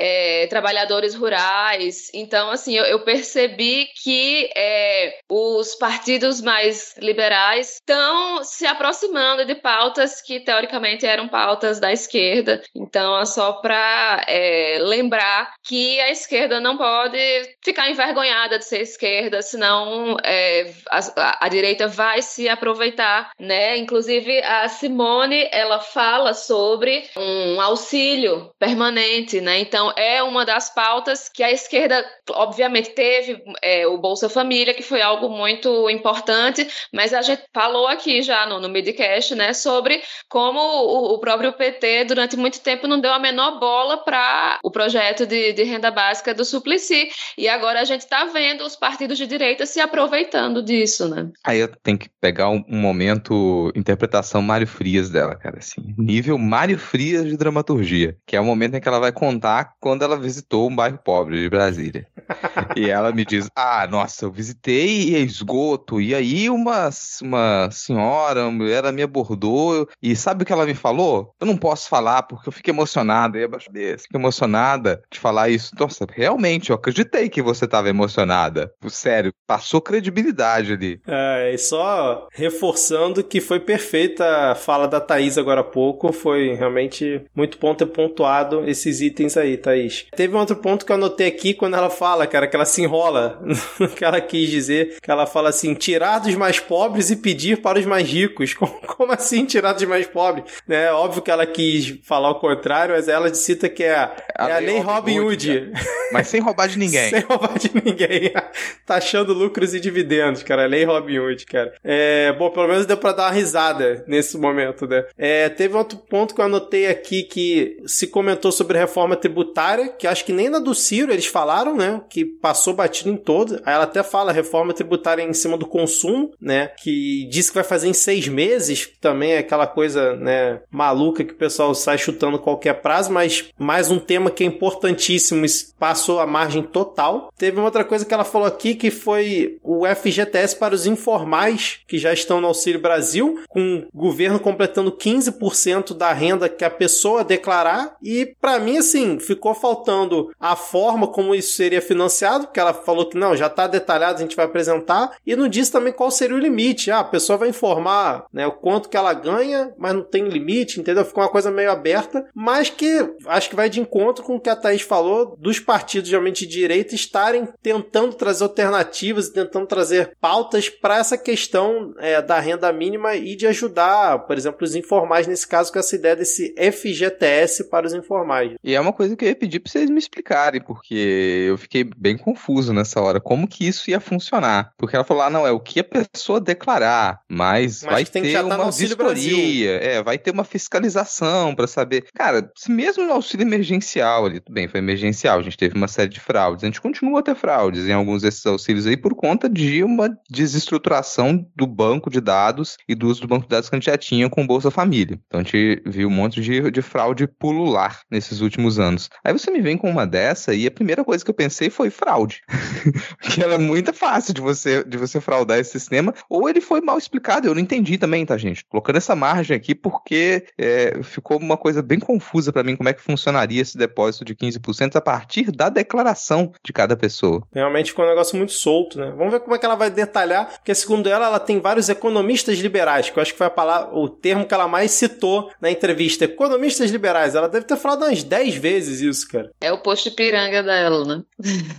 é, 0.00 0.46
trabalhadores 0.46 1.14
rurais. 1.14 2.10
Então, 2.14 2.50
assim, 2.50 2.74
eu, 2.74 2.84
eu 2.84 3.00
percebi 3.00 3.86
que 4.02 4.50
é, 4.56 5.18
os 5.28 5.74
partidos 5.74 6.40
mais 6.40 6.94
liberais 6.96 7.74
estão 7.74 8.42
se 8.42 8.66
aproximando 8.66 9.44
de 9.44 9.54
pautas 9.54 10.22
que 10.22 10.40
teoricamente 10.40 11.04
eram 11.04 11.28
pautas 11.28 11.78
da 11.78 11.92
esquerda. 11.92 12.62
Então, 12.74 13.18
é 13.18 13.26
só 13.26 13.52
para 13.52 14.24
é, 14.26 14.78
lembrar 14.80 15.52
que 15.62 16.00
a 16.00 16.10
esquerda 16.10 16.58
não 16.60 16.78
pode 16.78 17.19
ficar 17.62 17.90
envergonhada 17.90 18.58
de 18.58 18.64
ser 18.64 18.80
esquerda, 18.80 19.42
senão 19.42 20.16
é, 20.24 20.72
a, 20.90 21.46
a, 21.46 21.48
direita 21.48 21.86
vai 21.86 22.22
se 22.22 22.48
aproveitar, 22.48 23.30
né? 23.38 23.76
Inclusive 23.76 24.42
a 24.42 24.68
Simone 24.68 25.48
ela 25.52 25.80
fala 25.80 26.34
sobre 26.34 27.04
um 27.16 27.60
auxílio 27.60 28.52
permanente, 28.58 29.40
né? 29.40 29.58
Então 29.58 29.92
é 29.96 30.22
uma 30.22 30.44
das 30.44 30.72
pautas 30.72 31.28
que 31.28 31.42
a 31.42 31.50
esquerda, 31.50 32.04
obviamente, 32.30 32.90
teve 32.90 33.42
é, 33.62 33.86
o 33.86 33.98
Bolsa 33.98 34.28
Família, 34.28 34.74
que 34.74 34.82
foi 34.82 35.02
algo 35.02 35.28
muito 35.28 35.88
importante, 35.90 36.66
mas 36.92 37.12
a 37.12 37.22
gente 37.22 37.42
falou 37.52 37.86
aqui 37.86 38.22
já 38.22 38.46
no, 38.46 38.60
no 38.60 38.68
Midcast, 38.68 39.34
né, 39.34 39.52
sobre 39.52 40.02
como 40.28 40.60
o, 40.60 41.14
o, 41.14 41.18
próprio 41.18 41.52
PT, 41.52 42.04
durante 42.04 42.36
muito 42.36 42.60
tempo, 42.60 42.86
não 42.86 43.00
deu 43.00 43.12
a 43.12 43.18
menor 43.18 43.58
bola 43.58 43.98
para 43.98 44.58
o 44.62 44.70
projeto 44.70 45.26
de, 45.26 45.52
de, 45.52 45.62
renda 45.62 45.90
básica 45.90 46.34
do 46.34 46.44
Suplicy. 46.44 47.09
E 47.36 47.48
agora 47.48 47.80
a 47.80 47.84
gente 47.84 48.02
está 48.02 48.24
vendo 48.26 48.64
os 48.64 48.76
partidos 48.76 49.18
de 49.18 49.26
direita 49.26 49.66
se 49.66 49.80
aproveitando 49.80 50.62
disso, 50.62 51.08
né? 51.08 51.30
Aí 51.44 51.58
eu 51.58 51.68
tenho 51.68 51.98
que 51.98 52.08
pegar 52.20 52.48
um, 52.48 52.64
um 52.68 52.78
momento, 52.78 53.72
interpretação 53.74 54.42
Mário 54.42 54.66
Frias 54.66 55.10
dela, 55.10 55.34
cara, 55.36 55.58
assim, 55.58 55.94
nível 55.96 56.38
Mário 56.38 56.78
Frias 56.78 57.26
de 57.26 57.36
dramaturgia, 57.36 58.16
que 58.26 58.36
é 58.36 58.40
o 58.40 58.44
momento 58.44 58.74
em 58.74 58.80
que 58.80 58.88
ela 58.88 59.00
vai 59.00 59.12
contar 59.12 59.74
quando 59.80 60.02
ela 60.02 60.16
visitou 60.16 60.68
um 60.68 60.74
bairro 60.74 60.98
pobre 60.98 61.40
de 61.40 61.48
Brasília. 61.48 62.06
e 62.76 62.88
ela 62.88 63.12
me 63.12 63.24
diz: 63.24 63.48
Ah, 63.54 63.86
nossa, 63.88 64.24
eu 64.24 64.32
visitei 64.32 65.10
e 65.10 65.16
é 65.16 65.18
esgoto. 65.18 66.00
E 66.00 66.14
aí 66.14 66.48
uma, 66.48 66.90
uma 67.22 67.70
senhora, 67.70 68.42
uma 68.42 68.50
mulher, 68.50 68.92
me 68.92 69.02
abordou. 69.02 69.88
E 70.02 70.14
sabe 70.16 70.42
o 70.42 70.46
que 70.46 70.52
ela 70.52 70.66
me 70.66 70.74
falou? 70.74 71.34
Eu 71.40 71.46
não 71.46 71.56
posso 71.56 71.88
falar 71.88 72.22
porque 72.24 72.48
eu 72.48 72.52
fico 72.52 72.70
emocionada. 72.70 73.38
E 73.38 73.44
abaixo 73.44 73.70
desse, 73.70 74.04
fico 74.04 74.16
emocionada 74.16 75.02
de 75.10 75.18
falar 75.18 75.48
isso. 75.48 75.72
Nossa, 75.78 76.06
realmente, 76.10 76.70
eu 76.70 76.76
acreditei 77.00 77.28
que 77.28 77.42
você 77.42 77.64
estava 77.64 77.88
emocionada. 77.88 78.72
Sério, 78.88 79.32
passou 79.46 79.80
credibilidade 79.80 80.72
ali. 80.72 81.00
É, 81.06 81.52
e 81.54 81.58
só 81.58 82.28
reforçando 82.32 83.24
que 83.24 83.40
foi 83.40 83.60
perfeita 83.60 84.50
a 84.50 84.54
fala 84.54 84.86
da 84.86 85.00
Thaís 85.00 85.38
agora 85.38 85.62
há 85.62 85.64
pouco. 85.64 86.12
Foi 86.12 86.54
realmente 86.54 87.22
muito 87.34 87.58
bom 87.58 87.74
ter 87.74 87.86
pontuado 87.86 88.68
esses 88.68 89.00
itens 89.00 89.36
aí, 89.36 89.56
Thaís. 89.56 90.06
Teve 90.14 90.34
um 90.34 90.38
outro 90.38 90.56
ponto 90.56 90.84
que 90.84 90.92
eu 90.92 90.96
anotei 90.96 91.26
aqui 91.26 91.54
quando 91.54 91.76
ela 91.76 91.90
fala, 91.90 92.26
cara, 92.26 92.46
que 92.46 92.56
ela 92.56 92.64
se 92.64 92.82
enrola 92.82 93.40
no 93.78 93.88
que 93.88 94.04
ela 94.04 94.20
quis 94.20 94.50
dizer, 94.50 94.98
que 95.02 95.10
ela 95.10 95.26
fala 95.26 95.48
assim, 95.48 95.74
tirar 95.74 96.18
dos 96.18 96.34
mais 96.34 96.58
pobres 96.58 97.10
e 97.10 97.16
pedir 97.16 97.60
para 97.60 97.78
os 97.78 97.86
mais 97.86 98.08
ricos. 98.08 98.54
Como, 98.60 98.78
como 98.86 99.12
assim 99.12 99.46
tirar 99.46 99.72
dos 99.72 99.84
mais 99.84 100.06
pobres? 100.06 100.44
Né? 100.68 100.92
Óbvio 100.92 101.22
que 101.22 101.30
ela 101.30 101.46
quis 101.46 101.98
falar 102.02 102.30
o 102.30 102.34
contrário, 102.34 102.94
mas 102.94 103.08
ela 103.08 103.32
cita 103.32 103.70
que 103.70 103.82
é, 103.82 103.94
a, 103.94 104.14
é 104.38 104.52
a 104.52 104.58
lei 104.58 104.78
Robin 104.80 105.20
Hood. 105.20 105.50
Hood. 105.50 105.72
Mas 106.12 106.28
sem 106.28 106.40
roubar 106.40 106.68
de 106.68 106.78
ninguém. 106.80 107.10
sem 107.10 107.20
roubar 107.20 107.58
de 107.58 107.70
ninguém. 107.74 108.32
Taxando 108.86 109.32
lucros 109.32 109.74
e 109.74 109.80
dividendos, 109.80 110.42
cara. 110.42 110.64
A 110.64 110.66
lei 110.66 110.84
Robin 110.84 111.18
Hood, 111.18 111.46
cara. 111.46 111.72
É, 111.84 112.32
bom, 112.32 112.50
pelo 112.50 112.68
menos 112.68 112.86
deu 112.86 112.96
pra 112.96 113.12
dar 113.12 113.24
uma 113.24 113.30
risada 113.30 114.04
nesse 114.06 114.36
momento, 114.36 114.86
né? 114.86 115.04
É, 115.16 115.48
teve 115.48 115.76
outro 115.76 115.98
ponto 115.98 116.34
que 116.34 116.40
eu 116.40 116.44
anotei 116.44 116.86
aqui 116.86 117.22
que 117.22 117.76
se 117.86 118.06
comentou 118.06 118.50
sobre 118.50 118.78
reforma 118.78 119.16
tributária 119.16 119.88
que 119.88 120.06
acho 120.06 120.24
que 120.24 120.32
nem 120.32 120.48
na 120.48 120.58
do 120.58 120.74
Ciro 120.74 121.12
eles 121.12 121.26
falaram, 121.26 121.76
né? 121.76 122.00
Que 122.08 122.24
passou 122.24 122.74
batido 122.74 123.10
em 123.10 123.16
toda. 123.16 123.62
Aí 123.64 123.74
ela 123.74 123.84
até 123.84 124.02
fala 124.02 124.32
reforma 124.32 124.72
tributária 124.72 125.22
em 125.22 125.32
cima 125.32 125.56
do 125.56 125.66
consumo, 125.66 126.32
né? 126.40 126.68
Que 126.82 127.26
disse 127.30 127.50
que 127.50 127.56
vai 127.56 127.64
fazer 127.64 127.88
em 127.88 127.92
seis 127.92 128.28
meses, 128.28 128.88
também 129.00 129.32
é 129.32 129.38
aquela 129.38 129.66
coisa, 129.66 130.16
né? 130.16 130.60
Maluca 130.70 131.24
que 131.24 131.32
o 131.32 131.36
pessoal 131.36 131.74
sai 131.74 131.98
chutando 131.98 132.38
qualquer 132.38 132.74
prazo, 132.74 133.12
mas 133.12 133.50
mais 133.58 133.90
um 133.90 133.98
tema 133.98 134.30
que 134.30 134.42
é 134.42 134.46
importantíssimo, 134.46 135.44
passou 135.78 136.20
a 136.20 136.26
margem 136.26 136.62
total. 136.70 137.32
Teve 137.36 137.58
uma 137.58 137.66
outra 137.66 137.84
coisa 137.84 138.04
que 138.04 138.14
ela 138.14 138.24
falou 138.24 138.46
aqui 138.46 138.74
que 138.74 138.90
foi 138.90 139.58
o 139.62 139.86
FGTS 139.86 140.56
para 140.56 140.74
os 140.74 140.86
informais 140.86 141.80
que 141.86 141.98
já 141.98 142.12
estão 142.12 142.40
no 142.40 142.46
Auxílio 142.46 142.80
Brasil, 142.80 143.42
com 143.48 143.86
o 143.92 143.98
governo 143.98 144.38
completando 144.38 144.92
15% 144.92 145.94
da 145.94 146.12
renda 146.12 146.48
que 146.48 146.64
a 146.64 146.70
pessoa 146.70 147.24
declarar. 147.24 147.96
E 148.02 148.34
para 148.40 148.58
mim, 148.58 148.78
assim, 148.78 149.18
ficou 149.18 149.54
faltando 149.54 150.30
a 150.38 150.56
forma 150.56 151.06
como 151.06 151.34
isso 151.34 151.52
seria 151.54 151.82
financiado, 151.82 152.46
porque 152.46 152.60
ela 152.60 152.72
falou 152.72 153.08
que 153.08 153.18
não, 153.18 153.36
já 153.36 153.46
está 153.46 153.66
detalhado, 153.66 154.18
a 154.18 154.22
gente 154.22 154.36
vai 154.36 154.44
apresentar, 154.44 155.16
e 155.26 155.36
não 155.36 155.48
disse 155.48 155.72
também 155.72 155.92
qual 155.92 156.10
seria 156.10 156.36
o 156.36 156.40
limite. 156.40 156.90
Ah, 156.90 157.00
a 157.00 157.04
pessoa 157.04 157.36
vai 157.36 157.48
informar 157.48 158.26
né, 158.32 158.46
o 158.46 158.52
quanto 158.52 158.88
que 158.88 158.96
ela 158.96 159.12
ganha, 159.12 159.72
mas 159.78 159.94
não 159.94 160.02
tem 160.02 160.28
limite, 160.28 160.80
entendeu? 160.80 161.04
Ficou 161.04 161.22
uma 161.22 161.30
coisa 161.30 161.50
meio 161.50 161.70
aberta, 161.70 162.26
mas 162.34 162.70
que 162.70 163.10
acho 163.26 163.50
que 163.50 163.56
vai 163.56 163.68
de 163.68 163.80
encontro 163.80 164.24
com 164.24 164.36
o 164.36 164.40
que 164.40 164.48
a 164.48 164.56
Thaís 164.56 164.82
falou 164.82 165.36
dos 165.38 165.58
partidos 165.58 166.10
realmente 166.10 166.46
de 166.46 166.59
direita 166.60 166.94
estarem 166.94 167.48
tentando 167.62 168.14
trazer 168.14 168.44
alternativas 168.44 169.26
e 169.26 169.32
tentando 169.32 169.66
trazer 169.66 170.12
pautas 170.20 170.68
para 170.68 170.98
essa 170.98 171.16
questão 171.16 171.94
é, 171.98 172.20
da 172.20 172.38
renda 172.38 172.72
mínima 172.72 173.14
e 173.14 173.34
de 173.34 173.46
ajudar, 173.46 174.20
por 174.26 174.36
exemplo, 174.36 174.58
os 174.62 174.74
informais, 174.74 175.26
nesse 175.26 175.46
caso, 175.46 175.72
com 175.72 175.78
essa 175.78 175.96
ideia 175.96 176.16
desse 176.16 176.54
FGTS 176.56 177.70
para 177.70 177.86
os 177.86 177.94
informais. 177.94 178.54
E 178.62 178.74
é 178.74 178.80
uma 178.80 178.92
coisa 178.92 179.16
que 179.16 179.24
eu 179.24 179.28
ia 179.28 179.36
pedir 179.36 179.60
para 179.60 179.72
vocês 179.72 179.90
me 179.90 179.98
explicarem, 179.98 180.60
porque 180.60 181.46
eu 181.48 181.56
fiquei 181.56 181.84
bem 181.84 182.16
confuso 182.16 182.72
nessa 182.72 183.00
hora. 183.00 183.20
Como 183.20 183.48
que 183.48 183.66
isso 183.66 183.90
ia 183.90 184.00
funcionar? 184.00 184.72
Porque 184.76 184.94
ela 184.94 185.04
falou: 185.04 185.22
ah, 185.22 185.30
não, 185.30 185.46
é 185.46 185.50
o 185.50 185.60
que 185.60 185.80
a 185.80 185.84
pessoa 185.84 186.40
declarar, 186.40 187.20
mas, 187.28 187.82
mas 187.82 187.92
vai 187.92 188.04
ter 188.04 188.32
tá 188.32 188.44
uma 188.44 188.70
vistoria, 188.70 189.70
é, 189.76 190.02
vai 190.02 190.18
ter 190.18 190.30
uma 190.30 190.44
fiscalização 190.44 191.54
para 191.54 191.66
saber. 191.66 192.06
Cara, 192.14 192.50
se 192.56 192.70
mesmo 192.70 193.04
no 193.04 193.12
auxílio 193.12 193.46
emergencial 193.46 194.26
ali, 194.26 194.40
tudo 194.40 194.54
bem, 194.54 194.68
foi 194.68 194.80
emergencial, 194.80 195.38
a 195.38 195.42
gente 195.42 195.56
teve 195.56 195.74
uma 195.74 195.88
série 195.88 196.08
de 196.08 196.20
fraudes, 196.20 196.49
a 196.54 196.66
gente 196.66 196.80
continua 196.80 197.20
a 197.20 197.22
ter 197.22 197.34
fraudes 197.34 197.86
em 197.86 197.92
alguns 197.92 198.22
desses 198.22 198.44
auxílios 198.46 198.86
aí 198.86 198.96
por 198.96 199.14
conta 199.14 199.48
de 199.48 199.82
uma 199.82 200.10
desestruturação 200.28 201.46
do 201.54 201.66
banco 201.66 202.10
de 202.10 202.20
dados 202.20 202.76
e 202.88 202.94
do 202.94 203.08
uso 203.08 203.22
do 203.22 203.28
banco 203.28 203.44
de 203.44 203.50
dados 203.50 203.68
que 203.68 203.74
a 203.74 203.78
gente 203.78 203.86
já 203.86 203.96
tinha 203.96 204.28
com 204.28 204.42
o 204.42 204.46
Bolsa 204.46 204.70
Família. 204.70 205.18
Então 205.26 205.40
a 205.40 205.42
gente 205.42 205.82
viu 205.86 206.08
um 206.08 206.12
monte 206.12 206.40
de, 206.40 206.70
de 206.70 206.82
fraude 206.82 207.26
pulular 207.26 208.00
nesses 208.10 208.40
últimos 208.40 208.78
anos. 208.78 209.08
Aí 209.24 209.32
você 209.32 209.50
me 209.50 209.60
vem 209.60 209.76
com 209.76 209.90
uma 209.90 210.06
dessa 210.06 210.54
e 210.54 210.66
a 210.66 210.70
primeira 210.70 211.04
coisa 211.04 211.24
que 211.24 211.30
eu 211.30 211.34
pensei 211.34 211.70
foi 211.70 211.90
fraude. 211.90 212.42
que 213.20 213.42
era 213.42 213.58
muito 213.58 213.92
fácil 213.92 214.34
de 214.34 214.40
você, 214.40 214.84
de 214.84 214.96
você 214.96 215.20
fraudar 215.20 215.58
esse 215.58 215.72
sistema, 215.72 216.14
ou 216.28 216.48
ele 216.48 216.60
foi 216.60 216.80
mal 216.80 216.98
explicado, 216.98 217.46
eu 217.46 217.54
não 217.54 217.60
entendi 217.60 217.98
também, 217.98 218.24
tá, 218.24 218.36
gente? 218.36 218.64
Colocando 218.64 218.96
essa 218.96 219.14
margem 219.14 219.56
aqui 219.56 219.74
porque 219.74 220.46
é, 220.58 221.02
ficou 221.02 221.38
uma 221.38 221.56
coisa 221.56 221.82
bem 221.82 221.98
confusa 221.98 222.52
para 222.52 222.62
mim 222.62 222.76
como 222.76 222.88
é 222.88 222.92
que 222.92 223.00
funcionaria 223.00 223.60
esse 223.60 223.76
depósito 223.76 224.24
de 224.24 224.34
15% 224.34 224.96
a 224.96 225.00
partir 225.00 225.50
da 225.50 225.68
declaração 225.68 226.39
de 226.64 226.72
cada 226.72 226.96
pessoa. 226.96 227.42
Realmente 227.52 227.90
ficou 227.90 228.04
um 228.04 228.08
negócio 228.08 228.36
muito 228.36 228.52
solto, 228.52 228.98
né? 228.98 229.12
Vamos 229.16 229.32
ver 229.32 229.40
como 229.40 229.54
é 229.54 229.58
que 229.58 229.66
ela 229.66 229.74
vai 229.74 229.90
detalhar, 229.90 230.50
porque 230.54 230.74
segundo 230.74 231.08
ela, 231.08 231.26
ela 231.26 231.40
tem 231.40 231.60
vários 231.60 231.88
economistas 231.88 232.58
liberais, 232.58 233.10
que 233.10 233.18
eu 233.18 233.22
acho 233.22 233.32
que 233.32 233.38
foi 233.38 233.46
a 233.46 233.50
palavra, 233.50 233.96
o 233.96 234.08
termo 234.08 234.46
que 234.46 234.54
ela 234.54 234.68
mais 234.68 234.90
citou 234.92 235.50
na 235.60 235.70
entrevista. 235.70 236.24
Economistas 236.24 236.90
liberais, 236.90 237.34
ela 237.34 237.48
deve 237.48 237.66
ter 237.66 237.76
falado 237.76 238.04
umas 238.04 238.22
10 238.22 238.54
vezes 238.56 239.00
isso, 239.00 239.28
cara. 239.28 239.50
É 239.60 239.72
o 239.72 239.78
posto 239.78 240.08
Ipiranga 240.08 240.62
dela, 240.62 241.04
né? 241.04 241.22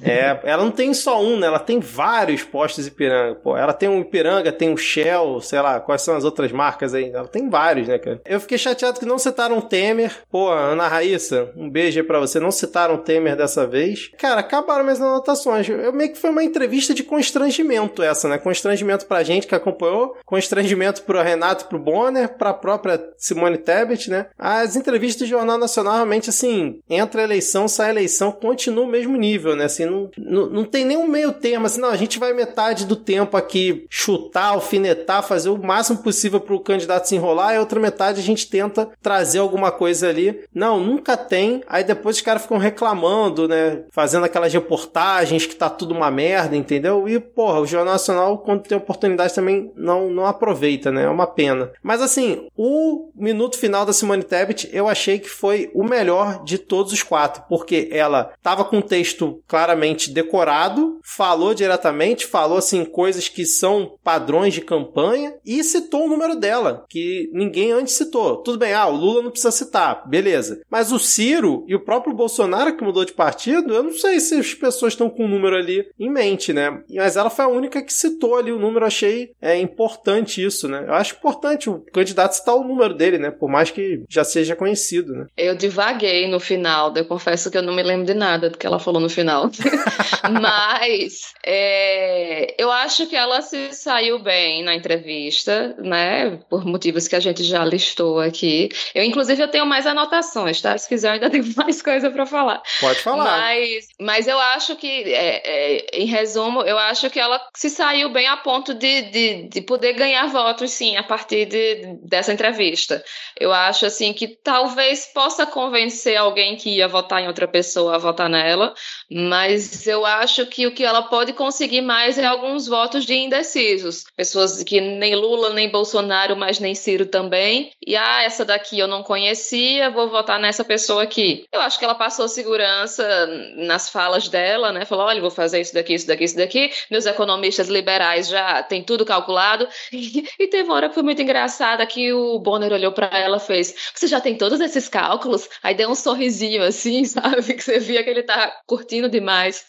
é, 0.01 0.39
ela 0.43 0.63
não 0.63 0.71
tem 0.71 0.93
só 0.93 1.21
um, 1.21 1.37
né? 1.37 1.47
Ela 1.47 1.59
tem 1.59 1.79
vários 1.79 2.43
postos 2.43 2.87
Ipiranga. 2.87 3.35
Pô, 3.35 3.57
ela 3.57 3.73
tem 3.73 3.89
um 3.89 4.01
Ipiranga, 4.01 4.51
tem 4.51 4.69
um 4.69 4.77
Shell, 4.77 5.41
sei 5.41 5.61
lá, 5.61 5.79
quais 5.79 6.01
são 6.01 6.15
as 6.15 6.23
outras 6.23 6.51
marcas 6.51 6.93
aí? 6.93 7.09
Ela 7.11 7.27
tem 7.27 7.49
vários, 7.49 7.87
né, 7.87 7.97
cara? 7.97 8.21
Eu 8.25 8.39
fiquei 8.39 8.57
chateado 8.57 8.99
que 8.99 9.05
não 9.05 9.17
citaram 9.17 9.61
Temer. 9.61 10.11
Pô, 10.29 10.49
Ana 10.49 10.87
Raíssa, 10.87 11.51
um 11.55 11.69
beijo 11.69 11.99
aí 11.99 12.05
pra 12.05 12.19
você. 12.19 12.39
Não 12.39 12.51
citaram 12.51 12.97
Temer 12.97 13.35
dessa 13.35 13.65
vez. 13.65 14.11
Cara, 14.17 14.43
acabaram 14.51 14.83
minhas 14.83 15.01
anotações. 15.01 15.67
Eu 15.69 15.93
meio 15.93 16.11
que 16.11 16.19
foi 16.19 16.29
uma 16.29 16.43
entrevista 16.43 16.93
de 16.93 17.03
constrangimento 17.03 18.03
essa, 18.03 18.27
né? 18.27 18.37
Constrangimento 18.37 19.05
pra 19.05 19.23
gente 19.23 19.47
que 19.47 19.55
acompanhou, 19.55 20.17
constrangimento 20.25 21.03
pro 21.03 21.21
Renato, 21.21 21.65
pro 21.65 21.79
Bonner, 21.79 22.37
pra 22.37 22.53
própria 22.53 23.01
Simone 23.17 23.57
Tebet, 23.57 24.09
né? 24.09 24.27
As 24.37 24.75
entrevistas 24.75 25.27
do 25.27 25.29
Jornal 25.29 25.57
Nacional 25.57 25.95
realmente, 25.95 26.29
assim, 26.29 26.79
entra 26.89 27.23
eleição, 27.23 27.67
sai 27.67 27.91
eleição, 27.91 28.31
continua 28.31 28.83
o 28.83 28.89
mesmo 28.89 29.15
nível, 29.15 29.55
né? 29.55 29.65
Assim, 29.65 29.85
não, 29.85 30.09
não, 30.17 30.45
não 30.47 30.65
tem 30.65 30.83
nenhum 30.83 31.07
meio 31.07 31.31
termo, 31.31 31.65
assim, 31.65 31.79
não, 31.79 31.89
a 31.89 31.97
gente 31.97 32.19
vai 32.19 32.33
metade 32.33 32.85
do 32.85 32.95
tempo 32.95 33.37
aqui 33.37 33.85
chutar, 33.89 34.49
alfinetar, 34.49 35.23
fazer 35.23 35.49
o 35.49 35.57
máximo 35.57 35.99
possível 35.99 36.39
pro 36.39 36.59
candidato 36.59 37.07
se 37.07 37.15
enrolar, 37.15 37.53
e 37.53 37.57
a 37.57 37.59
outra 37.59 37.79
metade 37.79 38.19
a 38.19 38.23
gente 38.23 38.49
tenta 38.49 38.89
trazer 39.01 39.39
alguma 39.39 39.71
coisa 39.71 40.09
ali. 40.09 40.43
Não, 40.53 40.79
nunca 40.79 41.15
tem. 41.15 41.61
Aí 41.67 41.83
depois 41.83 42.17
os 42.17 42.21
caras 42.21 42.41
ficam 42.41 42.57
reclamando, 42.57 43.47
né? 43.47 43.83
Fazendo 43.91 44.25
aquelas 44.41 44.53
reportagens 44.53 45.45
que 45.45 45.55
tá 45.55 45.69
tudo 45.69 45.93
uma 45.93 46.09
merda, 46.09 46.55
entendeu? 46.55 47.07
E, 47.07 47.19
porra, 47.19 47.59
o 47.59 47.67
Jornal 47.67 47.93
Nacional, 47.93 48.37
quando 48.39 48.63
tem 48.63 48.77
oportunidade, 48.77 49.35
também 49.35 49.71
não, 49.75 50.09
não 50.09 50.25
aproveita, 50.25 50.91
né? 50.91 51.03
É 51.03 51.09
uma 51.09 51.27
pena. 51.27 51.71
Mas 51.83 52.01
assim, 52.01 52.47
o 52.57 53.11
minuto 53.15 53.57
final 53.57 53.85
da 53.85 53.93
Simone 53.93 54.23
Tebet, 54.23 54.69
eu 54.73 54.87
achei 54.87 55.19
que 55.19 55.29
foi 55.29 55.69
o 55.73 55.83
melhor 55.83 56.43
de 56.43 56.57
todos 56.57 56.91
os 56.91 57.03
quatro, 57.03 57.43
porque 57.47 57.89
ela 57.91 58.33
tava 58.41 58.63
com 58.63 58.79
o 58.79 58.83
texto 58.83 59.41
claramente 59.47 60.11
decorado, 60.11 60.99
falou 61.03 61.53
diretamente, 61.53 62.25
falou 62.25 62.57
assim 62.57 62.83
coisas 62.83 63.27
que 63.27 63.45
são 63.45 63.97
padrões 64.03 64.53
de 64.53 64.61
campanha 64.61 65.35
e 65.45 65.63
citou 65.63 66.05
o 66.05 66.09
número 66.09 66.35
dela, 66.35 66.85
que 66.89 67.29
ninguém 67.33 67.71
antes 67.71 67.93
citou. 67.93 68.37
Tudo 68.37 68.57
bem, 68.57 68.73
ah, 68.73 68.87
o 68.87 68.95
Lula 68.95 69.21
não 69.21 69.31
precisa 69.31 69.51
citar, 69.51 70.07
beleza. 70.07 70.61
Mas 70.69 70.91
o 70.91 70.99
Ciro 70.99 71.63
e 71.67 71.75
o 71.75 71.83
próprio 71.83 72.13
Bolsonaro 72.13 72.75
que 72.75 72.83
mudou 72.83 73.05
de 73.05 73.13
partido, 73.13 73.73
eu 73.73 73.83
não 73.83 73.93
sei 73.93 74.19
se 74.19 74.30
as 74.39 74.53
pessoas 74.53 74.93
estão 74.93 75.09
com 75.09 75.25
o 75.25 75.27
número 75.27 75.55
ali 75.55 75.85
em 75.99 76.09
mente, 76.09 76.53
né? 76.53 76.81
Mas 76.89 77.15
ela 77.15 77.29
foi 77.29 77.45
a 77.45 77.49
única 77.49 77.81
que 77.81 77.93
citou 77.93 78.37
ali 78.37 78.51
o 78.51 78.59
número, 78.59 78.85
achei 78.85 79.31
é, 79.41 79.57
importante 79.57 80.43
isso, 80.43 80.67
né? 80.67 80.85
Eu 80.87 80.93
acho 80.93 81.15
importante 81.15 81.69
o 81.69 81.79
candidato 81.93 82.33
citar 82.33 82.55
o 82.55 82.63
número 82.63 82.93
dele, 82.93 83.17
né? 83.17 83.31
Por 83.31 83.49
mais 83.49 83.71
que 83.71 84.03
já 84.09 84.23
seja 84.23 84.55
conhecido, 84.55 85.13
né? 85.13 85.25
Eu 85.37 85.55
divaguei 85.55 86.27
no 86.27 86.39
final, 86.39 86.93
eu 86.95 87.05
confesso 87.05 87.49
que 87.49 87.57
eu 87.57 87.61
não 87.61 87.75
me 87.75 87.83
lembro 87.83 88.05
de 88.05 88.13
nada 88.13 88.49
do 88.49 88.57
que 88.57 88.65
ela 88.65 88.79
falou 88.79 89.01
no 89.01 89.09
final. 89.09 89.49
Mas 90.41 91.33
é, 91.45 92.55
eu 92.61 92.71
acho 92.71 93.07
que 93.07 93.15
ela 93.15 93.41
se 93.41 93.73
saiu 93.73 94.19
bem 94.19 94.63
na 94.63 94.75
entrevista, 94.75 95.75
né? 95.79 96.39
Por 96.49 96.65
motivos 96.65 97.07
que 97.07 97.15
a 97.15 97.19
gente 97.19 97.43
já 97.43 97.63
listou 97.63 98.19
aqui. 98.19 98.69
Eu, 98.93 99.03
inclusive, 99.03 99.41
eu 99.41 99.47
tenho 99.47 99.65
mais 99.65 99.85
anotações, 99.85 100.61
tá? 100.61 100.77
Se 100.77 100.87
quiser, 100.87 101.09
eu 101.09 101.13
ainda 101.13 101.29
tenho 101.29 101.45
mais 101.55 101.81
coisa 101.81 102.09
para 102.09 102.25
falar. 102.25 102.61
Pode 102.79 102.99
falar. 102.99 103.23
Mas, 103.23 103.87
mas 103.99 104.20
eu 104.27 104.39
acho 104.39 104.75
que, 104.75 104.87
é, 105.13 105.41
é, 105.43 105.87
em 105.93 106.05
resumo, 106.05 106.61
eu 106.61 106.77
acho 106.77 107.09
que 107.09 107.19
ela 107.19 107.41
se 107.55 107.69
saiu 107.69 108.09
bem 108.09 108.27
a 108.27 108.37
ponto 108.37 108.73
de, 108.73 109.01
de, 109.03 109.43
de 109.49 109.61
poder 109.61 109.93
ganhar 109.93 110.27
votos, 110.27 110.71
sim, 110.71 110.97
a 110.97 111.03
partir 111.03 111.45
de, 111.45 111.97
dessa 112.03 112.33
entrevista. 112.33 113.03
Eu 113.39 113.53
acho, 113.53 113.85
assim, 113.85 114.13
que 114.13 114.27
talvez 114.27 115.05
possa 115.13 115.45
convencer 115.45 116.17
alguém 116.17 116.55
que 116.55 116.77
ia 116.77 116.87
votar 116.87 117.21
em 117.21 117.27
outra 117.27 117.47
pessoa 117.47 117.95
a 117.95 117.97
votar 117.97 118.29
nela, 118.29 118.73
mas 119.09 119.85
eu 119.87 120.05
acho 120.05 120.45
que 120.45 120.67
o 120.67 120.71
que 120.71 120.83
ela 120.83 121.03
pode 121.03 121.33
conseguir 121.33 121.81
mais 121.81 122.17
é 122.17 122.25
alguns 122.25 122.67
votos 122.67 123.05
de 123.05 123.15
indecisos. 123.15 124.05
Pessoas 124.15 124.63
que 124.63 124.79
nem 124.79 125.15
Lula, 125.15 125.53
nem 125.53 125.69
Bolsonaro, 125.69 126.35
mas 126.35 126.59
nem 126.59 126.75
Ciro 126.75 127.05
também. 127.05 127.71
E, 127.85 127.95
ah, 127.95 128.23
essa 128.23 128.45
daqui 128.45 128.79
eu 128.79 128.87
não 128.87 129.03
conhecia, 129.03 129.89
vou 129.89 130.09
votar 130.09 130.39
nessa 130.39 130.63
pessoa 130.63 131.03
aqui. 131.03 131.45
Eu 131.51 131.61
acho 131.61 131.77
que 131.77 131.85
ela 131.85 131.95
passou 131.95 132.27
segurança 132.27 133.27
nas 133.55 133.89
falas 134.01 134.27
dela, 134.27 134.71
né? 134.71 134.83
Falou: 134.83 135.05
olha, 135.05 135.21
vou 135.21 135.29
fazer 135.29 135.61
isso 135.61 135.73
daqui, 135.73 135.93
isso 135.93 136.07
daqui, 136.07 136.23
isso 136.23 136.35
daqui. 136.35 136.71
Meus 136.89 137.05
economistas 137.05 137.67
liberais 137.67 138.27
já 138.27 138.63
têm 138.63 138.83
tudo 138.83 139.05
calculado. 139.05 139.67
E, 140.39 140.47
teve 140.47 140.63
uma 140.63 140.75
hora 140.75 140.89
que 140.89 140.95
foi 140.95 141.03
muito 141.03 141.21
engraçada 141.21 141.85
que 141.85 142.11
o 142.11 142.39
Bonner 142.39 142.71
olhou 142.71 142.91
para 142.91 143.07
ela 143.17 143.37
e 143.37 143.39
fez: 143.39 143.73
Você 143.93 144.07
já 144.07 144.19
tem 144.19 144.35
todos 144.35 144.59
esses 144.59 144.87
cálculos? 144.87 145.47
Aí 145.61 145.75
deu 145.75 145.89
um 145.89 145.95
sorrisinho 145.95 146.63
assim, 146.63 147.03
sabe? 147.05 147.53
Que 147.53 147.63
você 147.63 147.79
via 147.79 148.03
que 148.03 148.09
ele 148.09 148.23
tá 148.23 148.51
curtindo 148.65 149.09
demais. 149.09 149.65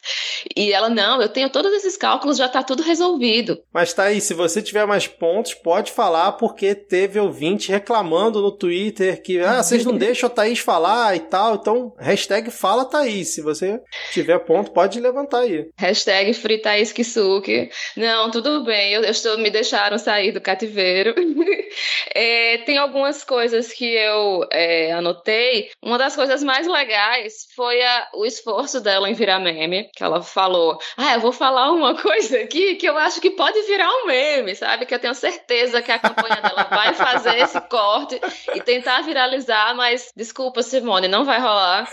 E 0.57 0.73
ela: 0.73 0.89
Não, 0.89 1.21
eu 1.21 1.29
tenho 1.29 1.51
todos 1.51 1.73
esses 1.73 1.97
cálculos, 1.97 2.39
já 2.39 2.49
tá 2.49 2.63
tudo 2.63 2.83
resolvido. 2.83 3.59
Mas 3.73 3.93
tá 3.93 4.05
aí, 4.05 4.21
se 4.21 4.35
você 4.35 4.63
tiver 4.63 4.87
mais 4.87 5.07
pontos, 5.07 5.55
pode 5.55 5.93
falar, 5.93 6.33
porque 6.33 6.75
teve 6.75 7.19
ouvinte 7.19 7.71
reclamando 7.71 8.41
no 8.41 8.53
Twitter 8.53 9.23
que, 9.23 9.41
ah, 9.41 9.63
vocês 9.63 9.85
não 9.85 9.97
deixam 9.99 10.29
a 10.29 10.31
Thaís 10.31 10.59
falar 10.59 11.15
e 11.17 11.21
tal. 11.21 11.57
Então, 11.57 11.95
hashtag 11.99 12.51
fala 12.51 12.85
Thaís. 12.85 13.35
Se 13.35 13.43
você 13.43 13.81
tiver 14.23 14.39
ponto, 14.41 14.71
pode 14.71 15.01
levantar 15.01 15.41
aí. 15.41 15.69
Hashtag 15.77 16.33
Kisuke. 16.95 17.71
Não, 17.97 18.31
tudo 18.31 18.65
bem, 18.65 18.93
eu, 18.93 19.03
eu 19.03 19.11
estou, 19.11 19.39
me 19.39 19.51
deixaram 19.51 19.99
sair 19.99 20.33
do 20.33 20.41
cativeiro. 20.41 21.15
é, 22.15 22.59
tem 22.59 22.79
algumas 22.79 23.25
coisas 23.25 23.73
que 23.73 23.85
eu 23.85 24.47
é, 24.51 24.93
anotei. 24.93 25.71
Uma 25.83 25.99
das 25.99 26.15
coisas 26.15 26.43
mais 26.43 26.67
legais 26.67 27.47
foi 27.55 27.83
a, 27.83 28.09
o 28.15 28.25
esforço 28.25 28.81
dela 28.81 29.09
em 29.09 29.15
virar 29.15 29.39
meme, 29.39 29.91
que 29.95 30.03
ela 30.03 30.23
falou, 30.23 30.79
ah, 30.97 31.15
eu 31.15 31.21
vou 31.21 31.33
falar 31.33 31.73
uma 31.73 31.95
coisa 32.01 32.39
aqui 32.39 32.77
que 32.77 32.89
eu 32.89 32.97
acho 32.97 33.21
que 33.21 33.31
pode 33.31 33.61
virar 33.63 33.89
um 33.89 34.07
meme, 34.07 34.55
sabe? 34.55 34.87
Que 34.87 34.95
eu 34.95 34.99
tenho 34.99 35.15
certeza 35.15 35.83
que 35.83 35.93
a 35.93 35.99
campanha 35.99 36.41
dela 36.41 36.65
vai 36.71 36.95
fazer 36.95 37.39
esse 37.39 37.61
corte 37.63 38.21
e 38.55 38.61
tentar 38.61 39.03
viralizar, 39.03 39.75
mas 39.75 40.13
desculpa, 40.17 40.63
Simone, 40.63 41.09
não 41.09 41.25
vai 41.25 41.41
rolar. 41.41 41.89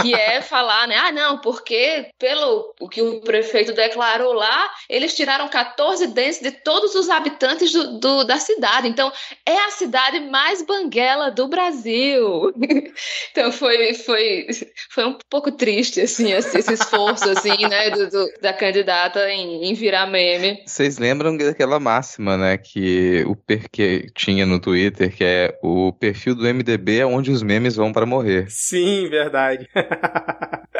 Que 0.00 0.14
é 0.14 0.40
falar, 0.40 0.86
né? 0.88 0.96
Ah, 0.96 1.12
não, 1.12 1.38
porque 1.38 1.73
pelo 2.18 2.74
o 2.80 2.88
que 2.88 3.02
o 3.02 3.20
prefeito 3.20 3.72
declarou 3.72 4.32
lá, 4.32 4.70
eles 4.88 5.14
tiraram 5.14 5.48
14 5.48 6.06
dentes 6.08 6.40
de 6.40 6.50
todos 6.50 6.94
os 6.94 7.08
habitantes 7.08 7.72
do, 7.72 7.98
do 7.98 8.24
da 8.24 8.38
cidade. 8.38 8.88
Então, 8.88 9.12
é 9.46 9.56
a 9.66 9.70
cidade 9.70 10.20
mais 10.20 10.62
banguela 10.62 11.30
do 11.30 11.48
Brasil. 11.48 12.52
então, 13.30 13.52
foi, 13.52 13.94
foi, 13.94 14.46
foi 14.90 15.04
um 15.04 15.18
pouco 15.28 15.52
triste, 15.52 16.00
assim, 16.00 16.32
esse, 16.32 16.58
esse 16.58 16.72
esforço, 16.72 17.28
assim, 17.28 17.66
né, 17.68 17.90
do, 17.90 18.10
do, 18.10 18.26
da 18.40 18.52
candidata 18.52 19.30
em, 19.30 19.64
em 19.64 19.74
virar 19.74 20.06
meme. 20.06 20.62
Vocês 20.66 20.98
lembram 20.98 21.36
daquela 21.36 21.78
máxima, 21.78 22.36
né, 22.36 22.58
que 22.58 23.24
o 23.26 23.36
que 23.70 24.10
tinha 24.14 24.46
no 24.46 24.60
Twitter, 24.60 25.14
que 25.14 25.24
é 25.24 25.58
o 25.62 25.92
perfil 25.92 26.34
do 26.34 26.42
MDB 26.42 26.98
é 26.98 27.06
onde 27.06 27.30
os 27.30 27.42
memes 27.42 27.76
vão 27.76 27.92
para 27.92 28.06
morrer. 28.06 28.46
Sim, 28.48 29.08
verdade. 29.08 29.68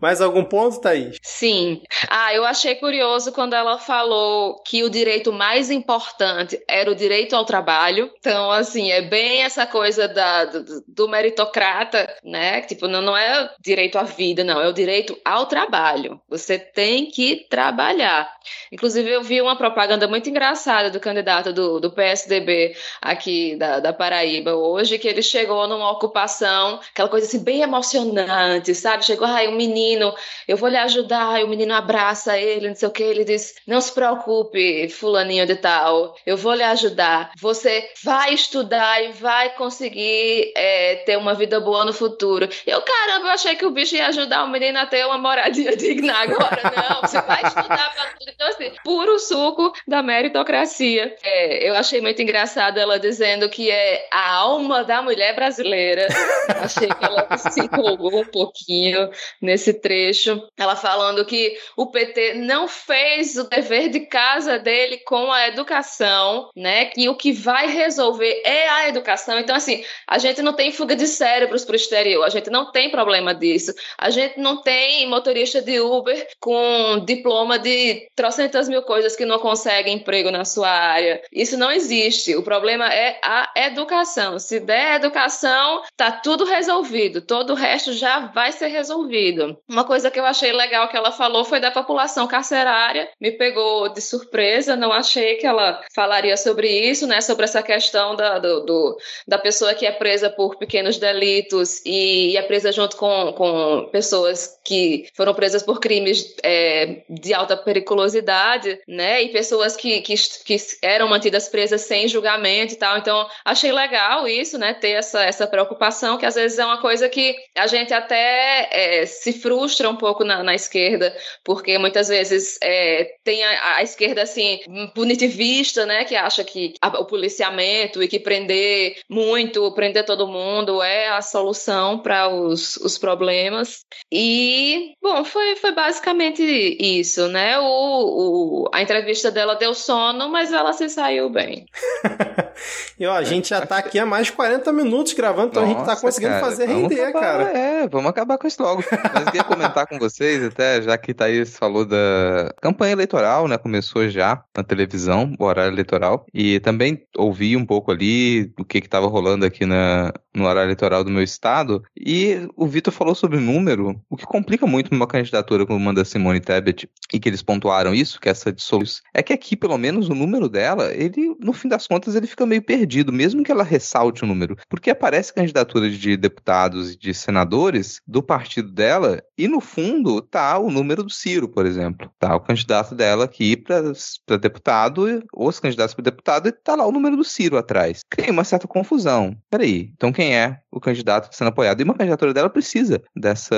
Mais 0.00 0.20
algum 0.20 0.44
ponto, 0.44 0.80
Thaís? 0.80 1.16
Sim. 1.22 1.82
Ah, 2.08 2.34
eu 2.34 2.44
achei 2.44 2.74
curioso 2.74 3.32
quando 3.32 3.54
ela 3.54 3.78
falou 3.78 4.60
que 4.62 4.82
o 4.82 4.90
direito 4.90 5.32
mais 5.32 5.70
importante 5.70 6.60
era 6.68 6.90
o 6.90 6.94
direito 6.94 7.34
ao 7.34 7.44
trabalho. 7.44 8.10
Então, 8.18 8.50
assim, 8.50 8.90
é 8.90 9.00
bem 9.00 9.42
essa 9.42 9.66
coisa 9.66 10.08
da, 10.08 10.44
do, 10.44 10.84
do 10.86 11.08
meritocrata, 11.08 12.12
né? 12.22 12.60
Tipo, 12.62 12.88
não, 12.88 13.00
não 13.00 13.16
é 13.16 13.50
direito 13.60 13.98
à 13.98 14.02
vida, 14.02 14.44
não, 14.44 14.60
é 14.60 14.68
o 14.68 14.72
direito 14.72 15.16
ao 15.24 15.46
trabalho. 15.46 16.20
Você 16.28 16.58
tem 16.58 17.06
que 17.06 17.46
trabalhar. 17.48 18.30
Inclusive, 18.72 19.08
eu 19.08 19.22
vi 19.22 19.40
uma 19.40 19.56
propaganda 19.56 20.06
muito 20.06 20.28
engraçada 20.28 20.90
do 20.90 21.00
candidato 21.00 21.52
do, 21.52 21.80
do 21.80 21.90
PSDB 21.90 22.76
aqui 23.00 23.56
da, 23.56 23.80
da 23.80 23.92
Paraíba 23.92 24.54
hoje, 24.54 24.98
que 24.98 25.08
ele 25.08 25.22
chegou 25.22 25.66
numa 25.66 25.90
ocupação, 25.90 26.80
aquela 26.90 27.08
coisa 27.08 27.26
assim, 27.26 27.42
bem 27.42 27.62
emocionante, 27.62 28.74
sabe? 28.74 29.04
Chegou 29.04 29.26
aí 29.44 29.48
um 29.48 29.56
menino, 29.56 30.14
eu 30.48 30.56
vou 30.56 30.68
lhe 30.68 30.76
ajudar, 30.76 31.44
o 31.44 31.48
menino 31.48 31.74
abraça 31.74 32.38
ele, 32.38 32.68
não 32.68 32.74
sei 32.74 32.88
o 32.88 32.90
que, 32.90 33.02
ele 33.02 33.24
diz, 33.24 33.54
não 33.66 33.80
se 33.80 33.92
preocupe, 33.92 34.88
fulaninho 34.88 35.46
de 35.46 35.56
tal, 35.56 36.16
eu 36.26 36.36
vou 36.36 36.54
lhe 36.54 36.62
ajudar, 36.62 37.32
você 37.40 37.88
vai 38.02 38.34
estudar 38.34 39.02
e 39.04 39.12
vai 39.12 39.50
conseguir 39.50 40.52
é, 40.56 40.96
ter 41.06 41.16
uma 41.16 41.34
vida 41.34 41.60
boa 41.60 41.84
no 41.84 41.92
futuro. 41.92 42.48
Eu, 42.66 42.82
caramba, 42.82 43.28
eu 43.28 43.32
achei 43.32 43.56
que 43.56 43.66
o 43.66 43.70
bicho 43.70 43.94
ia 43.94 44.08
ajudar 44.08 44.44
o 44.44 44.48
menino 44.48 44.78
a 44.78 44.86
ter 44.86 45.04
uma 45.06 45.18
moradia 45.18 45.76
digna 45.76 46.14
agora, 46.14 46.60
não, 46.64 47.00
você 47.00 47.20
vai 47.20 47.42
estudar 47.42 47.92
pra 47.94 48.06
tudo. 48.18 48.30
Então, 48.34 48.48
assim, 48.48 48.72
puro 48.82 49.18
suco 49.18 49.72
da 49.86 50.02
meritocracia. 50.02 51.14
É, 51.22 51.68
eu 51.68 51.74
achei 51.74 52.00
muito 52.00 52.20
engraçado 52.20 52.78
ela 52.78 52.98
dizendo 52.98 53.48
que 53.48 53.70
é 53.70 54.06
a 54.10 54.32
alma 54.32 54.84
da 54.84 55.02
mulher 55.02 55.34
brasileira. 55.34 56.08
achei 56.48 56.88
que 56.88 57.04
ela 57.04 57.36
se 57.36 57.60
empolgou 57.60 58.20
um 58.20 58.24
pouquinho 58.24 59.10
nesse 59.44 59.74
trecho, 59.74 60.42
ela 60.56 60.74
falando 60.74 61.24
que 61.24 61.56
o 61.76 61.86
PT 61.86 62.34
não 62.34 62.66
fez 62.66 63.36
o 63.36 63.44
dever 63.44 63.88
de 63.88 64.00
casa 64.00 64.58
dele 64.58 64.98
com 64.98 65.30
a 65.30 65.48
educação, 65.48 66.50
né? 66.56 66.86
Que 66.86 67.08
o 67.08 67.14
que 67.14 67.32
vai 67.32 67.68
resolver 67.68 68.42
é 68.44 68.68
a 68.68 68.88
educação. 68.88 69.38
Então, 69.38 69.54
assim, 69.54 69.84
a 70.08 70.18
gente 70.18 70.42
não 70.42 70.52
tem 70.52 70.72
fuga 70.72 70.96
de 70.96 71.06
cérebros 71.06 71.64
para 71.64 71.74
o 71.74 71.76
exterior, 71.76 72.24
a 72.24 72.28
gente 72.28 72.50
não 72.50 72.70
tem 72.72 72.90
problema 72.90 73.34
disso. 73.34 73.72
A 73.98 74.10
gente 74.10 74.38
não 74.38 74.62
tem 74.62 75.08
motorista 75.08 75.60
de 75.60 75.80
Uber 75.80 76.26
com 76.40 77.02
diploma 77.04 77.58
de 77.58 78.08
trocentas 78.14 78.68
mil 78.68 78.82
coisas 78.82 79.16
que 79.16 79.24
não 79.24 79.38
conseguem 79.38 79.96
emprego 79.96 80.30
na 80.30 80.44
sua 80.44 80.68
área. 80.68 81.20
Isso 81.32 81.56
não 81.56 81.70
existe. 81.70 82.34
O 82.36 82.42
problema 82.42 82.92
é 82.92 83.18
a 83.22 83.50
educação. 83.56 84.38
Se 84.38 84.60
der 84.60 84.96
educação, 84.96 85.82
tá 85.96 86.10
tudo 86.10 86.44
resolvido. 86.44 87.20
Todo 87.20 87.50
o 87.50 87.56
resto 87.56 87.92
já 87.92 88.26
vai 88.26 88.52
ser 88.52 88.68
resolvido. 88.68 89.33
Uma 89.68 89.84
coisa 89.84 90.10
que 90.10 90.18
eu 90.18 90.24
achei 90.24 90.52
legal 90.52 90.88
que 90.88 90.96
ela 90.96 91.12
falou 91.12 91.44
foi 91.44 91.60
da 91.60 91.70
população 91.70 92.26
carcerária. 92.26 93.08
Me 93.20 93.32
pegou 93.32 93.88
de 93.88 94.00
surpresa. 94.00 94.76
Não 94.76 94.92
achei 94.92 95.36
que 95.36 95.46
ela 95.46 95.80
falaria 95.94 96.36
sobre 96.36 96.68
isso, 96.68 97.06
né? 97.06 97.20
Sobre 97.20 97.44
essa 97.44 97.62
questão 97.62 98.16
da, 98.16 98.38
do, 98.38 98.60
do 98.60 98.98
da 99.26 99.38
pessoa 99.38 99.74
que 99.74 99.86
é 99.86 99.92
presa 99.92 100.30
por 100.30 100.56
pequenos 100.56 100.98
delitos 100.98 101.80
e, 101.84 102.32
e 102.32 102.36
é 102.36 102.42
presa 102.42 102.72
junto 102.72 102.96
com, 102.96 103.32
com 103.32 103.88
pessoas 103.90 104.58
que 104.64 105.06
foram 105.14 105.34
presas 105.34 105.62
por 105.62 105.80
crimes 105.80 106.34
é, 106.42 107.02
de 107.08 107.34
alta 107.34 107.56
periculosidade, 107.56 108.78
né? 108.88 109.22
E 109.22 109.28
pessoas 109.28 109.76
que, 109.76 110.00
que, 110.00 110.14
que 110.44 110.56
eram 110.82 111.08
mantidas 111.08 111.48
presas 111.48 111.82
sem 111.82 112.08
julgamento 112.08 112.74
e 112.74 112.76
tal. 112.76 112.98
Então, 112.98 113.26
achei 113.44 113.72
legal 113.72 114.26
isso, 114.26 114.58
né? 114.58 114.74
Ter 114.74 114.90
essa, 114.90 115.22
essa 115.22 115.46
preocupação, 115.46 116.16
que 116.18 116.26
às 116.26 116.34
vezes 116.34 116.58
é 116.58 116.64
uma 116.64 116.80
coisa 116.80 117.08
que 117.08 117.36
a 117.56 117.66
gente 117.66 117.92
até 117.92 118.68
é, 118.72 119.06
se 119.22 119.32
frustra 119.32 119.88
um 119.88 119.96
pouco 119.96 120.24
na, 120.24 120.42
na, 120.42 120.54
esquerda, 120.54 121.14
porque 121.44 121.78
muitas 121.78 122.08
vezes 122.08 122.58
é, 122.62 123.16
tem 123.22 123.42
a, 123.44 123.76
a, 123.76 123.82
esquerda, 123.82 124.22
assim, 124.22 124.60
punitivista, 124.94 125.86
né? 125.86 126.04
Que 126.04 126.16
acha 126.16 126.44
que 126.44 126.74
a, 126.80 126.88
o 127.00 127.04
policiamento 127.04 128.02
e 128.02 128.08
que 128.08 128.18
prender 128.18 128.96
muito, 129.08 129.72
prender 129.72 130.04
todo 130.04 130.26
mundo 130.26 130.82
é 130.82 131.08
a 131.08 131.22
solução 131.22 131.98
para 131.98 132.28
os, 132.28 132.76
os 132.76 132.98
problemas. 132.98 133.84
E, 134.10 134.94
bom, 135.02 135.24
foi, 135.24 135.56
foi 135.56 135.72
basicamente 135.72 136.42
isso, 136.80 137.28
né? 137.28 137.58
O, 137.58 137.64
o, 137.64 138.70
a 138.72 138.82
entrevista 138.82 139.30
dela 139.30 139.54
deu 139.54 139.74
sono, 139.74 140.28
mas 140.28 140.52
ela 140.52 140.72
se 140.72 140.88
saiu 140.88 141.28
bem. 141.28 141.66
e 142.98 143.06
ó, 143.06 143.14
a 143.14 143.22
gente 143.22 143.48
já 143.48 143.64
tá 143.64 143.78
aqui 143.78 143.98
há 143.98 144.06
mais 144.06 144.26
de 144.26 144.32
40 144.32 144.72
minutos 144.72 145.12
gravando, 145.12 145.48
então 145.48 145.62
Nossa, 145.62 145.74
a 145.74 145.78
gente 145.78 145.86
tá 145.86 146.00
conseguindo 146.00 146.32
cara, 146.32 146.44
fazer 146.44 146.66
render, 146.66 147.00
acabar, 147.00 147.20
cara. 147.20 147.58
É, 147.58 147.88
vamos 147.88 148.10
acabar 148.10 148.38
com 148.38 148.46
isso 148.46 148.62
logo. 148.62 148.82
Mas 149.12 149.20
eu 149.20 149.26
queria 149.26 149.44
comentar 149.44 149.86
com 149.86 149.98
vocês, 149.98 150.42
até 150.42 150.80
já 150.82 150.96
que 150.96 151.14
Thaís 151.14 151.56
falou 151.56 151.84
da 151.84 152.52
campanha 152.60 152.92
eleitoral, 152.92 153.46
né? 153.46 153.58
Começou 153.58 154.08
já 154.08 154.42
na 154.56 154.62
televisão, 154.62 155.34
o 155.38 155.44
horário 155.44 155.72
eleitoral. 155.72 156.26
E 156.32 156.60
também 156.60 157.02
ouvi 157.16 157.56
um 157.56 157.66
pouco 157.66 157.90
ali 157.90 158.52
o 158.58 158.64
que 158.64 158.80
que 158.80 158.88
tava 158.88 159.06
rolando 159.06 159.44
aqui 159.44 159.66
na, 159.66 160.12
no 160.34 160.44
horário 160.44 160.68
eleitoral 160.68 161.04
do 161.04 161.10
meu 161.10 161.22
estado. 161.22 161.82
E 161.96 162.48
o 162.56 162.66
Vitor 162.66 162.92
falou 162.92 163.14
sobre 163.14 163.38
número, 163.38 164.00
o 164.10 164.16
que 164.16 164.26
complica 164.26 164.66
muito 164.66 164.94
uma 164.94 165.06
candidatura 165.06 165.66
como 165.66 165.78
uma 165.78 165.94
da 165.94 166.04
Simone 166.04 166.40
Tebet, 166.40 166.88
e 167.12 167.20
que 167.20 167.28
eles 167.28 167.42
pontuaram 167.42 167.94
isso, 167.94 168.20
que 168.20 168.28
essa 168.28 168.52
dissolução, 168.52 169.02
é 169.12 169.22
que 169.22 169.32
aqui, 169.32 169.56
pelo 169.56 169.78
menos, 169.78 170.08
o 170.08 170.14
número 170.14 170.48
dela, 170.48 170.92
ele, 170.92 171.34
no 171.40 171.52
fim 171.52 171.68
das 171.68 171.86
contas, 171.86 172.14
ele 172.14 172.26
fica 172.26 172.44
meio 172.44 172.62
perdido, 172.62 173.12
mesmo 173.12 173.42
que 173.42 173.52
ela 173.52 173.64
ressalte 173.64 174.24
o 174.24 174.26
número. 174.26 174.56
Porque 174.68 174.90
aparece 174.90 175.32
candidatura 175.32 175.88
de 175.90 176.16
deputados 176.16 176.92
e 176.92 176.98
de 176.98 177.14
senadores 177.14 178.00
do 178.06 178.22
partido 178.22 178.70
dela, 178.70 178.93
e 179.36 179.48
no 179.48 179.60
fundo 179.60 180.20
tá 180.20 180.58
o 180.58 180.70
número 180.70 181.02
do 181.02 181.12
Ciro, 181.12 181.48
por 181.48 181.66
exemplo. 181.66 182.10
Tá 182.18 182.34
o 182.34 182.40
candidato 182.40 182.94
dela 182.94 183.24
aqui 183.24 183.56
para 183.56 184.36
deputado, 184.36 185.22
os 185.34 185.60
candidatos 185.60 185.94
para 185.94 186.04
deputado, 186.04 186.48
e 186.48 186.52
tá 186.52 186.74
lá 186.74 186.86
o 186.86 186.92
número 186.92 187.16
do 187.16 187.24
Ciro 187.24 187.56
atrás. 187.56 188.02
Cria 188.10 188.32
uma 188.32 188.44
certa 188.44 188.66
confusão. 188.66 189.36
Peraí, 189.50 189.90
então 189.94 190.12
quem 190.12 190.36
é 190.36 190.60
o 190.74 190.80
candidato 190.80 191.34
sendo 191.34 191.48
apoiado? 191.48 191.80
E 191.80 191.84
uma 191.84 191.94
candidatura 191.94 192.34
dela 192.34 192.50
precisa 192.50 193.02
dessa, 193.14 193.56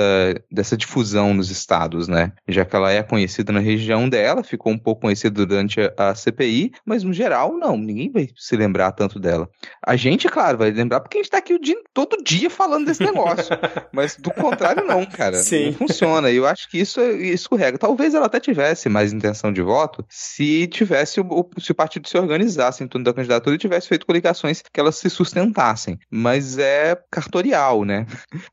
dessa 0.51 0.77
difusão 0.77 1.33
nos 1.33 1.49
estados, 1.49 2.07
né? 2.07 2.31
Já 2.47 2.63
que 2.63 2.75
ela 2.75 2.91
é 2.91 3.01
conhecida 3.01 3.51
na 3.51 3.59
região 3.59 4.07
dela, 4.07 4.43
ficou 4.43 4.71
um 4.71 4.77
pouco 4.77 5.01
conhecida 5.01 5.45
durante 5.45 5.79
a, 5.97 6.13
CPI, 6.15 6.71
mas 6.85 7.03
no 7.03 7.13
geral, 7.13 7.57
não, 7.57 7.77
ninguém 7.77 8.11
vai 8.11 8.29
se 8.35 8.55
lembrar 8.55 8.91
tanto 8.91 9.19
dela. 9.19 9.49
A 9.85 9.95
gente, 9.95 10.27
claro, 10.27 10.57
vai 10.57 10.71
lembrar 10.71 10.99
porque 10.99 11.17
a 11.17 11.21
gente 11.21 11.31
tá 11.31 11.37
aqui 11.37 11.53
o 11.53 11.59
dia, 11.59 11.77
todo 11.93 12.23
dia 12.23 12.49
falando 12.49 12.85
desse 12.85 13.03
negócio. 13.03 13.55
mas 13.91 14.15
do 14.15 14.31
contrário, 14.31 14.85
não, 14.85 15.05
cara. 15.05 15.37
Sim. 15.37 15.67
Não 15.67 15.73
funciona. 15.73 16.29
E 16.29 16.35
eu 16.35 16.45
acho 16.45 16.69
que 16.69 16.79
isso, 16.79 17.01
isso 17.01 17.47
escorrega. 17.47 17.77
Talvez 17.77 18.13
ela 18.13 18.25
até 18.25 18.39
tivesse 18.39 18.89
mais 18.89 19.13
intenção 19.13 19.51
de 19.51 19.61
voto 19.61 20.05
se 20.09 20.67
tivesse 20.67 21.19
o, 21.19 21.49
se 21.57 21.71
o 21.71 21.75
partido 21.75 22.07
se 22.07 22.17
organizasse 22.17 22.83
em 22.83 22.87
torno 22.87 23.05
da 23.05 23.13
candidatura 23.13 23.55
e 23.55 23.59
tivesse 23.59 23.87
feito 23.87 24.05
coligações 24.05 24.61
que 24.61 24.79
elas 24.79 24.95
se 24.95 25.09
sustentassem. 25.09 25.97
Mas 26.11 26.57
é 26.57 26.95
cartorial, 27.11 27.83
né? 27.83 28.05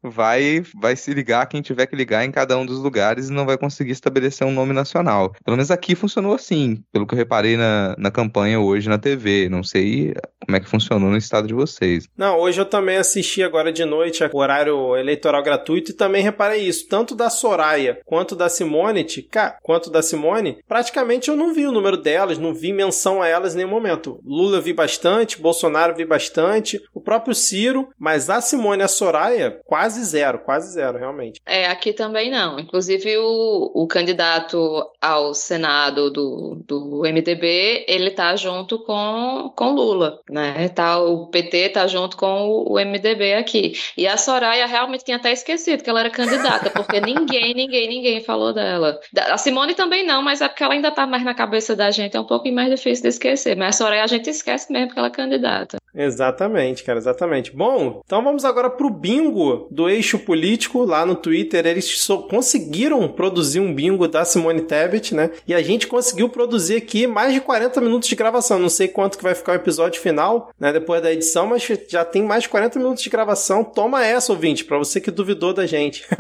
Vai, 0.03 0.63
vai 0.81 0.97
se 0.97 1.13
ligar 1.13 1.47
quem 1.47 1.63
tiver 1.63 1.87
que 1.87 1.97
ligar 1.97 2.25
em 2.25 2.31
cada 2.31 2.57
um 2.57 2.65
dos 2.65 2.79
lugares 2.79 3.29
e 3.29 3.33
não 3.33 3.47
vai 3.47 3.59
conseguir 3.59 3.93
estabelecer 3.93 4.47
um 4.47 4.53
nome 4.53 4.73
nacional. 4.73 5.35
Pelo 5.45 5.57
menos 5.57 5.71
aqui 5.71 5.95
funcionou 5.95 6.35
assim, 6.35 6.83
pelo 6.93 7.07
que 7.07 7.15
eu 7.15 7.19
reparei 7.19 7.57
na, 7.57 7.95
na 7.99 8.11
campanha 8.11 8.61
hoje 8.61 8.89
na 8.89 8.99
TV. 8.99 9.49
Não 9.49 9.63
sei 9.63 10.15
como 10.45 10.57
é 10.57 10.61
que 10.61 10.69
funcionou 10.69 11.11
no 11.11 11.17
estado 11.17 11.49
de 11.49 11.55
vocês. 11.55 12.07
Não, 12.17 12.39
hoje 12.39 12.61
eu 12.61 12.67
também 12.67 12.97
assisti 12.97 13.43
agora 13.43 13.73
de 13.73 13.85
noite 13.85 14.23
o 14.33 14.39
horário 14.39 14.97
eleitoral 14.97 15.43
gratuito 15.43 15.91
e 15.91 15.95
também 15.95 16.23
reparei 16.23 16.63
isso. 16.63 16.87
Tanto 16.89 17.15
da 17.15 17.31
Soraya 17.31 17.99
quanto 18.05 18.37
da 18.37 18.49
Simone, 18.49 19.07
quanto 19.63 19.91
da 19.91 20.03
Simone, 20.03 20.59
praticamente 20.69 21.29
eu 21.29 21.37
não 21.37 21.53
vi 21.53 21.67
o 21.67 21.73
número 21.73 21.97
delas, 21.97 22.39
não 22.39 22.55
vi 22.55 22.73
menção 22.73 23.23
a 23.23 23.29
elas 23.29 23.55
em 23.55 23.59
nenhum 23.59 23.71
momento. 23.71 24.21
Lula 24.25 24.61
vi 24.61 24.73
bastante, 24.73 25.41
Bolsonaro 25.41 25.97
vi 25.97 26.05
bastante, 26.05 26.81
o 26.93 27.01
próprio 27.01 27.35
Ciro, 27.35 27.89
mas 27.99 28.29
a 28.29 28.41
Simone 28.45 28.83
e 28.83 28.85
a 28.85 28.89
Soraya, 28.89 29.61
quase 29.65 30.05
zero, 30.05 30.39
quase 30.39 30.73
zero, 30.73 30.99
realmente. 30.99 31.41
É, 31.47 31.67
aqui 31.67 31.93
também 31.93 32.31
não. 32.31 32.59
Inclusive 32.59 33.17
o, 33.19 33.73
o 33.75 33.87
candidato 33.87 34.85
ao 35.01 35.35
Senado 35.35 36.11
do, 36.11 36.63
do 36.67 37.03
MDB, 37.03 37.85
ele 37.89 38.11
tá 38.11 38.37
junto 38.37 38.79
com, 38.85 39.53
com 39.57 39.71
Lula, 39.71 40.21
né? 40.31 40.69
Tá, 40.69 40.99
o 40.99 41.27
PT 41.27 41.71
tá 41.71 41.87
junto 41.87 42.17
com 42.17 42.49
o, 42.49 42.75
o 42.75 42.79
MDB 42.79 43.35
aqui. 43.35 43.75
E 43.97 44.07
a 44.07 44.17
Soraya 44.17 44.67
realmente 44.67 45.05
tinha 45.05 45.17
até 45.17 45.33
esquecido 45.33 45.83
que 45.83 45.91
ela 45.91 46.01
era 46.01 46.11
candidata, 46.11 46.71
porque 46.71 47.01
ninguém, 47.03 47.55
ninguém, 47.55 47.89
ninguém 47.89 48.21
falou 48.21 48.53
dela. 48.53 49.01
A 49.17 49.39
Simone 49.39 49.75
também 49.75 50.07
não, 50.07 50.23
mas 50.23 50.41
é 50.41 50.49
porque 50.49 50.63
ela 50.63 50.75
ainda 50.75 50.91
tá 50.91 51.07
mais 51.07 51.25
na 51.25 51.35
cabeça 51.35 51.75
da 51.75 51.91
gente, 51.91 52.17
é 52.17 52.21
um 52.21 52.27
pouco 52.27 52.51
mais 52.53 52.71
difícil 52.71 53.03
de 53.03 53.09
esquecer. 53.09 53.57
Mas 53.57 53.75
a 53.75 53.79
Soraya 53.79 54.05
a 54.05 54.07
gente 54.07 54.29
esquece 54.31 54.73
mesmo 54.73 54.93
que 54.93 54.99
ela 54.99 55.09
é 55.09 55.11
candidata. 55.11 55.79
Exatamente, 55.95 56.83
cara, 56.83 56.99
exatamente. 56.99 57.55
Bom, 57.55 58.03
então 58.05 58.23
vamos 58.23 58.45
agora 58.45 58.69
pro 58.69 58.91
bingo 58.91 59.69
do 59.71 59.89
eixo 59.89 60.19
político 60.19 60.85
lá 60.85 61.07
no 61.07 61.15
Twitter. 61.15 61.65
Eles 61.65 62.07
conseguiram 62.29 63.07
produzir 63.09 63.61
um 63.61 63.73
bingo 63.73 64.09
da 64.09 64.25
Simone 64.25 64.63
Tebet, 64.63 65.15
né? 65.15 65.31
E 65.47 65.55
a 65.55 65.63
gente 65.63 65.87
conseguiu 65.87 66.29
produzir 66.29 66.77
aqui 66.77 67.07
mais 67.07 67.33
de 67.33 67.41
40 67.41 67.81
minutos 67.81 68.09
de 68.09 68.17
gravação. 68.17 68.59
Não 68.59 68.69
sei 68.69 68.89
quanto 68.89 69.17
que 69.17 69.25
vai 69.25 69.37
ficar 69.37 69.53
o 69.53 69.57
episódio 69.57 70.01
final, 70.01 70.51
né? 70.59 70.73
Depois 70.73 71.01
da 71.01 71.13
edição, 71.13 71.47
mas 71.47 71.63
já 71.89 72.05
tem 72.05 72.25
mais 72.25 72.43
de 72.43 72.49
40 72.49 72.79
minutos 72.79 73.03
de 73.03 73.11
gravação. 73.11 73.63
Toma 73.63 74.05
essa, 74.05 74.33
ouvinte, 74.33 74.65
para 74.65 74.79
você 74.79 75.01
que 75.01 75.13
duvidou 75.13 75.55
da 75.55 75.65
gente. 75.65 76.05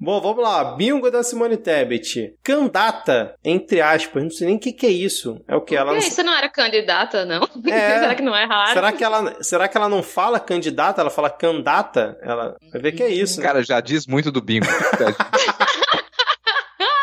Bom, 0.00 0.20
vamos 0.20 0.42
lá. 0.42 0.76
Bingo 0.76 1.10
da 1.10 1.22
Simone 1.22 1.56
Tebet. 1.56 2.34
Candata, 2.42 3.34
entre 3.44 3.80
aspas. 3.80 4.22
Não 4.22 4.30
sei 4.30 4.46
nem 4.46 4.56
o 4.56 4.60
que, 4.60 4.72
que 4.72 4.86
é 4.86 4.90
isso. 4.90 5.40
É 5.48 5.56
o 5.56 5.60
que 5.60 5.74
ela. 5.74 5.92
Não... 5.92 5.98
Isso 5.98 6.22
não 6.22 6.32
era 6.32 6.48
candidata, 6.48 7.24
não? 7.24 7.48
É... 7.68 8.00
será 8.00 8.14
que 8.14 8.22
não 8.22 8.34
é 8.34 8.44
raro? 8.44 8.72
Será 8.72 8.92
que, 8.92 9.04
ela, 9.04 9.42
será 9.42 9.68
que 9.68 9.76
ela 9.76 9.88
não 9.88 10.02
fala 10.02 10.40
candidata? 10.40 11.00
Ela 11.00 11.10
fala 11.10 11.28
candata? 11.28 12.16
Ela 12.22 12.56
vai 12.72 12.80
ver 12.80 12.92
que 12.92 13.02
é 13.02 13.08
isso. 13.08 13.40
Né? 13.40 13.46
Cara, 13.46 13.62
já 13.62 13.80
diz 13.80 14.06
muito 14.06 14.32
do 14.32 14.40
bingo. 14.40 14.66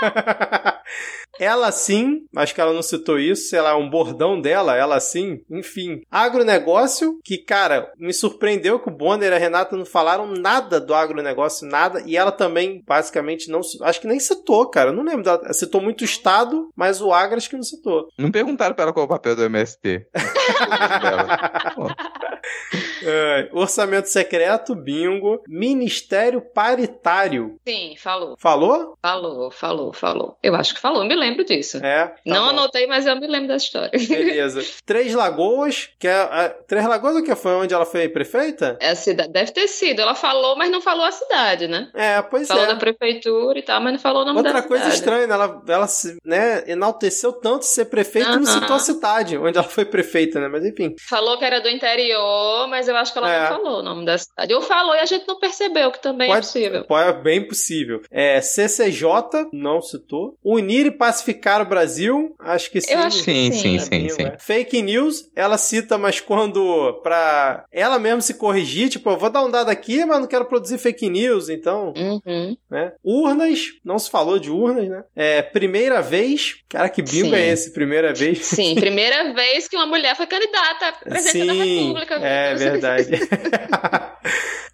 Ela 1.39 1.71
sim, 1.71 2.25
acho 2.35 2.55
que 2.55 2.61
ela 2.61 2.73
não 2.73 2.81
citou 2.81 3.19
isso, 3.19 3.49
sei 3.49 3.59
lá, 3.59 3.75
um 3.75 3.89
bordão 3.89 4.39
dela, 4.39 4.75
ela 4.75 4.99
sim, 4.99 5.41
enfim. 5.49 6.01
Agronegócio, 6.09 7.19
que, 7.23 7.37
cara, 7.37 7.91
me 7.97 8.13
surpreendeu 8.13 8.79
que 8.79 8.89
o 8.89 8.95
Bonner 8.95 9.33
e 9.33 9.35
a 9.35 9.37
Renata 9.37 9.75
não 9.75 9.85
falaram 9.85 10.27
nada 10.27 10.79
do 10.79 10.93
agronegócio, 10.93 11.67
nada, 11.67 12.01
e 12.05 12.15
ela 12.15 12.31
também, 12.31 12.81
basicamente, 12.87 13.49
não. 13.49 13.59
Acho 13.81 13.99
que 13.99 14.07
nem 14.07 14.19
citou, 14.19 14.69
cara, 14.69 14.93
não 14.93 15.03
lembro. 15.03 15.29
Ela 15.29 15.53
citou 15.53 15.81
muito 15.81 16.01
o 16.01 16.05
Estado, 16.05 16.69
mas 16.75 17.01
o 17.01 17.11
agro 17.11 17.37
acho 17.37 17.49
que 17.49 17.57
não 17.57 17.63
citou. 17.63 18.07
Não 18.17 18.31
perguntaram 18.31 18.73
pra 18.73 18.83
ela 18.83 18.93
qual 18.93 19.03
é 19.03 19.07
o 19.07 19.09
papel 19.09 19.35
do 19.35 19.43
MST. 19.43 20.07
é, 23.03 23.49
orçamento 23.51 24.07
secreto, 24.07 24.75
bingo. 24.75 25.41
Ministério 25.47 26.41
paritário. 26.41 27.59
Sim, 27.67 27.95
falou. 27.97 28.35
Falou? 28.37 28.97
Falou, 29.01 29.51
falou, 29.51 29.93
falou. 29.93 30.37
Eu 30.41 30.55
acho 30.55 30.73
que 30.73 30.81
falou, 30.81 31.05
me 31.05 31.15
lembro 31.15 31.43
disso. 31.43 31.77
É. 31.77 32.07
Tá 32.07 32.15
Não 32.25 32.43
bom. 32.43 32.49
anotei, 32.49 32.87
mas 32.87 33.05
eu 33.05 33.15
me 33.19 33.27
lembro 33.27 33.47
da 33.47 33.55
história. 33.55 33.91
Beleza. 33.91 34.61
Três 34.85 35.13
Lagoas, 35.13 35.89
que 35.99 36.07
é. 36.07 36.13
A, 36.13 36.49
Três 36.67 36.85
Lagoas 36.87 37.15
o 37.15 37.23
que 37.23 37.35
foi 37.35 37.53
onde 37.53 37.73
ela 37.73 37.85
foi 37.85 38.07
prefeita? 38.09 38.77
É 38.79 38.89
a 38.89 38.95
cidade. 38.95 39.31
Deve 39.31 39.51
ter 39.51 39.67
sido. 39.67 40.01
Ela 40.01 40.15
falou, 40.15 40.55
mas 40.55 40.69
não 40.69 40.81
falou 40.81 41.05
a 41.05 41.11
cidade, 41.11 41.67
né? 41.67 41.89
É, 41.93 42.21
pois 42.21 42.47
falou 42.47 42.63
é. 42.63 42.67
Falou 42.67 42.79
da 42.79 42.79
prefeitura 42.79 43.59
e 43.59 43.61
tal, 43.61 43.81
mas 43.81 43.93
não 43.93 43.99
falou 43.99 44.21
o 44.23 44.25
nome 44.25 44.37
Outra 44.37 44.53
da 44.53 44.61
cidade. 44.61 44.73
Outra 44.73 44.85
coisa 44.85 44.95
estranha, 44.95 45.27
né? 45.27 45.33
ela, 45.33 45.63
ela 45.67 45.87
né, 46.25 46.63
enalteceu 46.67 47.33
tanto 47.33 47.65
ser 47.65 47.85
prefeita 47.85 48.29
uh 48.29 48.33
-huh. 48.33 48.37
e 48.37 48.39
não 48.39 48.45
citou 48.45 48.75
a 48.75 48.79
cidade 48.79 49.37
onde 49.37 49.57
ela 49.57 49.67
foi 49.67 49.85
prefeita, 49.85 50.39
né? 50.39 50.47
Mas 50.47 50.65
enfim. 50.65 50.95
Falou 50.99 51.37
que 51.37 51.45
era 51.45 51.59
do 51.59 51.69
interior 51.69 52.24
falou, 52.25 52.67
mas 52.67 52.87
eu 52.87 52.95
acho 52.95 53.13
que 53.13 53.19
ela 53.19 53.31
é. 53.31 53.39
não 53.41 53.47
falou 53.47 53.79
o 53.79 53.83
nome 53.83 54.05
da 54.05 54.17
cidade. 54.17 54.53
Ou 54.53 54.61
falou 54.61 54.95
e 54.95 54.99
a 54.99 55.05
gente 55.05 55.27
não 55.27 55.39
percebeu, 55.39 55.91
que 55.91 56.01
também 56.01 56.29
é 56.29 56.33
pode, 56.33 56.45
é 56.45 56.47
possível. 56.47 56.85
Pode, 56.85 57.09
é 57.09 57.21
bem 57.21 57.47
possível. 57.47 58.01
É, 58.11 58.41
CCJ, 58.41 59.49
não 59.53 59.81
citou. 59.81 60.35
Unir 60.43 60.87
e 60.87 60.91
pacificar 60.91 61.61
o 61.61 61.65
Brasil, 61.65 62.35
acho 62.39 62.71
que 62.71 62.81
sim. 62.81 62.93
Eu 62.93 62.99
acho 62.99 63.19
sim, 63.19 63.23
que 63.23 63.55
sim, 63.55 63.79
sim, 63.79 63.79
sim, 63.79 64.09
sim. 64.09 64.23
É. 64.23 64.37
Fake 64.39 64.81
news, 64.81 65.29
ela 65.35 65.57
cita, 65.57 65.97
mas 65.97 66.19
quando 66.19 66.93
pra 67.03 67.65
ela 67.71 67.99
mesmo 67.99 68.21
se 68.21 68.33
corrigir, 68.35 68.89
tipo, 68.89 69.09
eu 69.09 69.17
vou 69.17 69.29
dar 69.29 69.43
um 69.43 69.51
dado 69.51 69.69
aqui, 69.69 70.03
mas 70.05 70.19
não 70.19 70.27
quero 70.27 70.45
produzir 70.45 70.77
fake 70.77 71.09
news, 71.09 71.49
então. 71.49 71.93
Uhum. 71.95 72.57
Né? 72.69 72.93
Urnas, 73.03 73.59
não 73.83 73.99
se 73.99 74.09
falou 74.09 74.39
de 74.39 74.49
urnas, 74.49 74.87
né? 74.89 75.03
É, 75.15 75.41
primeira 75.41 76.01
vez. 76.01 76.57
Cara, 76.69 76.89
que 76.89 77.01
bingo 77.01 77.29
sim. 77.29 77.35
é 77.35 77.49
esse? 77.49 77.71
Primeira 77.71 78.13
vez? 78.13 78.45
Sim, 78.45 78.75
primeira 78.75 79.33
vez 79.33 79.67
que 79.67 79.75
uma 79.75 79.85
mulher 79.85 80.15
foi 80.15 80.27
candidata 80.27 80.87
a 80.87 80.91
presidente 80.93 81.31
sim, 81.31 81.45
da 81.45 81.53
República. 81.53 82.14
É 82.23 82.55
verdade. 82.55 83.11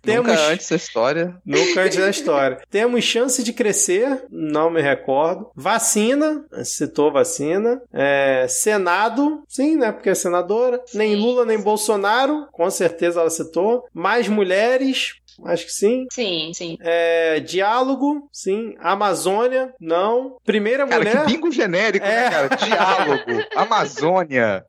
Temos... 0.02 0.32
Nunca 0.32 0.48
antes 0.48 0.70
da 0.70 0.76
história. 0.76 1.36
Nunca 1.46 1.82
antes 1.82 1.98
da 1.98 2.10
história. 2.10 2.60
Temos 2.72 3.04
chance 3.04 3.44
de 3.44 3.54
crescer, 3.54 4.26
não 4.32 4.70
me 4.72 4.82
recordo. 4.82 5.52
Vacina, 5.56 6.44
citou 6.64 7.12
vacina. 7.12 7.80
É, 7.94 8.48
Senado, 8.50 9.44
sim, 9.48 9.76
né? 9.76 9.92
Porque 9.92 10.10
é 10.10 10.16
senadora. 10.16 10.82
Sim. 10.88 10.98
Nem 10.98 11.16
Lula, 11.16 11.46
nem 11.46 11.60
Bolsonaro, 11.60 12.48
com 12.52 12.70
certeza 12.72 13.20
ela 13.20 13.30
citou. 13.30 13.86
Mais 13.94 14.28
mulheres, 14.28 15.22
Acho 15.46 15.66
que 15.66 15.72
sim. 15.72 16.06
Sim, 16.12 16.52
sim. 16.54 16.78
É, 16.82 17.40
diálogo, 17.40 18.30
sim. 18.32 18.76
Amazônia, 18.80 19.74
não. 19.80 20.38
Primeira 20.46 20.86
cara, 20.86 21.00
mulher. 21.00 21.26
Que 21.26 21.32
bingo 21.32 21.52
genérico, 21.52 22.06
né, 22.06 22.14
é. 22.14 22.24
né, 22.24 22.30
cara? 22.30 22.56
Diálogo. 22.56 23.48
Amazônia. 23.56 24.66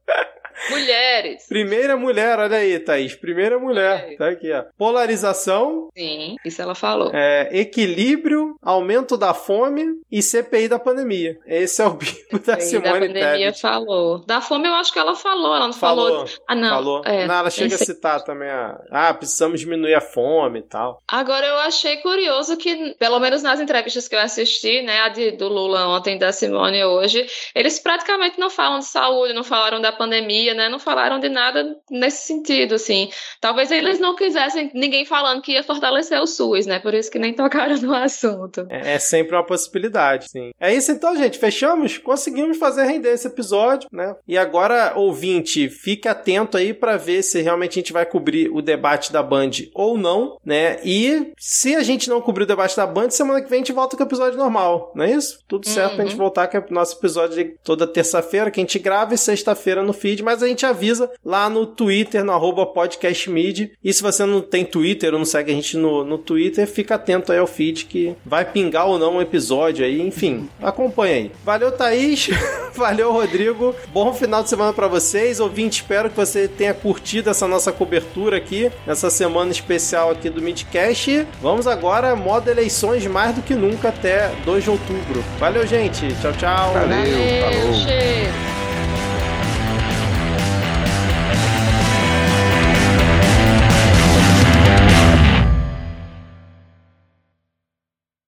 Mulheres. 0.71 1.47
Primeira 1.49 1.97
mulher, 1.97 2.39
olha 2.39 2.59
aí, 2.59 2.79
Thaís. 2.79 3.15
Primeira 3.15 3.59
mulher. 3.59 4.17
Tá 4.17 4.29
aqui, 4.29 4.53
ó. 4.53 4.65
Polarização. 4.77 5.89
Sim, 5.97 6.37
isso 6.45 6.63
ela 6.63 6.75
falou. 6.75 7.11
É, 7.13 7.49
equilíbrio, 7.53 8.57
aumento 8.63 9.17
da 9.17 9.35
fome 9.35 10.01
e 10.11 10.23
CPI 10.23 10.69
da 10.69 10.79
pandemia. 10.79 11.39
Esse 11.47 11.83
é 11.83 11.87
o 11.87 11.91
bico 11.91 12.39
da 12.45 12.61
Simone 12.61 12.85
da 12.85 12.93
pandemia 12.93 13.53
falou. 13.55 14.25
Da 14.27 14.41
fome 14.41 14.69
eu 14.69 14.75
acho 14.75 14.93
que 14.93 14.99
ela 14.99 15.15
falou. 15.15 15.55
Ela 15.55 15.67
não 15.67 15.73
falou. 15.73 16.09
falou. 16.09 16.29
Ah, 16.47 16.55
não. 16.55 16.71
Falou. 16.71 17.03
É, 17.05 17.27
não, 17.27 17.35
ela 17.35 17.51
chega 17.51 17.75
a 17.75 17.79
citar 17.79 18.23
também 18.23 18.49
a. 18.49 18.81
Ah, 18.91 19.15
precisamos 19.15 19.61
diminuir 19.61 19.95
a 19.95 20.01
fome 20.01 20.61
e 20.61 20.63
tal. 20.63 21.03
Agora 21.09 21.47
eu 21.47 21.57
achei 21.57 21.99
curioso 21.99 22.57
que, 22.57 22.95
pelo 22.99 23.19
menos 23.19 23.43
nas 23.43 23.61
entrevistas 23.61 24.09
que 24.09 24.15
eu 24.15 24.21
assisti, 24.21 24.83
né, 24.83 25.01
a 25.01 25.09
de, 25.09 25.33
do 25.33 25.49
Lula 25.49 25.89
ontem, 25.89 26.19
da 26.19 26.33
Simone 26.33 26.85
hoje, 26.85 27.27
eles 27.55 27.79
praticamente 27.79 28.39
não 28.39 28.51
falam 28.51 28.79
de 28.79 28.87
saúde, 28.87 29.33
não 29.33 29.45
falaram 29.45 29.81
da 29.81 29.93
pandemia 29.93 30.52
né? 30.55 30.69
Não 30.69 30.79
falaram 30.79 31.19
de 31.19 31.29
nada 31.29 31.77
nesse 31.91 32.27
sentido, 32.27 32.75
assim. 32.75 33.11
Talvez 33.41 33.71
eles 33.71 33.99
não 33.99 34.15
quisessem 34.15 34.71
ninguém 34.75 35.05
falando 35.05 35.43
que 35.43 35.53
ia 35.53 35.63
fortalecer 35.63 36.21
o 36.21 36.27
SUS, 36.27 36.67
né? 36.67 36.79
Por 36.79 36.95
isso 36.95 37.11
que 37.11 37.19
nem 37.19 37.33
tocaram 37.35 37.77
no 37.81 37.95
assunto. 37.95 38.67
É, 38.69 38.95
é 38.95 38.99
sempre 38.99 39.35
uma 39.37 39.45
possibilidade, 39.45 40.31
sim. 40.31 40.51
É 40.61 40.73
isso 40.73 40.93
então, 40.93 41.17
gente. 41.17 41.39
Fechamos? 41.39 41.99
Conseguimos 41.99 42.59
fazer 42.59 42.85
render 42.85 43.11
esse 43.11 43.27
episódio, 43.27 43.89
né? 43.93 44.15
E 44.27 44.39
agora, 44.39 44.93
ouvinte, 44.97 45.69
fique 45.69 46.09
atento 46.09 46.57
aí 46.57 46.73
para 46.73 46.97
ver 46.97 47.23
se 47.23 47.41
realmente 47.41 47.73
a 47.73 47.81
gente 47.81 47.93
vai 47.93 48.07
cobrir 48.07 48.51
o 48.51 48.63
debate 48.63 49.13
da 49.13 49.23
Band 49.23 49.51
ou 49.75 49.99
não, 49.99 50.39
né? 50.45 50.79
E 50.85 51.33
se 51.39 51.75
a 51.75 51.83
gente 51.83 52.09
não 52.09 52.21
cobrir 52.21 52.45
o 52.45 52.47
debate 52.47 52.77
da 52.77 52.87
Band, 52.87 53.11
semana 53.11 53.43
que 53.43 53.49
vem 53.49 53.59
a 53.59 53.61
gente 53.61 53.73
volta 53.73 53.97
com 53.97 54.03
o 54.03 54.07
episódio 54.07 54.39
normal, 54.39 54.93
não 54.95 55.05
é 55.05 55.13
isso? 55.13 55.39
Tudo 55.49 55.69
certo 55.69 55.91
uhum. 55.91 55.97
pra 55.97 56.05
gente 56.05 56.17
voltar 56.17 56.49
com 56.49 56.59
o 56.59 56.75
nosso 56.75 56.97
episódio 56.97 57.37
de 57.37 57.57
toda 57.65 57.87
terça-feira, 57.87 58.51
que 58.51 58.61
a 58.61 58.63
gente 58.63 58.79
grava 58.79 59.15
e 59.15 59.19
sexta-feira 59.19 59.83
no 59.83 59.93
feed, 59.93 60.23
mas 60.23 60.32
a 60.41 60.47
gente 60.47 60.64
avisa 60.64 61.11
lá 61.24 61.51
no 61.51 61.66
Twitter, 61.66 62.24
no 62.24 62.30
arroba 62.30 62.64
podcastmid. 62.64 63.72
E 63.83 63.93
se 63.93 64.01
você 64.01 64.24
não 64.24 64.41
tem 64.41 64.64
Twitter 64.64 65.12
ou 65.12 65.18
não 65.18 65.26
segue 65.26 65.51
a 65.51 65.55
gente 65.55 65.76
no, 65.76 66.05
no 66.05 66.16
Twitter, 66.16 66.64
fica 66.68 66.95
atento 66.95 67.33
aí 67.33 67.39
ao 67.39 67.47
feed 67.47 67.87
que 67.87 68.14
vai 68.24 68.45
pingar 68.45 68.87
ou 68.87 69.01
não 69.01 69.16
um 69.16 69.20
episódio 69.20 69.85
aí. 69.85 70.01
Enfim, 70.01 70.49
acompanha 70.62 71.14
aí. 71.16 71.30
Valeu, 71.45 71.72
Thaís. 71.72 72.30
Valeu, 72.74 73.12
Rodrigo. 73.12 73.74
Bom 73.93 74.14
final 74.14 74.43
de 74.43 74.49
semana 74.49 74.72
para 74.72 74.87
vocês. 74.87 75.41
Ouvinte, 75.41 75.83
espero 75.83 76.09
que 76.09 76.16
você 76.16 76.47
tenha 76.47 76.72
curtido 76.72 77.30
essa 77.30 77.49
nossa 77.49 77.72
cobertura 77.72 78.37
aqui, 78.37 78.70
nessa 78.87 79.11
semana 79.11 79.51
especial 79.51 80.11
aqui 80.11 80.30
do 80.30 80.41
Midcast. 80.41 81.26
Vamos 81.41 81.66
agora, 81.66 82.14
modo 82.14 82.49
eleições 82.49 83.07
mais 83.07 83.35
do 83.35 83.43
que 83.43 83.55
nunca 83.55 83.89
até 83.89 84.28
2 84.45 84.64
de 84.64 84.70
outubro. 84.70 85.24
Valeu, 85.39 85.66
gente. 85.66 86.07
Tchau, 86.20 86.33
tchau. 86.33 86.72
Valeu, 86.72 87.43
Valeu 87.43 87.62
falou. 87.72 88.72